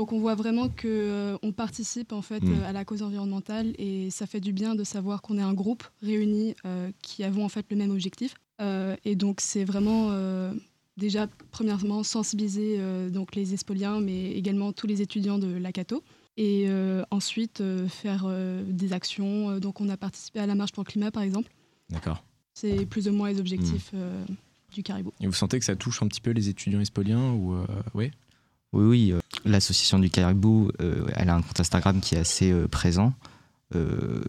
Donc 0.00 0.12
on 0.14 0.18
voit 0.18 0.34
vraiment 0.34 0.70
qu'on 0.70 1.52
participe 1.52 2.12
en 2.14 2.22
fait 2.22 2.42
Mm. 2.42 2.62
à 2.64 2.72
la 2.72 2.86
cause 2.86 3.02
environnementale 3.02 3.74
et 3.78 4.08
ça 4.08 4.24
fait 4.26 4.40
du 4.40 4.54
bien 4.54 4.74
de 4.74 4.82
savoir 4.82 5.20
qu'on 5.20 5.36
est 5.36 5.42
un 5.42 5.52
groupe 5.52 5.84
réuni 6.02 6.54
euh, 6.64 6.90
qui 7.02 7.22
avons 7.22 7.44
en 7.44 7.50
fait 7.50 7.66
le 7.70 7.76
même 7.76 7.90
objectif. 7.90 8.32
Euh, 8.62 8.96
et 9.04 9.14
donc 9.14 9.42
c'est 9.42 9.62
vraiment 9.64 10.08
euh, 10.12 10.54
déjà 10.96 11.26
premièrement 11.50 12.02
sensibiliser 12.02 12.76
euh, 12.78 13.10
donc 13.10 13.34
les 13.36 13.52
Espoliens 13.52 14.00
mais 14.00 14.32
également 14.32 14.72
tous 14.72 14.86
les 14.86 15.02
étudiants 15.02 15.38
de 15.38 15.48
l'ACATO. 15.48 16.02
Et 16.38 16.64
euh, 16.68 17.02
ensuite 17.10 17.60
euh, 17.60 17.86
faire 17.86 18.24
euh, 18.26 18.62
des 18.66 18.94
actions. 18.94 19.50
Euh, 19.50 19.60
Donc 19.60 19.82
on 19.82 19.88
a 19.90 19.98
participé 19.98 20.38
à 20.40 20.46
la 20.46 20.54
marche 20.54 20.72
pour 20.72 20.82
le 20.82 20.88
climat 20.90 21.10
par 21.10 21.22
exemple. 21.24 21.50
D'accord. 21.90 22.24
C'est 22.54 22.86
plus 22.86 23.06
ou 23.06 23.12
moins 23.12 23.28
les 23.30 23.38
objectifs 23.38 23.90
euh, 23.92 24.24
du 24.72 24.82
Caribou. 24.82 25.12
Et 25.20 25.26
vous 25.26 25.34
sentez 25.34 25.58
que 25.58 25.64
ça 25.66 25.76
touche 25.76 26.02
un 26.02 26.08
petit 26.08 26.22
peu 26.22 26.30
les 26.30 26.48
étudiants 26.48 26.80
espoliens 26.80 27.32
ou 27.34 27.52
euh, 27.52 27.66
ouais? 27.92 28.10
Oui, 28.72 28.84
oui. 28.84 29.12
L'association 29.44 29.98
du 29.98 30.10
Caribou, 30.10 30.70
euh, 30.80 31.06
elle 31.14 31.30
a 31.30 31.34
un 31.34 31.42
compte 31.42 31.60
Instagram 31.60 32.00
qui 32.00 32.14
est 32.14 32.18
assez 32.18 32.50
euh, 32.50 32.68
présent. 32.68 33.14
Euh, 33.74 34.22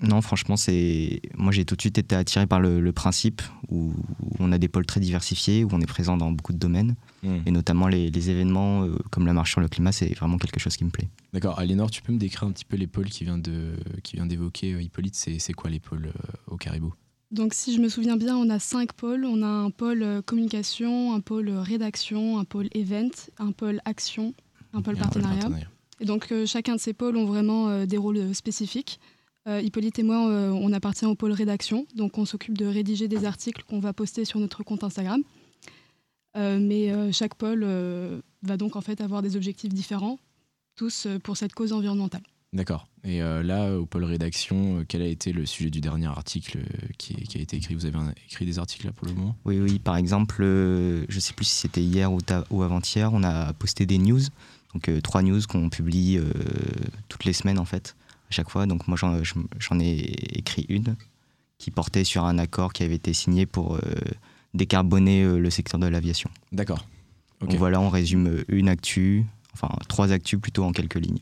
non, 0.00 0.20
franchement, 0.20 0.56
c'est. 0.56 1.20
Moi, 1.36 1.52
j'ai 1.52 1.64
tout 1.64 1.76
de 1.76 1.80
suite 1.80 1.98
été 1.98 2.16
attiré 2.16 2.46
par 2.46 2.60
le, 2.60 2.80
le 2.80 2.92
principe 2.92 3.40
où, 3.68 3.92
où 4.20 4.36
on 4.40 4.50
a 4.50 4.58
des 4.58 4.68
pôles 4.68 4.84
très 4.86 5.00
diversifiés, 5.00 5.62
où 5.64 5.68
on 5.72 5.80
est 5.80 5.86
présent 5.86 6.16
dans 6.16 6.30
beaucoup 6.32 6.52
de 6.52 6.58
domaines, 6.58 6.94
Hmm. 7.24 7.38
et 7.46 7.52
notamment 7.52 7.86
les, 7.86 8.10
les 8.10 8.30
événements 8.30 8.84
comme 9.12 9.26
la 9.26 9.32
marche 9.32 9.52
sur 9.52 9.60
le 9.60 9.68
climat, 9.68 9.92
c'est 9.92 10.12
vraiment 10.18 10.38
quelque 10.38 10.58
chose 10.58 10.76
qui 10.76 10.84
me 10.84 10.90
plaît. 10.90 11.08
D'accord. 11.32 11.56
Aliénor, 11.60 11.88
tu 11.88 12.02
peux 12.02 12.12
me 12.12 12.18
décrire 12.18 12.48
un 12.48 12.50
petit 12.50 12.64
peu 12.64 12.76
les 12.76 12.88
pôles 12.88 13.08
qui 13.10 13.22
vient 13.22 13.38
de 13.38 13.76
qui 14.02 14.16
vient 14.16 14.26
d'évoquer 14.26 14.70
Hippolyte. 14.82 15.14
C'est 15.14 15.52
quoi 15.52 15.70
les 15.70 15.78
pôles 15.78 16.12
au 16.48 16.56
Caribou? 16.56 16.92
Donc, 17.32 17.54
si 17.54 17.74
je 17.74 17.80
me 17.80 17.88
souviens 17.88 18.16
bien, 18.16 18.36
on 18.36 18.48
a 18.50 18.58
cinq 18.58 18.92
pôles. 18.92 19.24
On 19.24 19.42
a 19.42 19.46
un 19.46 19.70
pôle 19.70 20.02
euh, 20.02 20.22
communication, 20.22 21.14
un 21.14 21.20
pôle 21.20 21.48
euh, 21.48 21.60
rédaction, 21.62 22.38
un 22.38 22.44
pôle 22.44 22.68
event, 22.72 23.10
un 23.38 23.52
pôle 23.52 23.80
action, 23.84 24.34
un 24.74 24.82
pôle 24.82 24.94
Et 24.94 24.98
un 25.00 25.00
pôle 25.00 25.22
partenariat. 25.32 25.48
Et 26.02 26.04
donc, 26.04 26.32
euh, 26.32 26.46
chacun 26.46 26.74
de 26.74 26.80
ces 26.80 26.92
pôles 26.92 27.16
ont 27.16 27.26
vraiment 27.26 27.68
euh, 27.68 27.86
des 27.86 27.96
rôles 27.96 28.34
spécifiques. 28.34 28.98
Euh, 29.48 29.60
Hippolyte 29.60 29.98
et 30.00 30.02
moi, 30.02 30.18
on 30.18 30.72
appartient 30.72 31.06
au 31.06 31.14
pôle 31.14 31.32
rédaction. 31.32 31.86
Donc, 31.94 32.18
on 32.18 32.24
s'occupe 32.24 32.58
de 32.58 32.66
rédiger 32.66 33.08
des 33.08 33.24
articles 33.24 33.62
qu'on 33.68 33.80
va 33.80 33.92
poster 33.92 34.24
sur 34.24 34.38
notre 34.38 34.62
compte 34.62 34.84
Instagram. 34.84 35.22
Mais 36.36 37.12
chaque 37.12 37.34
pôle 37.34 37.66
va 38.42 38.56
donc 38.56 38.76
en 38.76 38.80
fait 38.80 39.00
avoir 39.00 39.20
des 39.20 39.36
objectifs 39.36 39.72
différents, 39.72 40.18
tous 40.76 41.06
pour 41.24 41.36
cette 41.36 41.54
cause 41.54 41.72
environnementale. 41.72 42.22
D'accord. 42.52 42.86
Et 43.04 43.22
euh, 43.22 43.42
là, 43.42 43.72
au 43.78 43.86
pôle 43.86 44.04
rédaction, 44.04 44.78
euh, 44.80 44.84
quel 44.86 45.00
a 45.02 45.06
été 45.06 45.32
le 45.32 45.46
sujet 45.46 45.70
du 45.70 45.80
dernier 45.80 46.06
article 46.06 46.58
euh, 46.58 46.86
qui, 46.98 47.14
qui 47.14 47.38
a 47.38 47.40
été 47.40 47.56
écrit? 47.56 47.74
Vous 47.74 47.86
avez 47.86 47.96
un- 47.96 48.12
écrit 48.28 48.44
des 48.44 48.58
articles 48.58 48.86
là 48.86 48.92
pour 48.92 49.06
le 49.08 49.14
moment? 49.14 49.34
Oui, 49.46 49.58
oui. 49.58 49.78
Par 49.78 49.96
exemple, 49.96 50.42
euh, 50.42 51.06
je 51.08 51.18
sais 51.18 51.32
plus 51.32 51.46
si 51.46 51.54
c'était 51.56 51.82
hier 51.82 52.10
ou, 52.12 52.62
avant-hier, 52.62 53.10
on 53.14 53.22
a 53.24 53.52
posté 53.54 53.86
des 53.86 53.96
news. 53.98 54.20
Donc, 54.74 54.88
euh, 54.88 55.00
trois 55.00 55.22
news 55.22 55.40
qu'on 55.48 55.70
publie 55.70 56.18
toutes 57.08 57.24
les 57.24 57.32
semaines, 57.32 57.58
en 57.58 57.64
fait, 57.64 57.96
à 58.30 58.32
chaque 58.34 58.50
fois. 58.50 58.66
Donc, 58.66 58.86
moi, 58.86 58.96
j'en 58.98 59.22
je- 59.24 59.34
j'en 59.58 59.80
ai 59.80 60.14
écrit 60.38 60.66
une 60.68 60.96
qui 61.58 61.70
portait 61.70 62.04
sur 62.04 62.24
un 62.24 62.38
accord 62.38 62.72
qui 62.72 62.82
avait 62.82 62.96
été 62.96 63.12
signé 63.14 63.46
pour 63.46 63.78
décarboner 64.54 65.24
le 65.38 65.50
secteur 65.50 65.78
de 65.80 65.86
l'aviation. 65.86 66.30
D'accord. 66.52 66.86
Donc, 67.40 67.54
voilà, 67.54 67.80
on 67.80 67.88
résume 67.88 68.44
une 68.48 68.68
actu, 68.68 69.24
enfin, 69.54 69.68
trois 69.88 70.12
actus 70.12 70.40
plutôt 70.40 70.64
en 70.64 70.72
quelques 70.72 70.94
lignes, 70.96 71.18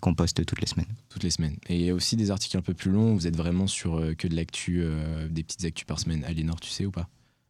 qu'on 0.00 0.14
poste 0.14 0.44
toutes 0.44 0.60
les 0.60 0.66
semaines. 0.66 0.86
Toutes 1.08 1.22
les 1.22 1.30
semaines. 1.30 1.56
Et 1.68 1.76
il 1.76 1.82
y 1.82 1.90
a 1.90 1.94
aussi 1.94 2.16
des 2.16 2.30
articles 2.30 2.56
un 2.56 2.62
peu 2.62 2.74
plus 2.74 2.90
longs. 2.90 3.14
Vous 3.14 3.26
êtes 3.26 3.36
vraiment 3.36 3.66
sur 3.66 3.96
euh, 3.96 4.14
que 4.14 4.28
de 4.28 4.36
l'actu, 4.36 4.80
euh, 4.82 5.28
des 5.28 5.42
petites 5.42 5.64
actus 5.64 5.86
par 5.86 5.98
semaine. 5.98 6.24
Aliénor, 6.24 6.60
tu 6.60 6.70
sais 6.70 6.86
ou 6.86 6.90
pas? 6.90 7.08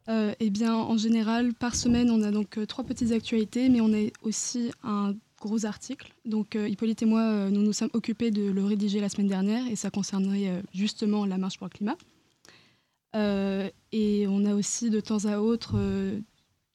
Euh, 0.09 0.35
eh 0.41 0.51
bien, 0.51 0.75
en 0.75 0.97
général, 0.97 1.53
par 1.53 1.75
semaine, 1.75 2.11
on 2.11 2.23
a 2.23 2.31
donc 2.31 2.57
euh, 2.57 2.65
trois 2.65 2.85
petites 2.85 3.13
actualités, 3.13 3.69
mais 3.69 3.81
on 3.81 3.93
a 3.93 4.09
aussi 4.23 4.71
un 4.83 5.15
gros 5.39 5.67
article. 5.67 6.15
Donc, 6.25 6.57
euh, 6.57 6.67
Hippolyte 6.67 7.03
et 7.03 7.07
moi, 7.07 7.21
euh, 7.21 7.51
nous 7.51 7.63
nous 7.63 7.75
sommes 7.75 7.91
occupés 7.93 8.31
de 8.31 8.51
le 8.51 8.65
rédiger 8.65 9.01
la 9.01 9.09
semaine 9.11 9.29
dernière, 9.29 9.67
et 9.67 9.77
ça 9.77 9.91
concernerait 9.91 10.49
euh, 10.49 10.63
justement 10.73 11.27
la 11.27 11.37
marche 11.37 11.59
pour 11.59 11.67
le 11.67 11.73
climat. 11.73 11.97
Euh, 13.17 13.69
et 13.93 14.27
on 14.29 14.45
a 14.45 14.55
aussi 14.55 14.91
de 14.91 15.01
temps 15.01 15.25
à 15.27 15.39
autre 15.39 15.75
euh, 15.77 16.19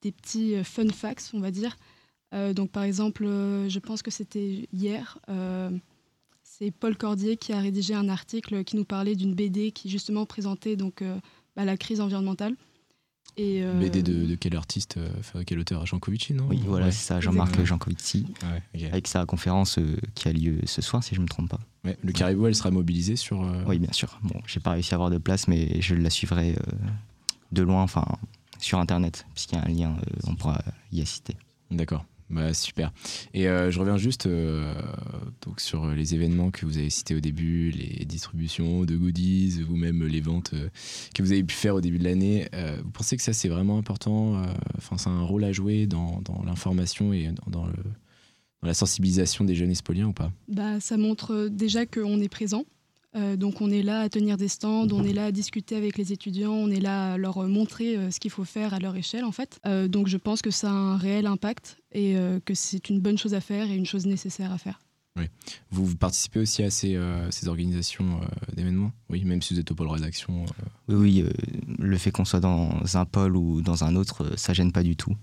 des 0.02 0.12
petits 0.12 0.54
euh, 0.54 0.64
fun 0.64 0.88
facts, 0.88 1.30
on 1.34 1.40
va 1.40 1.50
dire. 1.50 1.76
Euh, 2.34 2.52
donc, 2.52 2.70
par 2.70 2.82
exemple, 2.82 3.24
euh, 3.24 3.68
je 3.68 3.78
pense 3.78 4.02
que 4.02 4.10
c'était 4.10 4.68
hier. 4.72 5.18
euh, 5.28 5.70
c'est 6.42 6.70
Paul 6.70 6.96
Cordier 6.96 7.36
qui 7.36 7.52
a 7.52 7.58
rédigé 7.60 7.94
un 7.94 8.08
article 8.08 8.64
qui 8.64 8.76
nous 8.76 8.84
parlait 8.84 9.16
d'une 9.16 9.34
BD 9.34 9.72
qui 9.72 9.88
justement 9.88 10.24
présentait 10.26 10.76
donc 10.76 11.02
euh, 11.02 11.18
bah, 11.56 11.64
la 11.64 11.76
crise 11.76 12.00
environnementale. 12.00 12.54
Et, 13.36 13.64
euh, 13.64 13.80
BD 13.80 14.02
de, 14.04 14.26
de 14.26 14.34
quel 14.36 14.54
artiste 14.54 14.96
euh, 14.96 15.08
enfin, 15.18 15.42
Quel 15.44 15.58
auteur? 15.58 15.84
Jankovici, 15.86 16.34
non? 16.34 16.46
Oui, 16.48 16.60
voilà, 16.64 16.86
Ouais. 16.86 16.92
c'est 16.92 17.04
ça, 17.06 17.20
Jean-Marc. 17.20 17.64
Jancovici, 17.64 18.26
Ouais, 18.74 18.86
avec 18.86 19.08
sa 19.08 19.26
conférence 19.26 19.78
euh, 19.78 19.96
qui 20.14 20.28
a 20.28 20.32
lieu 20.32 20.60
ce 20.66 20.80
soir, 20.82 21.02
si 21.02 21.14
je 21.16 21.20
ne 21.20 21.24
me 21.24 21.28
trompe 21.28 21.48
pas. 21.50 21.58
Ouais, 21.84 21.96
Le 22.02 22.12
Caribou, 22.12 22.46
elle 22.46 22.54
sera 22.54 22.70
mobilisée 22.70 23.16
sur. 23.16 23.42
euh, 23.42 23.64
Oui, 23.66 23.78
bien 23.80 23.92
sûr. 23.92 24.20
Bon, 24.22 24.40
j'ai 24.46 24.60
pas 24.60 24.72
réussi 24.72 24.94
à 24.94 24.96
avoir 24.96 25.10
de 25.10 25.18
place, 25.18 25.48
mais 25.48 25.80
je 25.80 25.96
la 25.96 26.10
suivrai 26.10 26.52
euh, 26.52 26.72
de 27.50 27.62
loin, 27.62 27.82
enfin, 27.82 28.04
sur 28.60 28.78
Internet, 28.78 29.26
puisqu'il 29.34 29.56
y 29.56 29.58
a 29.58 29.64
un 29.64 29.68
lien, 29.68 29.96
euh, 29.98 30.20
on 30.28 30.36
pourra 30.36 30.62
y 30.92 31.00
assister. 31.00 31.36
D'accord. 31.72 32.04
Bah, 32.34 32.52
super. 32.52 32.92
Et 33.32 33.46
euh, 33.46 33.70
je 33.70 33.78
reviens 33.78 33.96
juste 33.96 34.26
euh, 34.26 34.74
donc 35.46 35.60
sur 35.60 35.86
les 35.86 36.16
événements 36.16 36.50
que 36.50 36.66
vous 36.66 36.78
avez 36.78 36.90
cités 36.90 37.14
au 37.14 37.20
début, 37.20 37.70
les 37.70 38.04
distributions 38.04 38.84
de 38.84 38.96
goodies 38.96 39.62
ou 39.70 39.76
même 39.76 40.04
les 40.04 40.20
ventes 40.20 40.50
euh, 40.54 40.68
que 41.14 41.22
vous 41.22 41.30
avez 41.30 41.44
pu 41.44 41.54
faire 41.54 41.76
au 41.76 41.80
début 41.80 41.98
de 41.98 42.04
l'année. 42.04 42.48
Vous 42.82 42.90
pensez 42.90 43.16
que 43.16 43.22
ça 43.22 43.32
c'est 43.32 43.48
vraiment 43.48 43.78
important 43.78 44.42
Enfin, 44.76 44.96
c'est 44.98 45.08
un 45.08 45.22
rôle 45.22 45.44
à 45.44 45.52
jouer 45.52 45.86
dans, 45.86 46.22
l'information 46.44 47.12
et 47.12 47.30
dans 47.46 47.68
la 48.62 48.74
sensibilisation 48.74 49.44
des 49.44 49.54
jeunes 49.54 49.70
espoliens 49.70 50.08
ou 50.08 50.12
pas? 50.12 50.32
Bah, 50.48 50.80
ça 50.80 50.96
montre 50.96 51.48
déjà 51.48 51.86
qu'on 51.86 52.20
est 52.20 52.28
présent. 52.28 52.64
Euh, 53.16 53.36
donc 53.36 53.60
on 53.60 53.70
est 53.70 53.82
là 53.82 54.00
à 54.00 54.08
tenir 54.08 54.36
des 54.36 54.48
stands, 54.48 54.88
on 54.90 55.04
est 55.04 55.12
là 55.12 55.26
à 55.26 55.32
discuter 55.32 55.76
avec 55.76 55.96
les 55.98 56.12
étudiants, 56.12 56.52
on 56.52 56.70
est 56.70 56.80
là 56.80 57.12
à 57.12 57.16
leur 57.16 57.42
montrer 57.46 57.96
euh, 57.96 58.10
ce 58.10 58.18
qu'il 58.18 58.30
faut 58.30 58.44
faire 58.44 58.74
à 58.74 58.78
leur 58.80 58.96
échelle 58.96 59.24
en 59.24 59.32
fait. 59.32 59.60
Euh, 59.66 59.86
donc 59.88 60.08
je 60.08 60.16
pense 60.16 60.42
que 60.42 60.50
ça 60.50 60.68
a 60.70 60.74
un 60.74 60.96
réel 60.96 61.26
impact 61.26 61.78
et 61.92 62.16
euh, 62.16 62.40
que 62.44 62.54
c'est 62.54 62.88
une 62.88 63.00
bonne 63.00 63.16
chose 63.18 63.34
à 63.34 63.40
faire 63.40 63.70
et 63.70 63.76
une 63.76 63.86
chose 63.86 64.06
nécessaire 64.06 64.52
à 64.52 64.58
faire. 64.58 64.80
vous, 65.70 65.86
vous 65.86 65.96
participez 65.96 66.40
aussi 66.40 66.64
à 66.64 66.70
ces, 66.70 66.96
euh, 66.96 67.30
ces 67.30 67.46
organisations 67.46 68.20
euh, 68.20 68.54
d'événements? 68.56 68.90
Oui, 69.10 69.24
même 69.24 69.42
si 69.42 69.54
vous 69.54 69.60
êtes 69.60 69.70
au 69.70 69.76
pôle 69.76 69.88
rédaction. 69.88 70.44
euh, 70.44 70.64
Oui, 70.88 70.96
oui, 70.96 71.22
euh, 71.22 71.30
le 71.78 71.96
fait 71.98 72.10
qu'on 72.10 72.24
soit 72.24 72.40
dans 72.40 72.80
un 72.94 73.04
pôle 73.04 73.36
ou 73.36 73.62
dans 73.62 73.84
un 73.84 73.94
autre, 73.94 74.24
euh, 74.24 74.36
ça 74.36 74.52
gêne 74.54 74.72
pas 74.72 74.82
du 74.82 74.96
tout. 74.96 75.14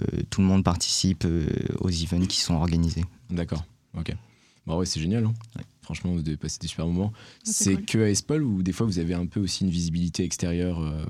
Euh, 0.00 0.22
tout 0.30 0.40
le 0.40 0.46
monde 0.46 0.64
participe 0.64 1.24
euh, 1.26 1.46
aux 1.80 1.90
events 1.90 2.26
qui 2.26 2.40
sont 2.40 2.54
organisés. 2.54 3.04
D'accord, 3.30 3.64
ok. 3.96 4.14
Bah 4.66 4.76
ouais, 4.76 4.86
c'est 4.86 5.00
génial. 5.00 5.24
hein. 5.24 5.34
Ouais. 5.56 5.62
Franchement, 5.82 6.12
vous 6.12 6.22
devez 6.22 6.36
passer 6.36 6.58
des 6.60 6.66
super 6.66 6.86
moments. 6.86 7.12
c'est 7.44 7.52
c'est 7.52 7.74
cool. 7.76 7.84
que 7.84 7.98
à 7.98 8.08
Espol 8.10 8.42
ou 8.42 8.64
des 8.64 8.72
fois 8.72 8.86
vous 8.86 8.98
avez 8.98 9.14
un 9.14 9.26
peu 9.26 9.38
aussi 9.38 9.62
une 9.62 9.70
visibilité 9.70 10.24
extérieure 10.24 10.80
euh, 10.80 11.04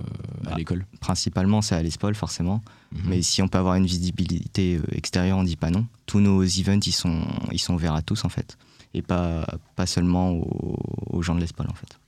à 0.44 0.50
Bah, 0.50 0.54
l'école? 0.58 0.84
Principalement, 1.00 1.62
c'est 1.62 1.74
à 1.74 1.82
l'ESPOL, 1.82 2.14
forcément. 2.14 2.62
Mhm. 2.92 3.00
Mais 3.08 3.22
si 3.22 3.40
on 3.40 3.48
peut 3.48 3.56
avoir 3.56 3.76
une 3.76 3.86
visibilité 3.86 4.76
euh, 4.76 4.82
extérieure, 4.92 5.38
on 5.38 5.44
dit 5.44 5.56
pas 5.56 5.70
non. 5.70 5.86
Tous 6.04 6.20
nos 6.20 6.42
events, 6.44 6.80
ils 6.86 6.92
sont, 6.92 7.22
ils 7.52 7.58
sont 7.58 7.72
ouverts 7.74 7.94
à 7.94 8.02
tous, 8.02 8.26
en 8.26 8.28
fait. 8.28 8.58
Et 8.92 9.00
pas, 9.00 9.46
pas 9.76 9.86
seulement 9.86 10.32
aux, 10.32 10.78
aux 11.10 11.22
gens 11.22 11.34
de 11.34 11.40
l'ESPOL, 11.40 11.66
en 11.70 11.74
fait. 11.74 11.98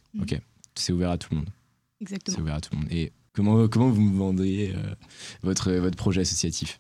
C'est 0.75 0.93
ouvert 0.93 1.11
à 1.11 1.17
tout 1.19 1.29
le 1.33 1.39
monde. 1.39 1.49
C'est 1.99 2.03
Exactement. 2.05 2.39
ouvert 2.41 2.55
à 2.57 2.61
tout 2.61 2.71
le 2.75 2.81
monde. 2.81 2.89
Et 2.93 3.13
comment, 3.33 3.67
comment 3.69 3.89
vous 3.89 4.03
me 4.03 4.17
vendriez 4.19 4.75
euh, 4.75 4.95
votre, 5.43 5.73
votre 5.73 5.97
projet 5.97 6.21
associatif? 6.21 6.79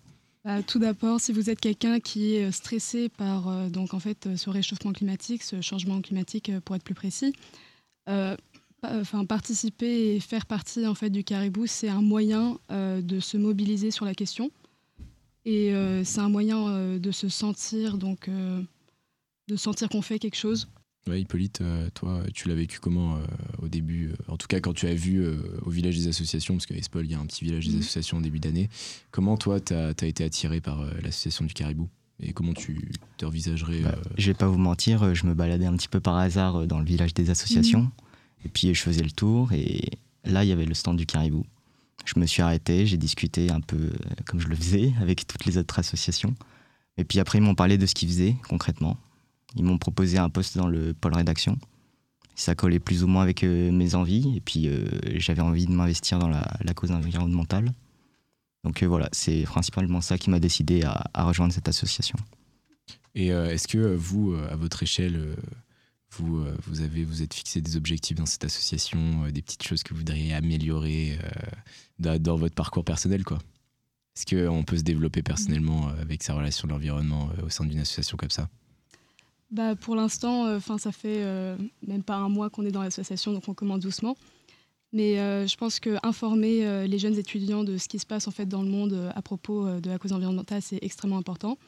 Tout 0.66 0.78
d'abord, 0.78 1.20
si 1.20 1.32
vous 1.32 1.50
êtes 1.50 1.60
quelqu'un 1.60 2.00
qui 2.00 2.34
est 2.34 2.46
euh, 2.46 2.52
stressé 2.52 3.08
par 3.08 3.48
euh, 3.48 3.68
donc 3.68 3.92
en 3.92 3.98
fait 3.98 4.26
euh, 4.26 4.36
ce 4.36 4.48
réchauffement 4.48 4.92
climatique, 4.92 5.42
ce 5.42 5.60
changement 5.60 6.00
climatique 6.00 6.48
euh, 6.48 6.60
pour 6.60 6.74
être 6.74 6.84
plus 6.84 6.94
précis, 6.94 7.34
euh, 8.08 8.34
participer 9.28 10.14
et 10.14 10.20
faire 10.20 10.46
partie 10.46 10.86
en 10.86 10.94
fait 10.94 11.10
du 11.10 11.24
Caribou, 11.24 11.66
c'est 11.66 11.88
un 11.88 12.00
moyen 12.00 12.58
euh, 12.70 13.02
de 13.02 13.20
se 13.20 13.36
mobiliser 13.36 13.90
sur 13.90 14.04
la 14.04 14.14
question 14.14 14.50
et 15.44 15.74
euh, 15.74 16.02
c'est 16.04 16.20
un 16.20 16.30
moyen 16.30 16.68
euh, 16.68 16.98
de 16.98 17.10
se 17.10 17.28
sentir 17.28 17.98
donc 17.98 18.28
euh, 18.28 18.62
de 19.48 19.56
sentir 19.56 19.88
qu'on 19.88 20.02
fait 20.02 20.18
quelque 20.18 20.36
chose. 20.36 20.68
Ouais, 21.06 21.22
Hippolyte, 21.22 21.60
euh, 21.62 21.88
toi, 21.94 22.22
tu 22.34 22.48
l'as 22.48 22.54
vécu 22.54 22.80
comment 22.80 23.16
euh, 23.16 23.20
au 23.62 23.68
début 23.68 24.08
euh, 24.08 24.14
En 24.32 24.36
tout 24.36 24.46
cas, 24.46 24.60
quand 24.60 24.74
tu 24.74 24.86
as 24.86 24.94
vu 24.94 25.20
euh, 25.24 25.38
au 25.62 25.70
village 25.70 25.96
des 25.96 26.06
associations, 26.08 26.54
parce 26.54 26.66
qu'à 26.66 26.74
Espol, 26.74 27.06
il 27.06 27.12
y 27.12 27.14
a 27.14 27.18
un 27.18 27.24
petit 27.24 27.44
village 27.44 27.66
des 27.66 27.74
Mhm. 27.74 27.80
associations 27.80 28.16
en 28.18 28.20
début 28.20 28.40
d'année, 28.40 28.68
comment 29.10 29.38
toi, 29.38 29.58
tu 29.58 29.72
as, 29.72 29.92
été 30.02 30.22
attiré 30.24 30.60
par 30.60 30.80
euh, 30.80 30.90
l'association 31.02 31.46
du 31.46 31.54
Caribou? 31.54 31.88
Et 32.20 32.32
comment 32.32 32.52
tu 32.52 32.90
te 33.16 33.24
envisagerais 33.24 33.80
Bah, 33.80 33.96
Je 34.18 34.26
vais 34.26 34.34
pas 34.34 34.48
vous 34.48 34.58
mentir, 34.58 35.14
je 35.14 35.24
me 35.26 35.34
baladais 35.34 35.66
un 35.66 35.76
petit 35.76 35.88
peu 35.88 36.00
par 36.00 36.16
hasard 36.16 36.66
dans 36.66 36.80
le 36.80 36.84
village 36.84 37.14
des 37.14 37.30
associations. 37.30 37.90
Et 38.44 38.48
puis 38.48 38.74
je 38.74 38.82
faisais 38.82 39.02
le 39.04 39.10
tour 39.12 39.52
et 39.52 39.80
là, 40.24 40.44
il 40.44 40.48
y 40.48 40.52
avait 40.52 40.64
le 40.66 40.74
stand 40.74 40.96
du 40.96 41.06
Caribou. 41.06 41.46
Je 42.04 42.18
me 42.18 42.26
suis 42.26 42.42
arrêté, 42.42 42.86
j'ai 42.86 42.96
discuté 42.96 43.50
un 43.50 43.60
peu 43.60 43.90
comme 44.26 44.40
je 44.40 44.48
le 44.48 44.56
faisais 44.56 44.92
avec 45.00 45.26
toutes 45.28 45.44
les 45.44 45.58
autres 45.58 45.78
associations. 45.78 46.34
Et 46.96 47.04
puis 47.04 47.20
après, 47.20 47.38
ils 47.38 47.42
m'ont 47.42 47.54
parlé 47.54 47.78
de 47.78 47.86
ce 47.86 47.94
qu'ils 47.94 48.08
faisaient 48.08 48.34
concrètement. 48.48 48.96
Ils 49.58 49.64
m'ont 49.64 49.78
proposé 49.78 50.18
un 50.18 50.30
poste 50.30 50.56
dans 50.56 50.68
le 50.68 50.94
pôle 50.94 51.14
rédaction. 51.14 51.58
ça 52.34 52.54
collait 52.54 52.78
plus 52.78 53.02
ou 53.02 53.06
moins 53.08 53.22
avec 53.22 53.42
mes 53.42 53.94
envies. 53.94 54.36
Et 54.36 54.40
puis 54.40 54.70
j'avais 55.16 55.42
envie 55.42 55.66
de 55.66 55.72
m'investir 55.72 56.18
dans 56.18 56.28
la, 56.28 56.74
cause 56.74 56.92
environnementale. 56.92 57.72
Donc 58.64 58.82
voilà, 58.82 59.08
c'est 59.12 59.42
principalement 59.42 60.00
ça 60.00 60.18
qui 60.18 60.30
m'a 60.30 60.40
décidé 60.40 60.82
à, 60.84 61.24
rejoindre 61.24 61.52
cette 61.52 61.68
association. 61.68 62.18
Et 63.14 63.28
est-ce 63.28 63.66
que 63.66 63.94
vous, 63.94 64.34
à 64.50 64.56
votre 64.56 64.82
échelle, 64.82 65.36
vous, 66.12 66.44
vous, 66.66 66.80
avez, 66.80 67.04
vous 67.04 67.22
êtes 67.22 67.34
fixé 67.34 67.60
des 67.60 67.76
objectifs 67.76 68.16
dans 68.16 68.26
cette 68.26 68.44
association, 68.44 69.28
des 69.28 69.42
petites 69.42 69.62
choses 69.62 69.82
que 69.82 69.92
vous 69.92 69.98
voudriez 69.98 70.34
améliorer 70.34 71.18
dans, 71.98 72.36
votre 72.36 72.54
parcours 72.54 72.84
personnel 72.84 73.24
quoi? 73.24 73.38
Est-ce 74.18 74.34
qu'on 74.34 74.64
peut 74.64 74.76
se 74.76 74.82
développer 74.82 75.22
personnellement 75.22 75.88
avec 76.00 76.24
sa 76.24 76.34
relation 76.34 76.66
de 76.66 76.72
l'environnement 76.72 77.30
au 77.44 77.50
sein 77.50 77.64
d'une 77.64 77.78
association 77.78 78.16
comme 78.16 78.30
ça? 78.30 78.48
Bah, 79.50 79.76
Pour 79.76 79.96
l'instant, 79.96 80.46
euh, 80.46 80.56
enfin 80.56 80.78
ça 80.78 80.92
fait 80.92 81.22
euh, 81.22 81.56
même 81.86 82.02
pas 82.02 82.16
un 82.16 82.28
mois 82.28 82.50
qu'on 82.50 82.64
est 82.64 82.70
dans 82.70 82.82
l'association, 82.82 83.32
donc 83.32 83.48
on 83.48 83.54
commence 83.54 83.80
doucement. 83.80 84.16
Mais 84.92 85.18
euh, 85.18 85.46
je 85.46 85.56
pense 85.56 85.80
qu'informer 85.80 86.86
les 86.88 86.98
jeunes 86.98 87.18
étudiants 87.18 87.62
de 87.62 87.76
ce 87.76 87.88
qui 87.88 87.98
se 87.98 88.06
passe 88.06 88.26
en 88.26 88.30
fait 88.30 88.46
dans 88.46 88.62
le 88.62 88.68
monde 88.68 89.12
à 89.14 89.20
propos 89.20 89.68
de 89.80 89.90
la 89.90 89.98
cause 89.98 90.12
environnementale, 90.12 90.62
c'est 90.62 90.78
extrêmement 90.82 91.18
important. 91.18 91.58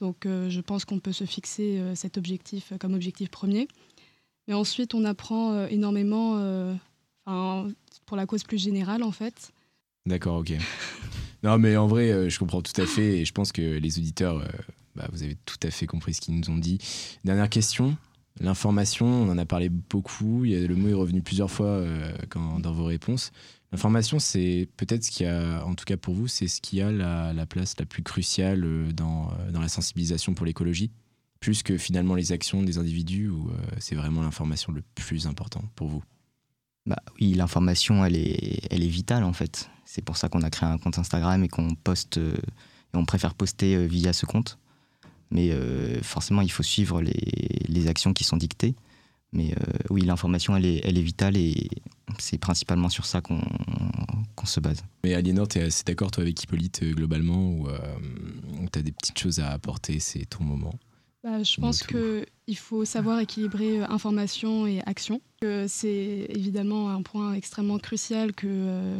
Donc 0.00 0.24
je 0.24 0.60
pense 0.60 0.84
qu'on 0.84 0.98
peut 0.98 1.12
se 1.12 1.24
fixer 1.24 1.80
cet 1.94 2.18
objectif 2.18 2.72
comme 2.80 2.94
objectif 2.94 3.30
premier. 3.30 3.68
Mais 4.48 4.54
ensuite, 4.54 4.94
on 4.94 5.04
apprend 5.04 5.66
énormément 5.68 6.76
pour 7.24 8.16
la 8.16 8.26
cause 8.26 8.42
plus 8.42 8.60
générale 8.60 9.04
en 9.04 9.12
fait. 9.12 9.52
D'accord, 10.04 10.38
ok. 10.38 10.54
non, 11.44 11.58
mais 11.58 11.76
en 11.76 11.86
vrai, 11.86 12.28
je 12.28 12.36
comprends 12.36 12.62
tout 12.62 12.80
à 12.80 12.86
fait 12.86 13.18
et 13.18 13.24
je 13.24 13.32
pense 13.32 13.52
que 13.52 13.62
les 13.62 13.98
auditeurs 14.00 14.42
bah, 14.96 15.08
vous 15.12 15.22
avez 15.22 15.36
tout 15.44 15.58
à 15.62 15.70
fait 15.70 15.86
compris 15.86 16.14
ce 16.14 16.20
qu'ils 16.20 16.34
nous 16.34 16.50
ont 16.50 16.58
dit. 16.58 16.78
Dernière 17.24 17.50
question. 17.50 17.96
L'information, 18.40 19.06
on 19.06 19.30
en 19.30 19.38
a 19.38 19.46
parlé 19.46 19.68
beaucoup. 19.68 20.44
Il 20.44 20.52
y 20.52 20.56
a, 20.62 20.66
le 20.66 20.76
mot 20.76 20.88
est 20.88 20.94
revenu 20.94 21.22
plusieurs 21.22 21.50
fois 21.50 21.66
euh, 21.66 22.12
dans 22.34 22.72
vos 22.72 22.84
réponses. 22.84 23.32
L'information, 23.72 24.18
c'est 24.18 24.68
peut-être 24.76 25.04
ce 25.04 25.10
qui 25.10 25.24
a, 25.24 25.64
en 25.64 25.74
tout 25.74 25.84
cas 25.84 25.96
pour 25.96 26.14
vous, 26.14 26.28
c'est 26.28 26.46
ce 26.46 26.60
qui 26.60 26.80
a 26.80 26.92
la, 26.92 27.46
place 27.46 27.74
la 27.78 27.86
plus 27.86 28.02
cruciale 28.02 28.62
euh, 28.64 28.92
dans, 28.92 29.30
euh, 29.30 29.50
dans 29.50 29.60
la 29.60 29.68
sensibilisation 29.68 30.34
pour 30.34 30.44
l'écologie, 30.44 30.90
plus 31.40 31.62
que 31.62 31.78
finalement 31.78 32.14
les 32.14 32.32
actions 32.32 32.62
des 32.62 32.78
individus, 32.78 33.28
ou 33.28 33.50
c'est 33.78 33.94
vraiment 33.94 34.22
l'information 34.22 34.72
le 34.72 34.82
plus 34.94 35.26
important 35.26 35.62
pour 35.74 35.88
vous? 35.88 36.04
Bah 36.86 37.02
oui, 37.18 37.34
l'information, 37.34 38.04
elle 38.04 38.16
est, 38.16 38.66
elle 38.70 38.82
est 38.82 38.88
vitale 38.88 39.24
en 39.24 39.32
fait. 39.32 39.68
C'est 39.84 40.02
pour 40.02 40.16
ça 40.16 40.28
qu'on 40.28 40.42
a 40.42 40.50
créé 40.50 40.68
un 40.68 40.78
compte 40.78 40.98
Instagram 40.98 41.42
et 41.42 41.48
qu'on 41.48 41.74
poste, 41.74 42.18
et 42.18 42.96
on 42.96 43.04
préfère 43.04 43.34
poster 43.34 43.86
via 43.86 44.12
ce 44.12 44.26
compte 44.26 44.58
mais 45.30 45.50
euh, 45.50 46.00
forcément, 46.02 46.42
il 46.42 46.50
faut 46.50 46.62
suivre 46.62 47.00
les, 47.00 47.12
les, 47.68 47.88
actions 47.88 48.12
qui 48.12 48.24
sont 48.24 48.36
dictées. 48.36 48.74
Mais 49.32 49.52
euh, 49.52 49.72
oui, 49.90 50.02
l'information, 50.02 50.56
elle 50.56 50.66
est, 50.66 50.80
elle 50.84 50.98
est 50.98 51.02
vitale 51.02 51.36
et 51.36 51.68
c'est 52.18 52.38
principalement 52.38 52.88
sur 52.88 53.04
ça 53.04 53.20
qu'on 53.20 53.40
se 54.44 54.60
base. 54.60 54.84
Mais 55.02 55.14
Aliénor, 55.14 55.48
tu 55.48 55.58
es 55.58 55.62
assez 55.62 55.82
d'accord, 55.84 56.12
toi, 56.12 56.22
avec 56.22 56.40
Hippolyte, 56.42 56.82
euh, 56.84 56.92
globalement, 56.92 57.50
ou 57.50 57.66
tu 58.72 58.78
as 58.78 58.82
des 58.82 58.92
petites 58.92 59.18
choses 59.18 59.40
à 59.40 59.50
apporter, 59.50 59.98
c'est 59.98 60.24
ton 60.26 60.44
moment? 60.44 60.74
Bah, 61.24 61.42
je 61.42 61.60
pense 61.60 61.82
qu'il 61.82 62.56
faut 62.56 62.84
savoir 62.84 63.18
équilibrer 63.18 63.82
information 63.82 64.68
et 64.68 64.80
action. 64.86 65.20
C'est 65.66 66.26
évidemment 66.28 66.90
un 66.90 67.02
point 67.02 67.34
extrêmement 67.34 67.78
crucial 67.78 68.32
que 68.32 68.96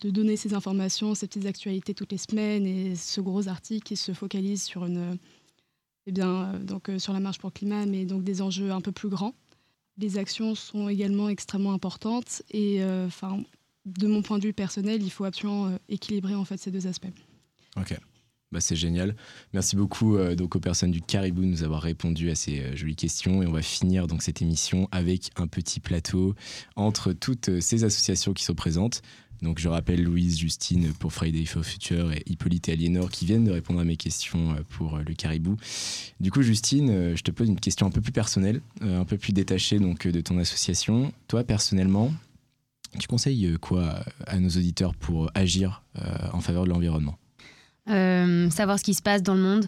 de 0.00 0.10
donner 0.10 0.36
ces 0.36 0.54
informations, 0.54 1.14
ces 1.14 1.28
petites 1.28 1.46
actualités 1.46 1.94
toutes 1.94 2.10
les 2.10 2.18
semaines 2.18 2.66
et 2.66 2.96
ce 2.96 3.20
gros 3.20 3.46
article 3.46 3.84
qui 3.84 3.96
se 3.96 4.12
focalise 4.12 4.64
sur 4.64 4.84
une, 4.84 5.16
eh 6.08 6.12
bien, 6.12 6.54
euh, 6.54 6.58
donc, 6.58 6.88
euh, 6.88 6.98
sur 6.98 7.12
la 7.12 7.20
marche 7.20 7.38
pour 7.38 7.50
le 7.50 7.52
climat, 7.52 7.84
mais 7.84 8.06
donc 8.06 8.24
des 8.24 8.40
enjeux 8.40 8.72
un 8.72 8.80
peu 8.80 8.92
plus 8.92 9.10
grands. 9.10 9.34
Les 9.98 10.16
actions 10.16 10.54
sont 10.54 10.88
également 10.88 11.28
extrêmement 11.28 11.74
importantes 11.74 12.42
et 12.50 12.82
euh, 12.82 13.06
enfin, 13.06 13.38
de 13.84 14.06
mon 14.06 14.22
point 14.22 14.38
de 14.38 14.44
vue 14.44 14.54
personnel, 14.54 15.02
il 15.02 15.10
faut 15.10 15.24
absolument 15.24 15.76
équilibrer 15.90 16.34
en 16.34 16.46
fait 16.46 16.56
ces 16.56 16.70
deux 16.70 16.86
aspects. 16.86 17.12
Ok. 17.76 17.94
Bah, 18.50 18.60
c'est 18.62 18.76
génial. 18.76 19.14
Merci 19.52 19.76
beaucoup 19.76 20.16
donc 20.34 20.56
aux 20.56 20.60
personnes 20.60 20.90
du 20.90 21.02
Caribou 21.02 21.42
de 21.42 21.46
nous 21.46 21.64
avoir 21.64 21.82
répondu 21.82 22.30
à 22.30 22.34
ces 22.34 22.74
jolies 22.74 22.96
questions 22.96 23.42
et 23.42 23.46
on 23.46 23.52
va 23.52 23.60
finir 23.60 24.06
donc 24.06 24.22
cette 24.22 24.40
émission 24.40 24.88
avec 24.90 25.30
un 25.36 25.46
petit 25.46 25.80
plateau 25.80 26.34
entre 26.74 27.12
toutes 27.12 27.60
ces 27.60 27.84
associations 27.84 28.32
qui 28.32 28.44
sont 28.44 28.54
présentes. 28.54 29.02
Donc 29.42 29.58
je 29.58 29.68
rappelle 29.68 30.02
Louise, 30.02 30.38
Justine 30.38 30.92
pour 30.94 31.12
Friday 31.12 31.44
for 31.44 31.64
Future 31.64 32.12
et 32.12 32.22
Hippolyte 32.26 32.68
et 32.68 32.72
Aliénor 32.72 33.10
qui 33.10 33.24
viennent 33.24 33.44
de 33.44 33.52
répondre 33.52 33.80
à 33.80 33.84
mes 33.84 33.96
questions 33.96 34.52
euh, 34.52 34.62
pour 34.70 34.96
euh, 34.96 35.02
le 35.06 35.14
caribou. 35.14 35.56
Du 36.20 36.30
coup 36.30 36.42
Justine, 36.42 36.90
euh, 36.90 37.16
je 37.16 37.22
te 37.22 37.30
pose 37.30 37.48
une 37.48 37.60
question 37.60 37.86
un 37.86 37.90
peu 37.90 38.00
plus 38.00 38.12
personnelle, 38.12 38.60
un 38.80 39.04
peu 39.04 39.16
plus 39.16 39.32
détachée 39.32 39.78
donc 39.78 40.06
de 40.06 40.20
ton 40.20 40.38
association. 40.38 41.12
Toi 41.28 41.44
personnellement, 41.44 42.12
tu 42.98 43.06
conseilles 43.06 43.56
quoi 43.60 44.00
à 44.26 44.38
nos 44.38 44.48
auditeurs 44.48 44.94
pour 44.94 45.30
agir 45.34 45.82
en 46.32 46.40
faveur 46.40 46.64
de 46.64 46.70
l'environnement? 46.70 47.18
Savoir 47.86 48.78
ce 48.78 48.84
qui 48.84 48.94
se 48.94 49.02
passe 49.02 49.22
dans 49.22 49.34
le 49.34 49.42
monde. 49.42 49.66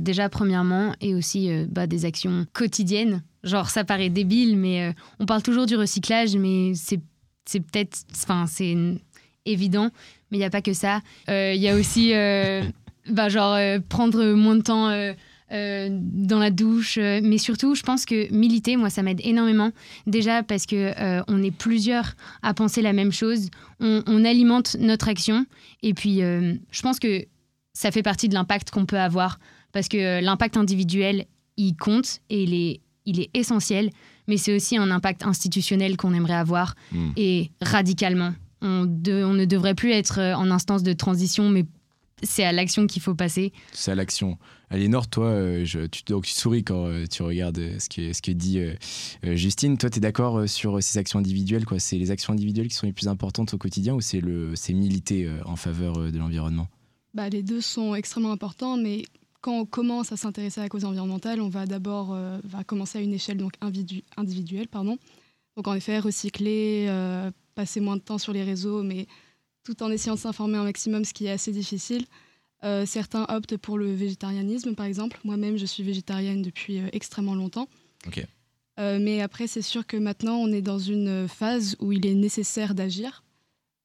déjà 0.00 0.28
premièrement 0.28 0.94
et 1.00 1.14
aussi 1.14 1.50
bah, 1.68 1.86
des 1.86 2.04
actions 2.04 2.46
quotidiennes 2.52 3.22
genre 3.42 3.70
ça 3.70 3.84
paraît 3.84 4.10
débile 4.10 4.56
mais 4.56 4.94
on 5.18 5.26
parle 5.26 5.42
toujours 5.42 5.66
du 5.66 5.74
recyclage 5.74 6.36
mais 6.36 6.74
c'est 6.74 7.00
c'est 7.46 7.60
peut-être, 7.60 8.04
enfin, 8.12 8.46
c'est 8.46 8.76
évident, 9.46 9.90
mais 10.30 10.38
il 10.38 10.40
n'y 10.40 10.46
a 10.46 10.50
pas 10.50 10.62
que 10.62 10.74
ça. 10.74 11.00
Euh, 11.30 11.52
il 11.54 11.62
y 11.62 11.68
a 11.68 11.76
aussi, 11.76 12.12
euh, 12.12 12.62
bah, 13.10 13.28
genre, 13.28 13.54
euh, 13.54 13.78
prendre 13.88 14.32
moins 14.34 14.56
de 14.56 14.62
temps 14.62 15.14
dans 15.48 16.40
la 16.40 16.50
douche, 16.50 16.98
mais 16.98 17.38
surtout, 17.38 17.76
je 17.76 17.82
pense 17.82 18.04
que 18.04 18.32
militer, 18.32 18.76
moi, 18.76 18.90
ça 18.90 19.04
m'aide 19.04 19.20
énormément. 19.22 19.70
Déjà 20.08 20.42
parce 20.42 20.66
que 20.66 20.92
on 21.30 21.40
est 21.40 21.52
plusieurs 21.52 22.14
à 22.42 22.52
penser 22.52 22.82
la 22.82 22.92
même 22.92 23.12
chose, 23.12 23.48
on, 23.78 24.02
on 24.08 24.24
alimente 24.24 24.76
notre 24.80 25.08
action, 25.08 25.46
et 25.82 25.94
puis, 25.94 26.18
je 26.18 26.82
pense 26.82 26.98
que 26.98 27.24
ça 27.74 27.92
fait 27.92 28.02
partie 28.02 28.28
de 28.28 28.34
l'impact 28.34 28.72
qu'on 28.72 28.86
peut 28.86 28.98
avoir, 28.98 29.38
parce 29.70 29.86
que 29.86 30.20
l'impact 30.20 30.56
individuel, 30.56 31.26
il 31.56 31.76
compte 31.76 32.18
et 32.28 32.42
il 32.42 32.52
est, 32.52 32.80
il 33.04 33.20
est 33.20 33.30
essentiel 33.32 33.90
mais 34.26 34.36
c'est 34.36 34.54
aussi 34.54 34.76
un 34.76 34.90
impact 34.90 35.24
institutionnel 35.24 35.96
qu'on 35.96 36.14
aimerait 36.14 36.34
avoir 36.34 36.74
hmm. 36.92 37.10
et 37.16 37.50
radicalement. 37.60 38.32
On, 38.62 38.86
ne 38.86 39.44
devrait 39.44 39.74
plus 39.74 39.92
être 39.92 40.18
euh, 40.18 40.34
en 40.34 40.50
instance 40.50 40.82
de 40.82 40.92
transition, 40.92 41.48
mais 41.48 41.64
c'est 42.22 42.44
à 42.44 42.52
l'action 42.52 42.86
qu'il 42.86 43.02
faut 43.02 43.14
passer. 43.14 43.52
C'est 43.72 43.92
à 43.92 43.94
l'action. 43.94 44.38
Aliénor, 44.70 45.08
toi, 45.08 45.26
euh, 45.26 45.64
je, 45.64 45.86
tu, 45.86 46.02
donc, 46.04 46.24
tu 46.24 46.32
souris 46.32 46.64
quand 46.64 46.86
euh, 46.86 47.04
tu 47.06 47.22
regardes 47.22 47.60
ce 47.78 47.88
que, 47.88 48.12
ce 48.12 48.22
que 48.22 48.32
dit 48.32 48.60
Justine. 49.22 49.76
Toi, 49.76 49.90
tu 49.90 49.98
es 49.98 50.00
d'accord 50.00 50.48
sur 50.48 50.82
ces 50.82 50.98
actions 50.98 51.18
individuelles 51.18 51.66
quoi? 51.66 51.78
C'est 51.78 51.98
les 51.98 52.10
actions 52.10 52.32
individuelles 52.32 52.68
qui 52.68 52.74
sont 52.74 52.86
les 52.86 52.92
plus 52.92 53.08
importantes 53.08 53.52
au 53.54 53.58
quotidien 53.58 53.94
ou 53.94 54.00
c'est 54.00 54.22
militer 54.70 55.30
en 55.44 55.56
faveur 55.56 56.10
de 56.10 56.18
l'environnement? 56.18 56.68
Bah, 57.14 57.28
Les 57.28 57.42
deux 57.42 57.60
sont 57.60 57.94
extrêmement 57.94 58.32
importants, 58.32 58.76
mais 58.76 59.04
quand 59.46 59.60
on 59.60 59.64
commence 59.64 60.10
à 60.10 60.16
s'intéresser 60.16 60.58
à 60.60 60.64
la 60.64 60.68
cause 60.68 60.84
environnementale, 60.84 61.40
on 61.40 61.48
va 61.48 61.66
d'abord 61.66 62.12
euh, 62.12 62.36
va 62.42 62.64
commencer 62.64 62.98
à 62.98 63.00
une 63.00 63.14
échelle 63.14 63.36
donc 63.36 63.52
individuelle. 64.16 64.66
Pardon. 64.66 64.98
Donc 65.56 65.68
en 65.68 65.74
effet, 65.74 66.00
recycler, 66.00 66.86
euh, 66.88 67.30
passer 67.54 67.78
moins 67.78 67.94
de 67.94 68.00
temps 68.00 68.18
sur 68.18 68.32
les 68.32 68.42
réseaux, 68.42 68.82
mais 68.82 69.06
tout 69.62 69.84
en 69.84 69.90
essayant 69.92 70.16
de 70.16 70.18
s'informer 70.18 70.58
un 70.58 70.64
maximum, 70.64 71.04
ce 71.04 71.14
qui 71.14 71.26
est 71.26 71.30
assez 71.30 71.52
difficile. 71.52 72.06
Euh, 72.64 72.86
certains 72.86 73.24
optent 73.28 73.56
pour 73.56 73.78
le 73.78 73.94
végétarianisme, 73.94 74.74
par 74.74 74.86
exemple. 74.86 75.20
Moi-même, 75.22 75.56
je 75.58 75.66
suis 75.66 75.84
végétarienne 75.84 76.42
depuis 76.42 76.80
extrêmement 76.92 77.36
longtemps. 77.36 77.68
mais 78.78 79.20
après, 79.20 79.46
c'est 79.46 79.62
sûr 79.62 79.86
que 79.86 79.96
maintenant, 79.96 80.38
on 80.38 80.48
est 80.48 80.60
dans 80.60 80.80
une 80.80 81.28
phase 81.28 81.76
où 81.78 81.92
il 81.92 82.04
est 82.04 82.14
nécessaire 82.14 82.74
d'agir. 82.74 83.22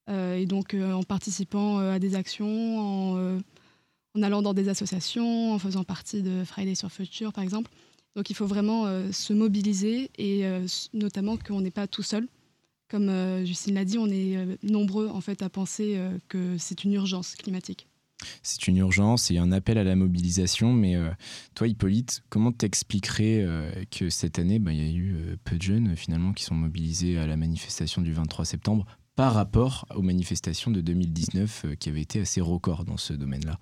et 0.08 0.44
donc, 0.44 0.74
en 0.74 1.04
participant 1.04 1.78
à 1.78 2.00
des 2.00 2.16
actions, 2.16 2.80
en 2.80 3.38
en 4.14 4.22
allant 4.22 4.42
dans 4.42 4.54
des 4.54 4.68
associations, 4.68 5.52
en 5.52 5.58
faisant 5.58 5.84
partie 5.84 6.22
de 6.22 6.44
Fridays 6.44 6.76
for 6.76 6.92
Future, 6.92 7.32
par 7.32 7.44
exemple. 7.44 7.70
Donc 8.14 8.30
il 8.30 8.36
faut 8.36 8.46
vraiment 8.46 8.86
euh, 8.86 9.10
se 9.12 9.32
mobiliser 9.32 10.10
et 10.18 10.44
euh, 10.44 10.66
notamment 10.92 11.36
qu'on 11.36 11.60
n'est 11.60 11.70
pas 11.70 11.86
tout 11.86 12.02
seul. 12.02 12.28
Comme 12.88 13.08
euh, 13.08 13.44
Justine 13.44 13.74
l'a 13.74 13.84
dit, 13.84 13.98
on 13.98 14.08
est 14.08 14.36
nombreux 14.62 15.08
en 15.08 15.20
fait 15.20 15.42
à 15.42 15.48
penser 15.48 15.98
que 16.28 16.58
c'est 16.58 16.84
une 16.84 16.92
urgence 16.92 17.34
climatique. 17.36 17.88
C'est 18.42 18.68
une 18.68 18.76
urgence 18.76 19.30
et 19.32 19.38
un 19.38 19.50
appel 19.50 19.78
à 19.78 19.84
la 19.84 19.96
mobilisation. 19.96 20.72
Mais 20.72 20.96
toi, 21.54 21.66
Hippolyte, 21.66 22.22
comment 22.28 22.52
t'expliquerais 22.52 23.86
que 23.90 24.10
cette 24.10 24.38
année, 24.38 24.60
bah, 24.60 24.72
il 24.72 24.78
y 24.78 24.88
a 24.88 24.92
eu 24.92 25.36
peu 25.42 25.56
de 25.56 25.62
jeunes 25.62 25.96
finalement 25.96 26.32
qui 26.32 26.44
sont 26.44 26.54
mobilisés 26.54 27.18
à 27.18 27.26
la 27.26 27.36
manifestation 27.36 28.00
du 28.00 28.12
23 28.12 28.44
septembre 28.44 28.86
par 29.16 29.34
rapport 29.34 29.86
aux 29.96 30.02
manifestations 30.02 30.70
de 30.70 30.80
2019 30.82 31.66
qui 31.80 31.88
avaient 31.88 32.02
été 32.02 32.20
assez 32.20 32.40
records 32.40 32.84
dans 32.84 32.98
ce 32.98 33.12
domaine-là? 33.12 33.58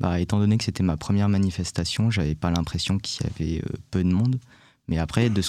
Bah, 0.00 0.18
étant 0.18 0.38
donné 0.38 0.56
que 0.56 0.64
c'était 0.64 0.82
ma 0.82 0.96
première 0.96 1.28
manifestation, 1.28 2.10
j'avais 2.10 2.34
pas 2.34 2.50
l'impression 2.50 2.98
qu'il 2.98 3.26
y 3.26 3.30
avait 3.30 3.58
euh, 3.58 3.76
peu 3.90 4.02
de 4.02 4.08
monde. 4.08 4.40
Mais 4.88 4.98
après, 4.98 5.30
de, 5.30 5.42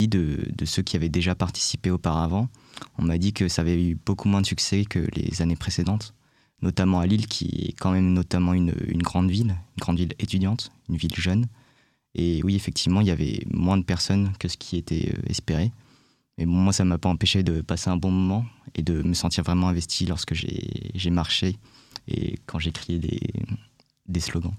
ceux 0.65 0.81
qui 0.83 0.95
avaient 0.97 1.09
déjà 1.09 1.33
participé 1.33 1.89
auparavant, 1.89 2.49
on 2.99 3.03
m'a 3.03 3.17
dit 3.17 3.33
que 3.33 3.47
ça 3.47 3.63
avait 3.63 3.81
eu 3.81 3.95
beaucoup 3.95 4.27
moins 4.27 4.41
de 4.41 4.45
succès 4.45 4.85
que 4.85 5.07
les 5.15 5.41
années 5.41 5.55
précédentes, 5.55 6.13
notamment 6.61 6.99
à 6.99 7.07
Lille, 7.07 7.25
qui 7.25 7.69
est 7.69 7.79
quand 7.79 7.91
même 7.91 8.13
notamment 8.13 8.53
une, 8.53 8.73
grande 8.97 9.31
ville, 9.31 9.55
une 9.77 9.79
grande 9.79 9.97
ville 9.97 10.13
étudiante, 10.19 10.71
une 10.89 10.97
ville 10.97 11.15
jeune. 11.15 11.47
Et 12.13 12.41
oui, 12.43 12.55
effectivement, 12.55 13.01
il 13.01 13.07
y 13.07 13.11
avait 13.11 13.39
moins 13.49 13.77
de 13.77 13.83
personnes 13.83 14.33
que 14.37 14.47
ce 14.47 14.57
qui 14.57 14.77
était 14.77 15.11
euh, 15.11 15.21
espéré. 15.29 15.71
Mais 16.37 16.45
moi, 16.45 16.73
ça 16.73 16.83
m'a 16.83 16.97
pas 16.97 17.09
empêché 17.09 17.41
de 17.41 17.61
passer 17.61 17.89
un 17.89 17.97
bon 17.97 18.11
moment 18.11 18.45
et 18.75 18.83
de 18.83 19.01
me 19.01 19.13
sentir 19.13 19.43
vraiment 19.43 19.69
investi 19.69 20.05
lorsque 20.05 20.33
j'ai 20.33 21.09
marché 21.09 21.57
et 22.07 22.37
quand 22.45 22.59
j'ai 22.59 22.71
crié 22.71 22.99
des, 22.99 23.19
des 24.07 24.19
slogans. 24.19 24.55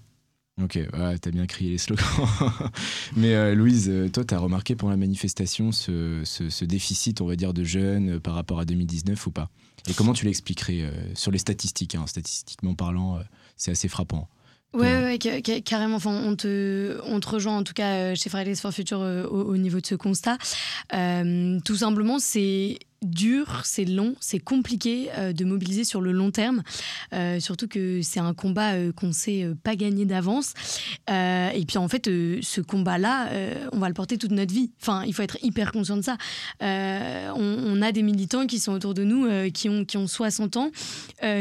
Ok, 0.61 0.74
ouais, 0.74 1.18
t'as 1.18 1.31
bien 1.31 1.46
crié 1.46 1.70
les 1.70 1.78
slogans. 1.78 2.05
Mais 3.16 3.35
euh, 3.35 3.55
Louise, 3.55 3.88
euh, 3.88 4.11
toi, 4.11 4.22
t'as 4.22 4.37
remarqué 4.38 4.76
pendant 4.76 4.90
la 4.90 4.98
manifestation 4.98 5.72
ce, 5.72 6.22
ce, 6.24 6.64
déficit, 6.64 7.22
on 7.22 7.26
va 7.26 7.37
dire, 7.37 7.55
de 7.55 7.64
jeunes 7.64 8.16
euh, 8.16 8.20
par 8.20 8.35
rapport 8.35 8.61
à 8.61 8.66
2019 8.66 9.26
ou 9.26 9.31
pas? 9.31 9.48
Et 9.88 9.94
comment 9.94 10.12
tu 10.12 10.26
l'expliquerais 10.26 10.92
sur 11.14 11.33
les 11.33 11.38
statistiques 11.38 11.94
hein, 11.96 12.05
Statistiquement 12.07 12.74
parlant, 12.74 13.18
c'est 13.57 13.72
assez 13.72 13.88
frappant. 13.88 14.28
Ouais, 14.74 15.18
ouais, 15.18 15.42
carrément. 15.42 15.96
Enfin, 15.96 16.22
on 16.24 16.37
te, 16.37 17.00
on 17.07 17.18
te 17.18 17.28
rejoint 17.28 17.57
en 17.57 17.64
tout 17.64 17.72
cas 17.72 18.14
chez 18.14 18.31
Fridays 18.31 18.55
for 18.55 18.72
Future 18.72 19.00
au, 19.00 19.42
au, 19.42 19.57
niveau 19.57 19.81
de 19.81 19.87
ce 19.87 19.96
constat. 19.96 20.38
tout 20.92 21.76
simplement, 21.76 22.20
c'est 22.20 22.78
dur, 23.03 23.62
c'est 23.65 23.85
long, 23.85 24.15
c'est 24.21 24.38
compliqué 24.38 25.09
euh, 25.19 25.33
de 25.33 25.45
mobiliser 25.45 25.85
sur 25.85 26.01
le 26.01 26.12
long 26.12 26.31
terme, 26.31 26.62
euh, 27.12 27.41
surtout 27.41 27.69
que 27.69 28.01
c'est 28.03 28.21
un 28.21 28.35
combat 28.35 28.75
euh, 28.75 28.93
qu'on 28.93 29.12
sait 29.12 29.49
pas 29.62 29.77
gagner 29.77 30.05
d'avance. 30.05 30.55
et 31.09 31.65
puis 31.67 31.79
en 31.79 31.88
fait, 31.88 32.07
ce 32.07 32.61
combat-là, 32.61 33.31
on 33.73 33.79
va 33.79 33.88
le 33.88 33.95
porter 33.95 34.19
toute 34.19 34.31
notre 34.31 34.53
vie. 34.53 34.71
Enfin, 34.81 35.05
il 35.07 35.15
faut 35.15 35.23
être 35.23 35.38
hyper 35.43 35.73
conscient 35.73 35.97
de 35.97 36.03
ça. 36.03 36.17
On, 36.61 37.83
a 37.83 37.93
des 37.93 38.03
militants 38.03 38.47
qui 38.47 38.59
sont 38.59 38.73
autour 38.73 38.95
de 38.95 39.05
nous, 39.05 39.29
qui, 39.51 39.69
ont, 39.69 39.85
qui 39.85 39.97
ont 39.97 40.07
60 40.07 40.57
ans, 40.57 40.71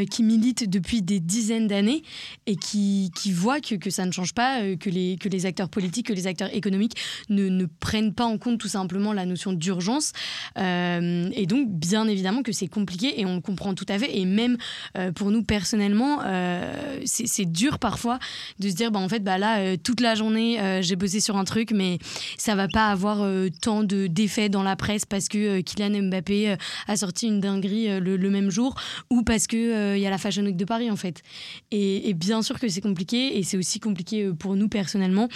qui 0.09 0.23
militent 0.23 0.69
depuis 0.69 1.01
des 1.01 1.19
dizaines 1.19 1.67
d'années 1.67 2.03
et 2.45 2.55
qui, 2.55 3.11
qui 3.15 3.31
voient 3.31 3.61
que, 3.61 3.75
que, 3.75 3.89
ça 3.89 4.05
ne 4.05 4.11
change 4.11 4.33
pas, 4.33 4.61
que, 4.75 4.89
les, 4.89 5.17
que 5.17 5.29
les 5.29 5.45
acteurs 5.45 5.69
politiques, 5.69 6.07
que 6.07 6.13
les 6.13 6.27
acteurs 6.27 6.53
économiques 6.53 6.95
ne, 7.29 7.49
ne 7.49 7.65
prennent 7.65 8.13
pas 8.13 8.25
en 8.25 8.37
compte 8.37 8.59
tout 8.59 8.67
simplement 8.67 9.13
la 9.13 9.25
notion 9.25 9.53
d'urgence. 9.53 10.13
et 10.57 11.45
donc, 11.51 11.67
bien 11.69 12.07
évidemment 12.07 12.43
que 12.43 12.53
c'est 12.53 12.69
compliqué 12.69 13.19
et 13.19 13.25
on 13.25 13.35
le 13.35 13.41
comprend 13.41 13.73
tout 13.73 13.85
à 13.89 13.99
fait. 13.99 14.17
Et 14.17 14.23
même 14.23 14.57
euh, 14.97 15.11
pour 15.11 15.31
nous 15.31 15.43
personnellement, 15.43 16.21
euh, 16.23 17.01
c'est 17.03 17.45
dur 17.45 17.77
parfois 17.77 18.19
de 18.59 18.69
se 18.69 18.73
dire, 18.73 18.89
bah, 18.89 18.99
en 18.99 19.09
fait, 19.09 19.21
bah, 19.21 19.37
là, 19.37 19.59
euh, 19.59 19.75
toute 19.75 19.99
la 19.99 20.15
journée, 20.15 20.59
j'ai 20.81 20.95
bossé 20.95 21.19
sur 21.19 21.35
un 21.35 21.43
truc, 21.43 21.71
mais 21.71 21.99
ça 22.37 22.55
va 22.55 22.69
pas 22.69 22.87
avoir 22.87 23.27
tant 23.61 23.83
d'effets 23.83 24.47
dans 24.47 24.63
la 24.63 24.77
presse 24.77 25.05
parce 25.05 25.27
que 25.27 25.59
Kylian 25.59 26.03
Mbappé 26.03 26.55
a 26.87 26.95
sorti 26.95 27.27
une 27.27 27.41
dinguerie 27.41 27.99
le, 27.99 28.29
même 28.29 28.49
jour 28.49 28.75
ou 29.09 29.23
parce 29.23 29.47
qu'il 29.47 29.59
il 29.59 29.99
y 29.99 30.07
a 30.07 30.09
la 30.09 30.17
Fashion 30.17 30.43
Week 30.43 30.55
de 30.55 30.65
Paris, 30.65 30.89
en 30.89 30.95
fait. 30.95 31.21
Et 31.71 32.13
bien 32.13 32.41
sûr 32.41 32.59
que 32.59 32.69
c'est 32.69 32.81
compliqué 32.81 33.37
et 33.37 33.43
c'est 33.43 33.57
aussi 33.57 33.79
compliqué 33.79 34.31
pour 34.39 34.55
nous 34.55 34.69
personnellement 34.69 35.27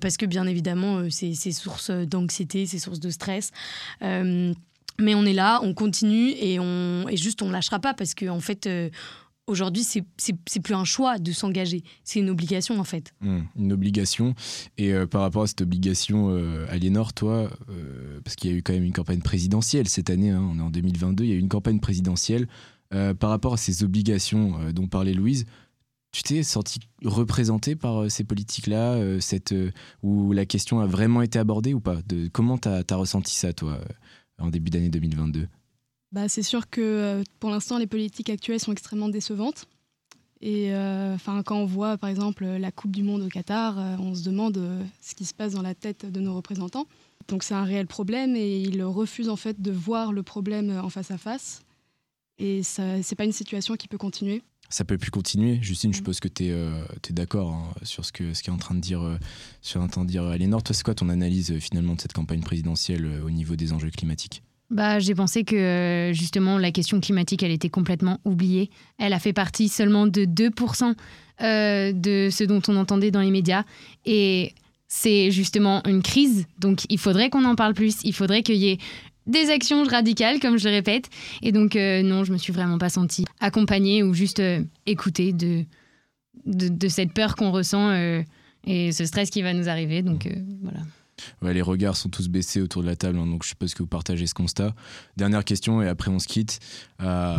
parce 0.00 0.16
que, 0.16 0.26
bien 0.26 0.46
évidemment, 0.46 1.02
c'est 1.10 1.34
source 1.50 1.90
d'anxiété, 1.90 2.66
c'est 2.66 2.78
source 2.78 3.00
de 3.00 3.10
stress. 3.10 3.50
Mais 5.00 5.14
on 5.14 5.24
est 5.24 5.32
là, 5.32 5.60
on 5.62 5.74
continue 5.74 6.30
et, 6.30 6.58
on, 6.58 7.08
et 7.08 7.16
juste 7.16 7.42
on 7.42 7.50
lâchera 7.50 7.78
pas 7.78 7.94
parce 7.94 8.14
qu'en 8.14 8.36
en 8.36 8.40
fait, 8.40 8.66
euh, 8.66 8.88
aujourd'hui, 9.46 9.84
c'est 9.84 10.60
plus 10.60 10.74
un 10.74 10.84
choix 10.84 11.18
de 11.18 11.32
s'engager, 11.32 11.82
c'est 12.04 12.20
une 12.20 12.30
obligation 12.30 12.78
en 12.80 12.84
fait. 12.84 13.12
Mmh, 13.20 13.38
une 13.56 13.72
obligation. 13.72 14.34
Et 14.78 14.92
euh, 14.92 15.06
par 15.06 15.20
rapport 15.20 15.42
à 15.42 15.46
cette 15.46 15.62
obligation, 15.62 16.28
euh, 16.30 16.66
Aliénor, 16.70 17.12
toi, 17.12 17.50
parce 18.24 18.36
qu'il 18.36 18.50
y 18.50 18.54
a 18.54 18.56
eu 18.56 18.62
quand 18.62 18.72
même 18.72 18.84
une 18.84 18.92
campagne 18.92 19.20
présidentielle 19.20 19.88
cette 19.88 20.10
année, 20.10 20.30
hein, 20.30 20.48
on 20.52 20.58
est 20.58 20.62
en 20.62 20.70
2022, 20.70 21.24
il 21.24 21.30
y 21.30 21.32
a 21.32 21.36
eu 21.36 21.40
une 21.40 21.48
campagne 21.48 21.80
présidentielle. 21.80 22.48
par 22.90 23.30
rapport 23.30 23.54
à 23.54 23.56
ces 23.56 23.82
obligations 23.82 24.72
dont 24.72 24.86
parlait 24.86 25.14
Louise, 25.14 25.44
tu 26.12 26.22
t'es 26.22 26.42
senti 26.42 26.78
représenté 27.04 27.76
par 27.76 28.10
ces 28.10 28.24
politiques-là, 28.24 29.20
cette 29.20 29.54
où 30.02 30.32
la 30.32 30.46
question 30.46 30.80
a 30.80 30.86
vraiment 30.86 31.20
été 31.20 31.38
abordée 31.38 31.74
ou 31.74 31.80
pas? 31.80 31.98
Comment 32.32 32.56
tu 32.56 32.68
as, 32.68 32.96
ressenti 32.96 33.34
ça, 33.34 33.52
toi 33.52 33.80
en 34.38 34.48
début 34.48 34.70
d'année 34.70 34.88
2022 34.88 35.48
bah, 36.12 36.28
C'est 36.28 36.42
sûr 36.42 36.68
que 36.68 36.80
euh, 36.80 37.24
pour 37.40 37.50
l'instant, 37.50 37.78
les 37.78 37.86
politiques 37.86 38.30
actuelles 38.30 38.60
sont 38.60 38.72
extrêmement 38.72 39.08
décevantes. 39.08 39.66
Et 40.42 40.74
euh, 40.74 41.16
quand 41.46 41.56
on 41.56 41.64
voit 41.64 41.96
par 41.96 42.10
exemple 42.10 42.44
la 42.44 42.70
Coupe 42.70 42.94
du 42.94 43.02
Monde 43.02 43.22
au 43.22 43.28
Qatar, 43.28 43.78
euh, 43.78 43.96
on 43.98 44.14
se 44.14 44.22
demande 44.22 44.60
ce 45.00 45.14
qui 45.14 45.24
se 45.24 45.32
passe 45.32 45.54
dans 45.54 45.62
la 45.62 45.74
tête 45.74 46.04
de 46.04 46.20
nos 46.20 46.34
représentants. 46.34 46.86
Donc 47.28 47.42
c'est 47.42 47.54
un 47.54 47.64
réel 47.64 47.86
problème 47.86 48.36
et 48.36 48.60
ils 48.60 48.82
refusent 48.84 49.30
en 49.30 49.36
fait 49.36 49.60
de 49.60 49.72
voir 49.72 50.12
le 50.12 50.22
problème 50.22 50.70
en 50.70 50.90
face 50.90 51.10
à 51.10 51.18
face. 51.18 51.62
Et 52.38 52.62
ce 52.62 52.98
n'est 52.98 53.16
pas 53.16 53.24
une 53.24 53.32
situation 53.32 53.76
qui 53.76 53.88
peut 53.88 53.96
continuer. 53.96 54.42
Ça 54.68 54.84
peut 54.84 54.98
plus 54.98 55.10
continuer. 55.10 55.58
Justine, 55.62 55.92
je 55.92 55.96
mm. 55.96 56.00
suppose 56.00 56.20
que 56.20 56.28
tu 56.28 56.46
es, 56.46 56.50
es 56.50 57.12
d'accord 57.12 57.52
hein, 57.52 57.64
sur 57.82 58.04
ce 58.04 58.12
qu'est 58.12 58.34
ce 58.34 58.42
qu 58.42 58.50
est 58.50 58.54
en 58.54 58.58
train 58.58 58.74
de 58.74 58.80
dire, 58.80 59.18
sur 59.62 59.80
en 59.80 59.88
train 59.88 60.04
de 60.04 60.08
dire 60.08 60.22
Toi, 60.64 60.74
c'est 60.74 60.82
quoi 60.82 60.94
ton 60.94 61.08
analyse 61.08 61.58
finalement 61.58 61.94
de 61.94 62.00
cette 62.00 62.12
campagne 62.12 62.42
présidentielle 62.42 63.06
au 63.24 63.30
niveau 63.30 63.56
des 63.56 63.72
enjeux 63.72 63.90
climatiques? 63.90 64.42
Bah, 64.70 64.98
j'ai 64.98 65.14
pensé 65.14 65.44
que 65.44 66.10
justement 66.12 66.58
la 66.58 66.72
question 66.72 67.00
climatique, 67.00 67.42
elle 67.42 67.52
était 67.52 67.68
complètement 67.68 68.18
oubliée. 68.24 68.70
Elle 68.98 69.12
a 69.12 69.20
fait 69.20 69.32
partie 69.32 69.68
seulement 69.68 70.06
de 70.06 70.24
2% 70.24 70.94
euh, 71.42 71.92
de 71.92 72.28
ce 72.30 72.44
dont 72.44 72.60
on 72.66 72.76
entendait 72.76 73.12
dans 73.12 73.20
les 73.20 73.30
médias. 73.30 73.62
Et 74.04 74.54
c'est 74.88 75.30
justement 75.30 75.82
une 75.86 76.02
crise. 76.02 76.46
Donc 76.58 76.84
il 76.88 76.98
faudrait 76.98 77.30
qu'on 77.30 77.44
en 77.44 77.54
parle 77.54 77.74
plus. 77.74 77.98
Il 78.02 78.12
faudrait 78.12 78.42
qu'il 78.42 78.56
y 78.56 78.70
ait 78.70 78.78
des 79.26 79.50
actions 79.50 79.84
radicales, 79.84 80.40
comme 80.40 80.56
je 80.56 80.68
le 80.68 80.74
répète. 80.74 81.08
Et 81.42 81.52
donc, 81.52 81.76
euh, 81.76 82.02
non, 82.02 82.24
je 82.24 82.32
me 82.32 82.38
suis 82.38 82.52
vraiment 82.52 82.78
pas 82.78 82.88
sentie 82.88 83.24
accompagnée 83.40 84.02
ou 84.02 84.14
juste 84.14 84.40
euh, 84.40 84.62
écoutée 84.86 85.32
de, 85.32 85.64
de, 86.44 86.88
cette 86.88 87.12
peur 87.12 87.36
qu'on 87.36 87.50
ressent 87.50 87.92
et 88.66 88.92
ce 88.92 89.04
stress 89.04 89.30
qui 89.30 89.42
va 89.42 89.52
nous 89.52 89.68
arriver. 89.68 90.02
Donc, 90.02 90.28
voilà 90.62 90.80
les 91.42 91.62
regards 91.62 91.96
sont 91.96 92.08
tous 92.08 92.28
baissés 92.28 92.60
autour 92.60 92.82
de 92.82 92.86
la 92.86 92.96
table, 92.96 93.18
hein, 93.18 93.26
donc 93.26 93.42
je 93.42 93.48
suppose 93.48 93.74
que 93.74 93.82
vous 93.82 93.88
partagez 93.88 94.26
ce 94.26 94.34
constat. 94.34 94.74
Dernière 95.16 95.44
question 95.44 95.82
et 95.82 95.88
après 95.88 96.10
on 96.10 96.18
se 96.18 96.28
quitte. 96.28 96.60
Euh, 97.00 97.36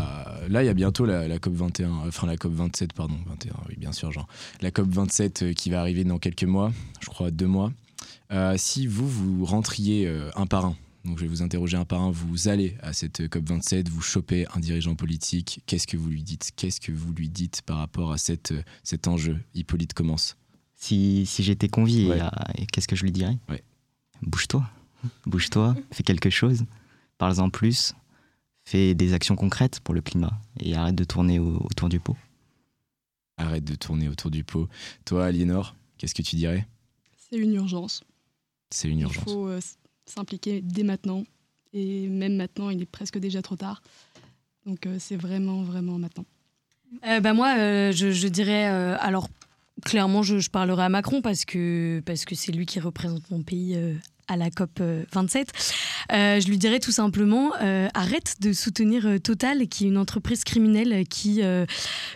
là, 0.49 0.63
il 0.63 0.65
y 0.65 0.69
a 0.69 0.73
bientôt 0.73 1.05
la, 1.05 1.39
COP 1.39 1.53
21, 1.53 1.91
enfin 2.07 2.27
la 2.27 2.37
COP 2.37 2.53
27, 2.53 2.93
pardon, 2.93 3.15
21, 3.27 3.53
oui 3.69 3.75
bien 3.77 3.91
sûr, 3.91 4.11
genre 4.11 4.27
la 4.61 4.71
COP 4.71 4.89
27 4.89 5.43
euh, 5.43 5.53
qui 5.53 5.69
va 5.69 5.79
arriver 5.79 6.03
dans 6.03 6.19
quelques 6.19 6.43
mois, 6.43 6.71
je 6.99 7.07
crois 7.07 7.31
deux 7.31 7.47
mois. 7.47 7.71
Euh, 8.31 8.55
si 8.57 8.87
vous 8.87 9.07
vous 9.07 9.45
rentriez 9.45 10.11
un 10.35 10.45
par 10.45 10.65
un, 10.65 10.75
donc 11.07 11.17
je 11.17 11.23
vais 11.23 11.29
vous 11.29 11.41
interroger 11.41 11.77
un 11.77 11.85
par 11.85 12.01
un, 12.01 12.11
vous 12.11 12.49
allez 12.49 12.75
à 12.81 12.91
cette 12.91 13.29
COP 13.29 13.47
27, 13.47 13.87
vous 13.87 14.01
chopez 14.01 14.45
un 14.53 14.59
dirigeant 14.59 14.95
politique, 14.95 15.61
qu'est-ce 15.65 15.87
que 15.87 15.95
vous 15.95 16.09
lui 16.09 16.21
dites? 16.21 16.51
Qu'est-ce 16.55 16.81
que 16.81 16.91
vous 16.91 17.13
lui 17.13 17.29
dites 17.29 17.61
par 17.61 17.77
rapport 17.77 18.11
à 18.11 18.17
cette, 18.17 18.53
cet 18.83 19.07
enjeu? 19.07 19.39
Hippolyte 19.53 19.93
commence. 19.93 20.37
Si, 20.75 21.25
si 21.25 21.43
j'étais 21.43 21.69
convié, 21.69 22.11
qu'est-ce 22.71 22.87
que 22.87 22.95
je 22.95 23.03
lui 23.03 23.11
dirais? 23.11 23.37
Bouge-toi, 24.21 24.69
bouge-toi, 25.25 25.75
fais 25.91 26.03
quelque 26.03 26.29
chose, 26.29 26.65
parle-en 27.17 27.49
plus, 27.49 27.95
fais 28.65 28.93
des 28.93 29.13
actions 29.13 29.35
concrètes 29.35 29.79
pour 29.79 29.95
le 29.95 30.01
climat. 30.01 30.39
Et 30.59 30.75
arrête 30.75 30.95
de 30.95 31.05
tourner 31.05 31.39
autour 31.39 31.87
du 31.87 31.99
pot. 31.99 32.17
Arrête 33.37 33.63
de 33.63 33.75
tourner 33.75 34.09
autour 34.09 34.29
du 34.29 34.43
pot. 34.43 34.67
Toi, 35.05 35.27
Aliénor, 35.27 35.75
qu'est-ce 35.97 36.15
que 36.15 36.23
tu 36.23 36.35
dirais? 36.35 36.67
C'est 37.15 37.37
une 37.37 37.53
urgence. 37.53 38.03
C'est 38.71 38.89
une 38.89 38.99
urgence. 38.99 39.23
Il 39.27 39.31
faut 39.31 39.47
euh, 39.47 39.61
s'impliquer 40.09 40.61
dès 40.61 40.83
maintenant. 40.83 41.23
Et 41.73 42.07
même 42.07 42.35
maintenant, 42.35 42.69
il 42.69 42.81
est 42.81 42.85
presque 42.85 43.17
déjà 43.17 43.41
trop 43.41 43.55
tard. 43.55 43.81
Donc 44.65 44.85
euh, 44.85 44.97
c'est 44.99 45.17
vraiment, 45.17 45.63
vraiment 45.63 45.97
maintenant. 45.97 46.25
Euh, 47.05 47.19
bah 47.19 47.33
moi, 47.33 47.55
je, 47.91 48.11
je, 48.11 48.27
dirais, 48.27 48.65
alors 48.65 49.27
clairement, 49.83 50.23
je, 50.23 50.49
parlerai 50.49 50.83
à 50.83 50.89
Macron 50.89 51.21
parce 51.21 51.45
que 51.45 52.01
parce 52.05 52.25
que 52.25 52.35
c'est 52.35 52.51
lui 52.51 52.65
qui 52.65 52.79
représente 52.79 53.29
mon 53.31 53.43
pays 53.43 53.75
euh, 53.75 53.93
à 54.27 54.35
la 54.37 54.49
COP 54.49 54.81
27. 55.13 55.51
Euh, 56.13 56.39
je 56.39 56.47
lui 56.47 56.57
dirais 56.57 56.79
tout 56.79 56.91
simplement 56.91 57.51
euh, 57.61 57.87
arrête 57.93 58.35
de 58.39 58.53
soutenir 58.53 59.05
euh, 59.05 59.17
Total, 59.19 59.67
qui 59.67 59.85
est 59.85 59.87
une 59.87 59.97
entreprise 59.97 60.43
criminelle 60.43 61.05
qui 61.07 61.41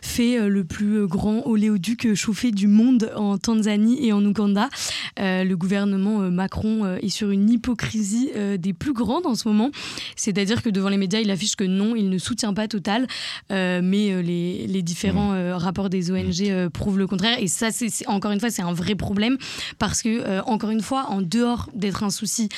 fait 0.02 0.48
le 0.48 0.64
plus 0.64 1.08
grand 1.08 1.46
oléoduc 1.46 2.14
chauffé 2.16 2.52
du 2.52 2.68
monde 2.68 3.12
en 3.16 3.38
Tanzanie 3.38 4.06
et 4.06 4.14
en 4.14 4.24
Ouganda. 4.24 4.70
le 5.18 5.54
gouvernement 5.56 6.20
Macron 6.32 6.96
est 6.98 7.10
sur 7.10 7.30
une 7.30 7.50
hypocrisie 7.50 8.32
des 8.58 8.74
plus 8.74 8.94
grandes 8.94 9.26
en 9.26 9.36
ce 9.36 9.48
moment. 9.48 9.72
C'est-à-dire 10.16 10.62
que 10.62 10.70
devant 10.70 10.90
les 10.90 10.98
médias, 10.98 11.20
il 11.20 11.32
affiche 11.32 11.56
que 11.56 11.64
non, 11.64 11.96
il 11.96 12.10
ne 12.10 12.18
soutient 12.18 12.54
pas 12.54 12.68
Total, 12.68 13.08
mais 13.50 14.22
les, 14.22 14.68
les, 14.68 14.82
différents 14.82 15.34
mmh. 15.34 15.52
rapports 15.54 15.90
des 15.90 16.12
ONG 16.12 16.42
mmh. 16.42 16.70
prouvent 16.70 17.00
le 17.00 17.08
contraire. 17.08 17.38
Et 17.40 17.48
ça, 17.48 17.72
c'est 17.72 17.90
encore 18.08 18.32
une 18.32 18.40
fois, 18.40 18.50
c'est 18.50 18.64
un 18.64 18.74
vrai 18.74 18.96
problème 18.96 19.38
parce 19.80 20.02
que, 20.02 20.42
encore 20.48 20.70
une 20.70 20.82
fois, 20.82 21.08
en 21.10 21.22
dehors 21.22 21.70
d'être 21.74 22.01
un 22.04 22.10
souci 22.10 22.50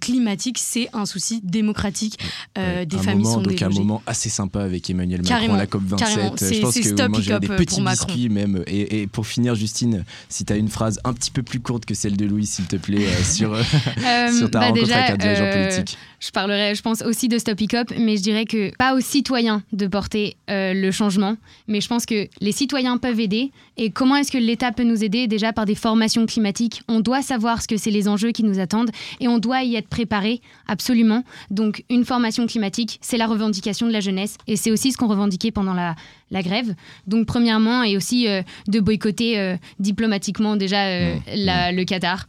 climatique, 0.00 0.58
c'est 0.58 0.88
un 0.92 1.06
souci 1.06 1.40
démocratique 1.42 2.18
euh, 2.58 2.84
des 2.84 2.98
familles 2.98 3.24
moment, 3.24 3.42
Donc 3.42 3.62
un 3.62 3.68
moment 3.68 4.02
assez 4.06 4.28
sympa 4.28 4.62
avec 4.62 4.88
Emmanuel 4.90 5.22
Macron 5.22 5.54
à 5.54 5.58
la 5.58 5.66
COP 5.66 5.82
27. 5.84 6.54
Je 6.54 6.60
pense 6.60 6.74
que 6.74 7.08
moi 7.08 7.20
j'ai 7.20 7.38
des 7.38 7.48
petits 7.48 7.82
biscuits 7.82 8.28
même. 8.28 8.62
Et, 8.66 9.06
pour 9.06 9.26
finir, 9.26 9.54
Justine, 9.54 10.04
si 10.28 10.44
tu 10.44 10.52
as 10.52 10.56
une 10.56 10.68
phrase 10.68 11.00
un 11.04 11.12
petit 11.12 11.30
peu 11.30 11.42
plus 11.42 11.60
courte 11.60 11.84
que 11.84 11.94
celle 11.94 12.16
de 12.16 12.26
Louis, 12.26 12.46
s'il 12.46 12.66
te 12.66 12.76
plaît, 12.76 13.06
euh, 13.06 13.22
sur, 13.24 13.54
euh, 13.54 13.62
sur 14.32 14.50
ta 14.50 14.60
bah 14.60 14.66
rencontre 14.66 14.92
avec 14.92 15.10
un 15.10 15.16
dirigeant 15.16 15.50
politique. 15.52 15.98
Je 16.18 16.30
parlerai, 16.30 16.74
je 16.74 16.82
pense 16.82 17.00
aussi 17.02 17.28
de 17.28 17.38
Stop 17.38 17.60
Hiccup, 17.60 17.92
mais 17.98 18.18
je 18.18 18.22
dirais 18.22 18.44
que 18.44 18.76
pas 18.76 18.94
aux 18.94 19.00
citoyens 19.00 19.62
de 19.72 19.86
porter 19.86 20.36
le 20.48 20.90
changement, 20.90 21.36
mais 21.66 21.80
je 21.80 21.88
pense 21.88 22.04
que 22.04 22.28
les 22.40 22.52
citoyens 22.52 22.98
peuvent 22.98 23.20
aider. 23.20 23.52
Et 23.76 23.90
comment 23.90 24.16
est-ce 24.16 24.30
que 24.30 24.38
l'État 24.38 24.72
peut 24.72 24.82
nous 24.82 25.02
aider? 25.02 25.26
Déjà 25.26 25.52
par 25.52 25.64
des 25.64 25.74
formations 25.74 26.26
climatiques. 26.26 26.82
On 26.88 27.00
doit 27.00 27.22
savoir 27.22 27.62
ce 27.62 27.68
que 27.68 27.78
c'est 27.78 27.90
les 27.90 28.08
enjeux 28.08 28.32
qui 28.32 28.42
nous 28.42 28.58
attendent 28.58 28.79
et 29.20 29.28
on 29.28 29.38
doit 29.38 29.62
y 29.62 29.76
être 29.76 29.88
préparé 29.88 30.40
absolument. 30.66 31.24
Donc 31.50 31.84
une 31.90 32.04
formation 32.04 32.46
climatique, 32.46 32.98
c'est 33.02 33.16
la 33.18 33.26
revendication 33.26 33.86
de 33.86 33.92
la 33.92 34.00
jeunesse 34.00 34.36
et 34.46 34.56
c'est 34.56 34.70
aussi 34.70 34.92
ce 34.92 34.96
qu'on 34.96 35.08
revendiquait 35.08 35.50
pendant 35.50 35.74
la, 35.74 35.94
la 36.30 36.42
grève. 36.42 36.74
Donc 37.06 37.26
premièrement, 37.26 37.82
et 37.82 37.96
aussi 37.96 38.28
euh, 38.28 38.42
de 38.68 38.80
boycotter 38.80 39.38
euh, 39.38 39.56
diplomatiquement 39.78 40.56
déjà 40.56 40.86
euh, 40.86 41.14
Mmh, 41.14 41.20
la- 41.34 41.72
le 41.72 41.84
Qatar. 41.84 42.26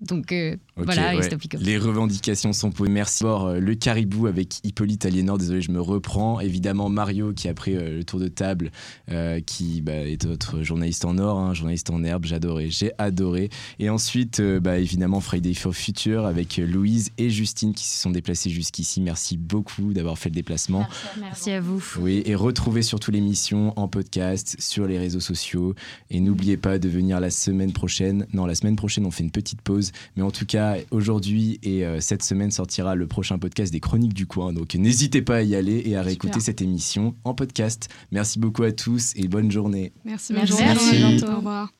Donc 0.00 0.32
voilà, 0.76 1.16
ouais. 1.16 1.28
Les 1.60 1.78
revendications 1.78 2.52
sont 2.52 2.70
posées. 2.70 2.90
Merci. 2.90 3.22
D'abord, 3.22 3.46
euh, 3.46 3.60
le 3.60 3.74
caribou 3.74 4.26
avec 4.26 4.58
Hippolyte 4.64 5.06
Aliénor, 5.06 5.38
désolé, 5.38 5.60
je 5.60 5.70
me 5.70 5.80
reprends. 5.80 6.40
Évidemment, 6.40 6.88
Mario 6.88 7.32
qui 7.32 7.48
a 7.48 7.54
pris 7.54 7.76
euh, 7.76 7.98
le 7.98 8.04
tour 8.04 8.18
de 8.18 8.28
table, 8.28 8.72
euh, 9.10 9.40
qui 9.40 9.82
bah, 9.82 9.92
est 9.92 10.24
notre 10.24 10.62
journaliste 10.62 11.04
en 11.04 11.18
or, 11.18 11.38
hein, 11.38 11.54
journaliste 11.54 11.90
en 11.90 12.02
herbe, 12.02 12.24
j'adorais, 12.24 12.70
j'ai 12.70 12.90
adoré. 12.98 13.50
Et 13.78 13.88
ensuite, 13.88 14.40
euh, 14.40 14.58
bah, 14.58 14.78
évidemment, 14.78 15.20
Friday 15.20 15.54
for 15.54 15.74
Future 15.74 16.26
avec 16.26 16.58
euh, 16.58 16.66
Louise 16.66 17.10
et 17.18 17.30
Justine 17.30 17.72
qui 17.72 17.84
se 17.84 18.00
sont 18.00 18.10
déplacés 18.10 18.50
jusqu'ici. 18.50 19.00
Merci 19.00 19.36
beaucoup 19.36 19.92
d'avoir 19.92 20.18
fait 20.18 20.28
le 20.28 20.34
déplacement. 20.34 20.86
Merci 21.20 21.52
à 21.52 21.60
vous. 21.60 21.82
Oui, 22.00 22.22
et 22.26 22.34
retrouvez 22.34 22.82
surtout 22.82 23.12
l'émission 23.12 23.72
en 23.78 23.86
podcast 23.86 24.56
sur 24.58 24.86
les 24.86 24.98
réseaux 24.98 25.20
sociaux. 25.20 25.74
Et 26.10 26.18
n'oubliez 26.18 26.56
pas 26.56 26.78
de 26.78 26.88
venir 26.88 27.20
la 27.20 27.30
semaine 27.30 27.72
prochaine. 27.72 28.26
Non, 28.32 28.46
la 28.46 28.54
semaine 28.54 28.76
prochaine, 28.76 29.06
on 29.06 29.10
fait 29.10 29.22
une 29.22 29.30
petite 29.30 29.62
pause. 29.62 29.92
Mais 30.16 30.22
en 30.22 30.30
tout 30.30 30.46
cas, 30.46 30.63
aujourd'hui 30.90 31.58
et 31.62 31.84
euh, 31.84 32.00
cette 32.00 32.22
semaine 32.22 32.50
sortira 32.50 32.94
le 32.94 33.06
prochain 33.06 33.38
podcast 33.38 33.72
des 33.72 33.80
Chroniques 33.80 34.14
du 34.14 34.26
Coin. 34.26 34.52
Donc 34.52 34.74
n'hésitez 34.74 35.22
pas 35.22 35.36
à 35.36 35.42
y 35.42 35.54
aller 35.54 35.82
et 35.84 35.96
à 35.96 36.02
réécouter 36.02 36.40
cette 36.40 36.62
émission 36.62 37.14
en 37.24 37.34
podcast. 37.34 37.88
Merci 38.10 38.38
beaucoup 38.38 38.62
à 38.62 38.72
tous 38.72 39.12
et 39.16 39.28
bonne 39.28 39.50
journée. 39.50 39.92
Merci, 40.04 40.32
bonne 40.32 40.46
journée. 40.46 40.64
Merci. 40.64 41.00
Merci. 41.00 41.24
Au 41.24 41.36
revoir. 41.36 41.70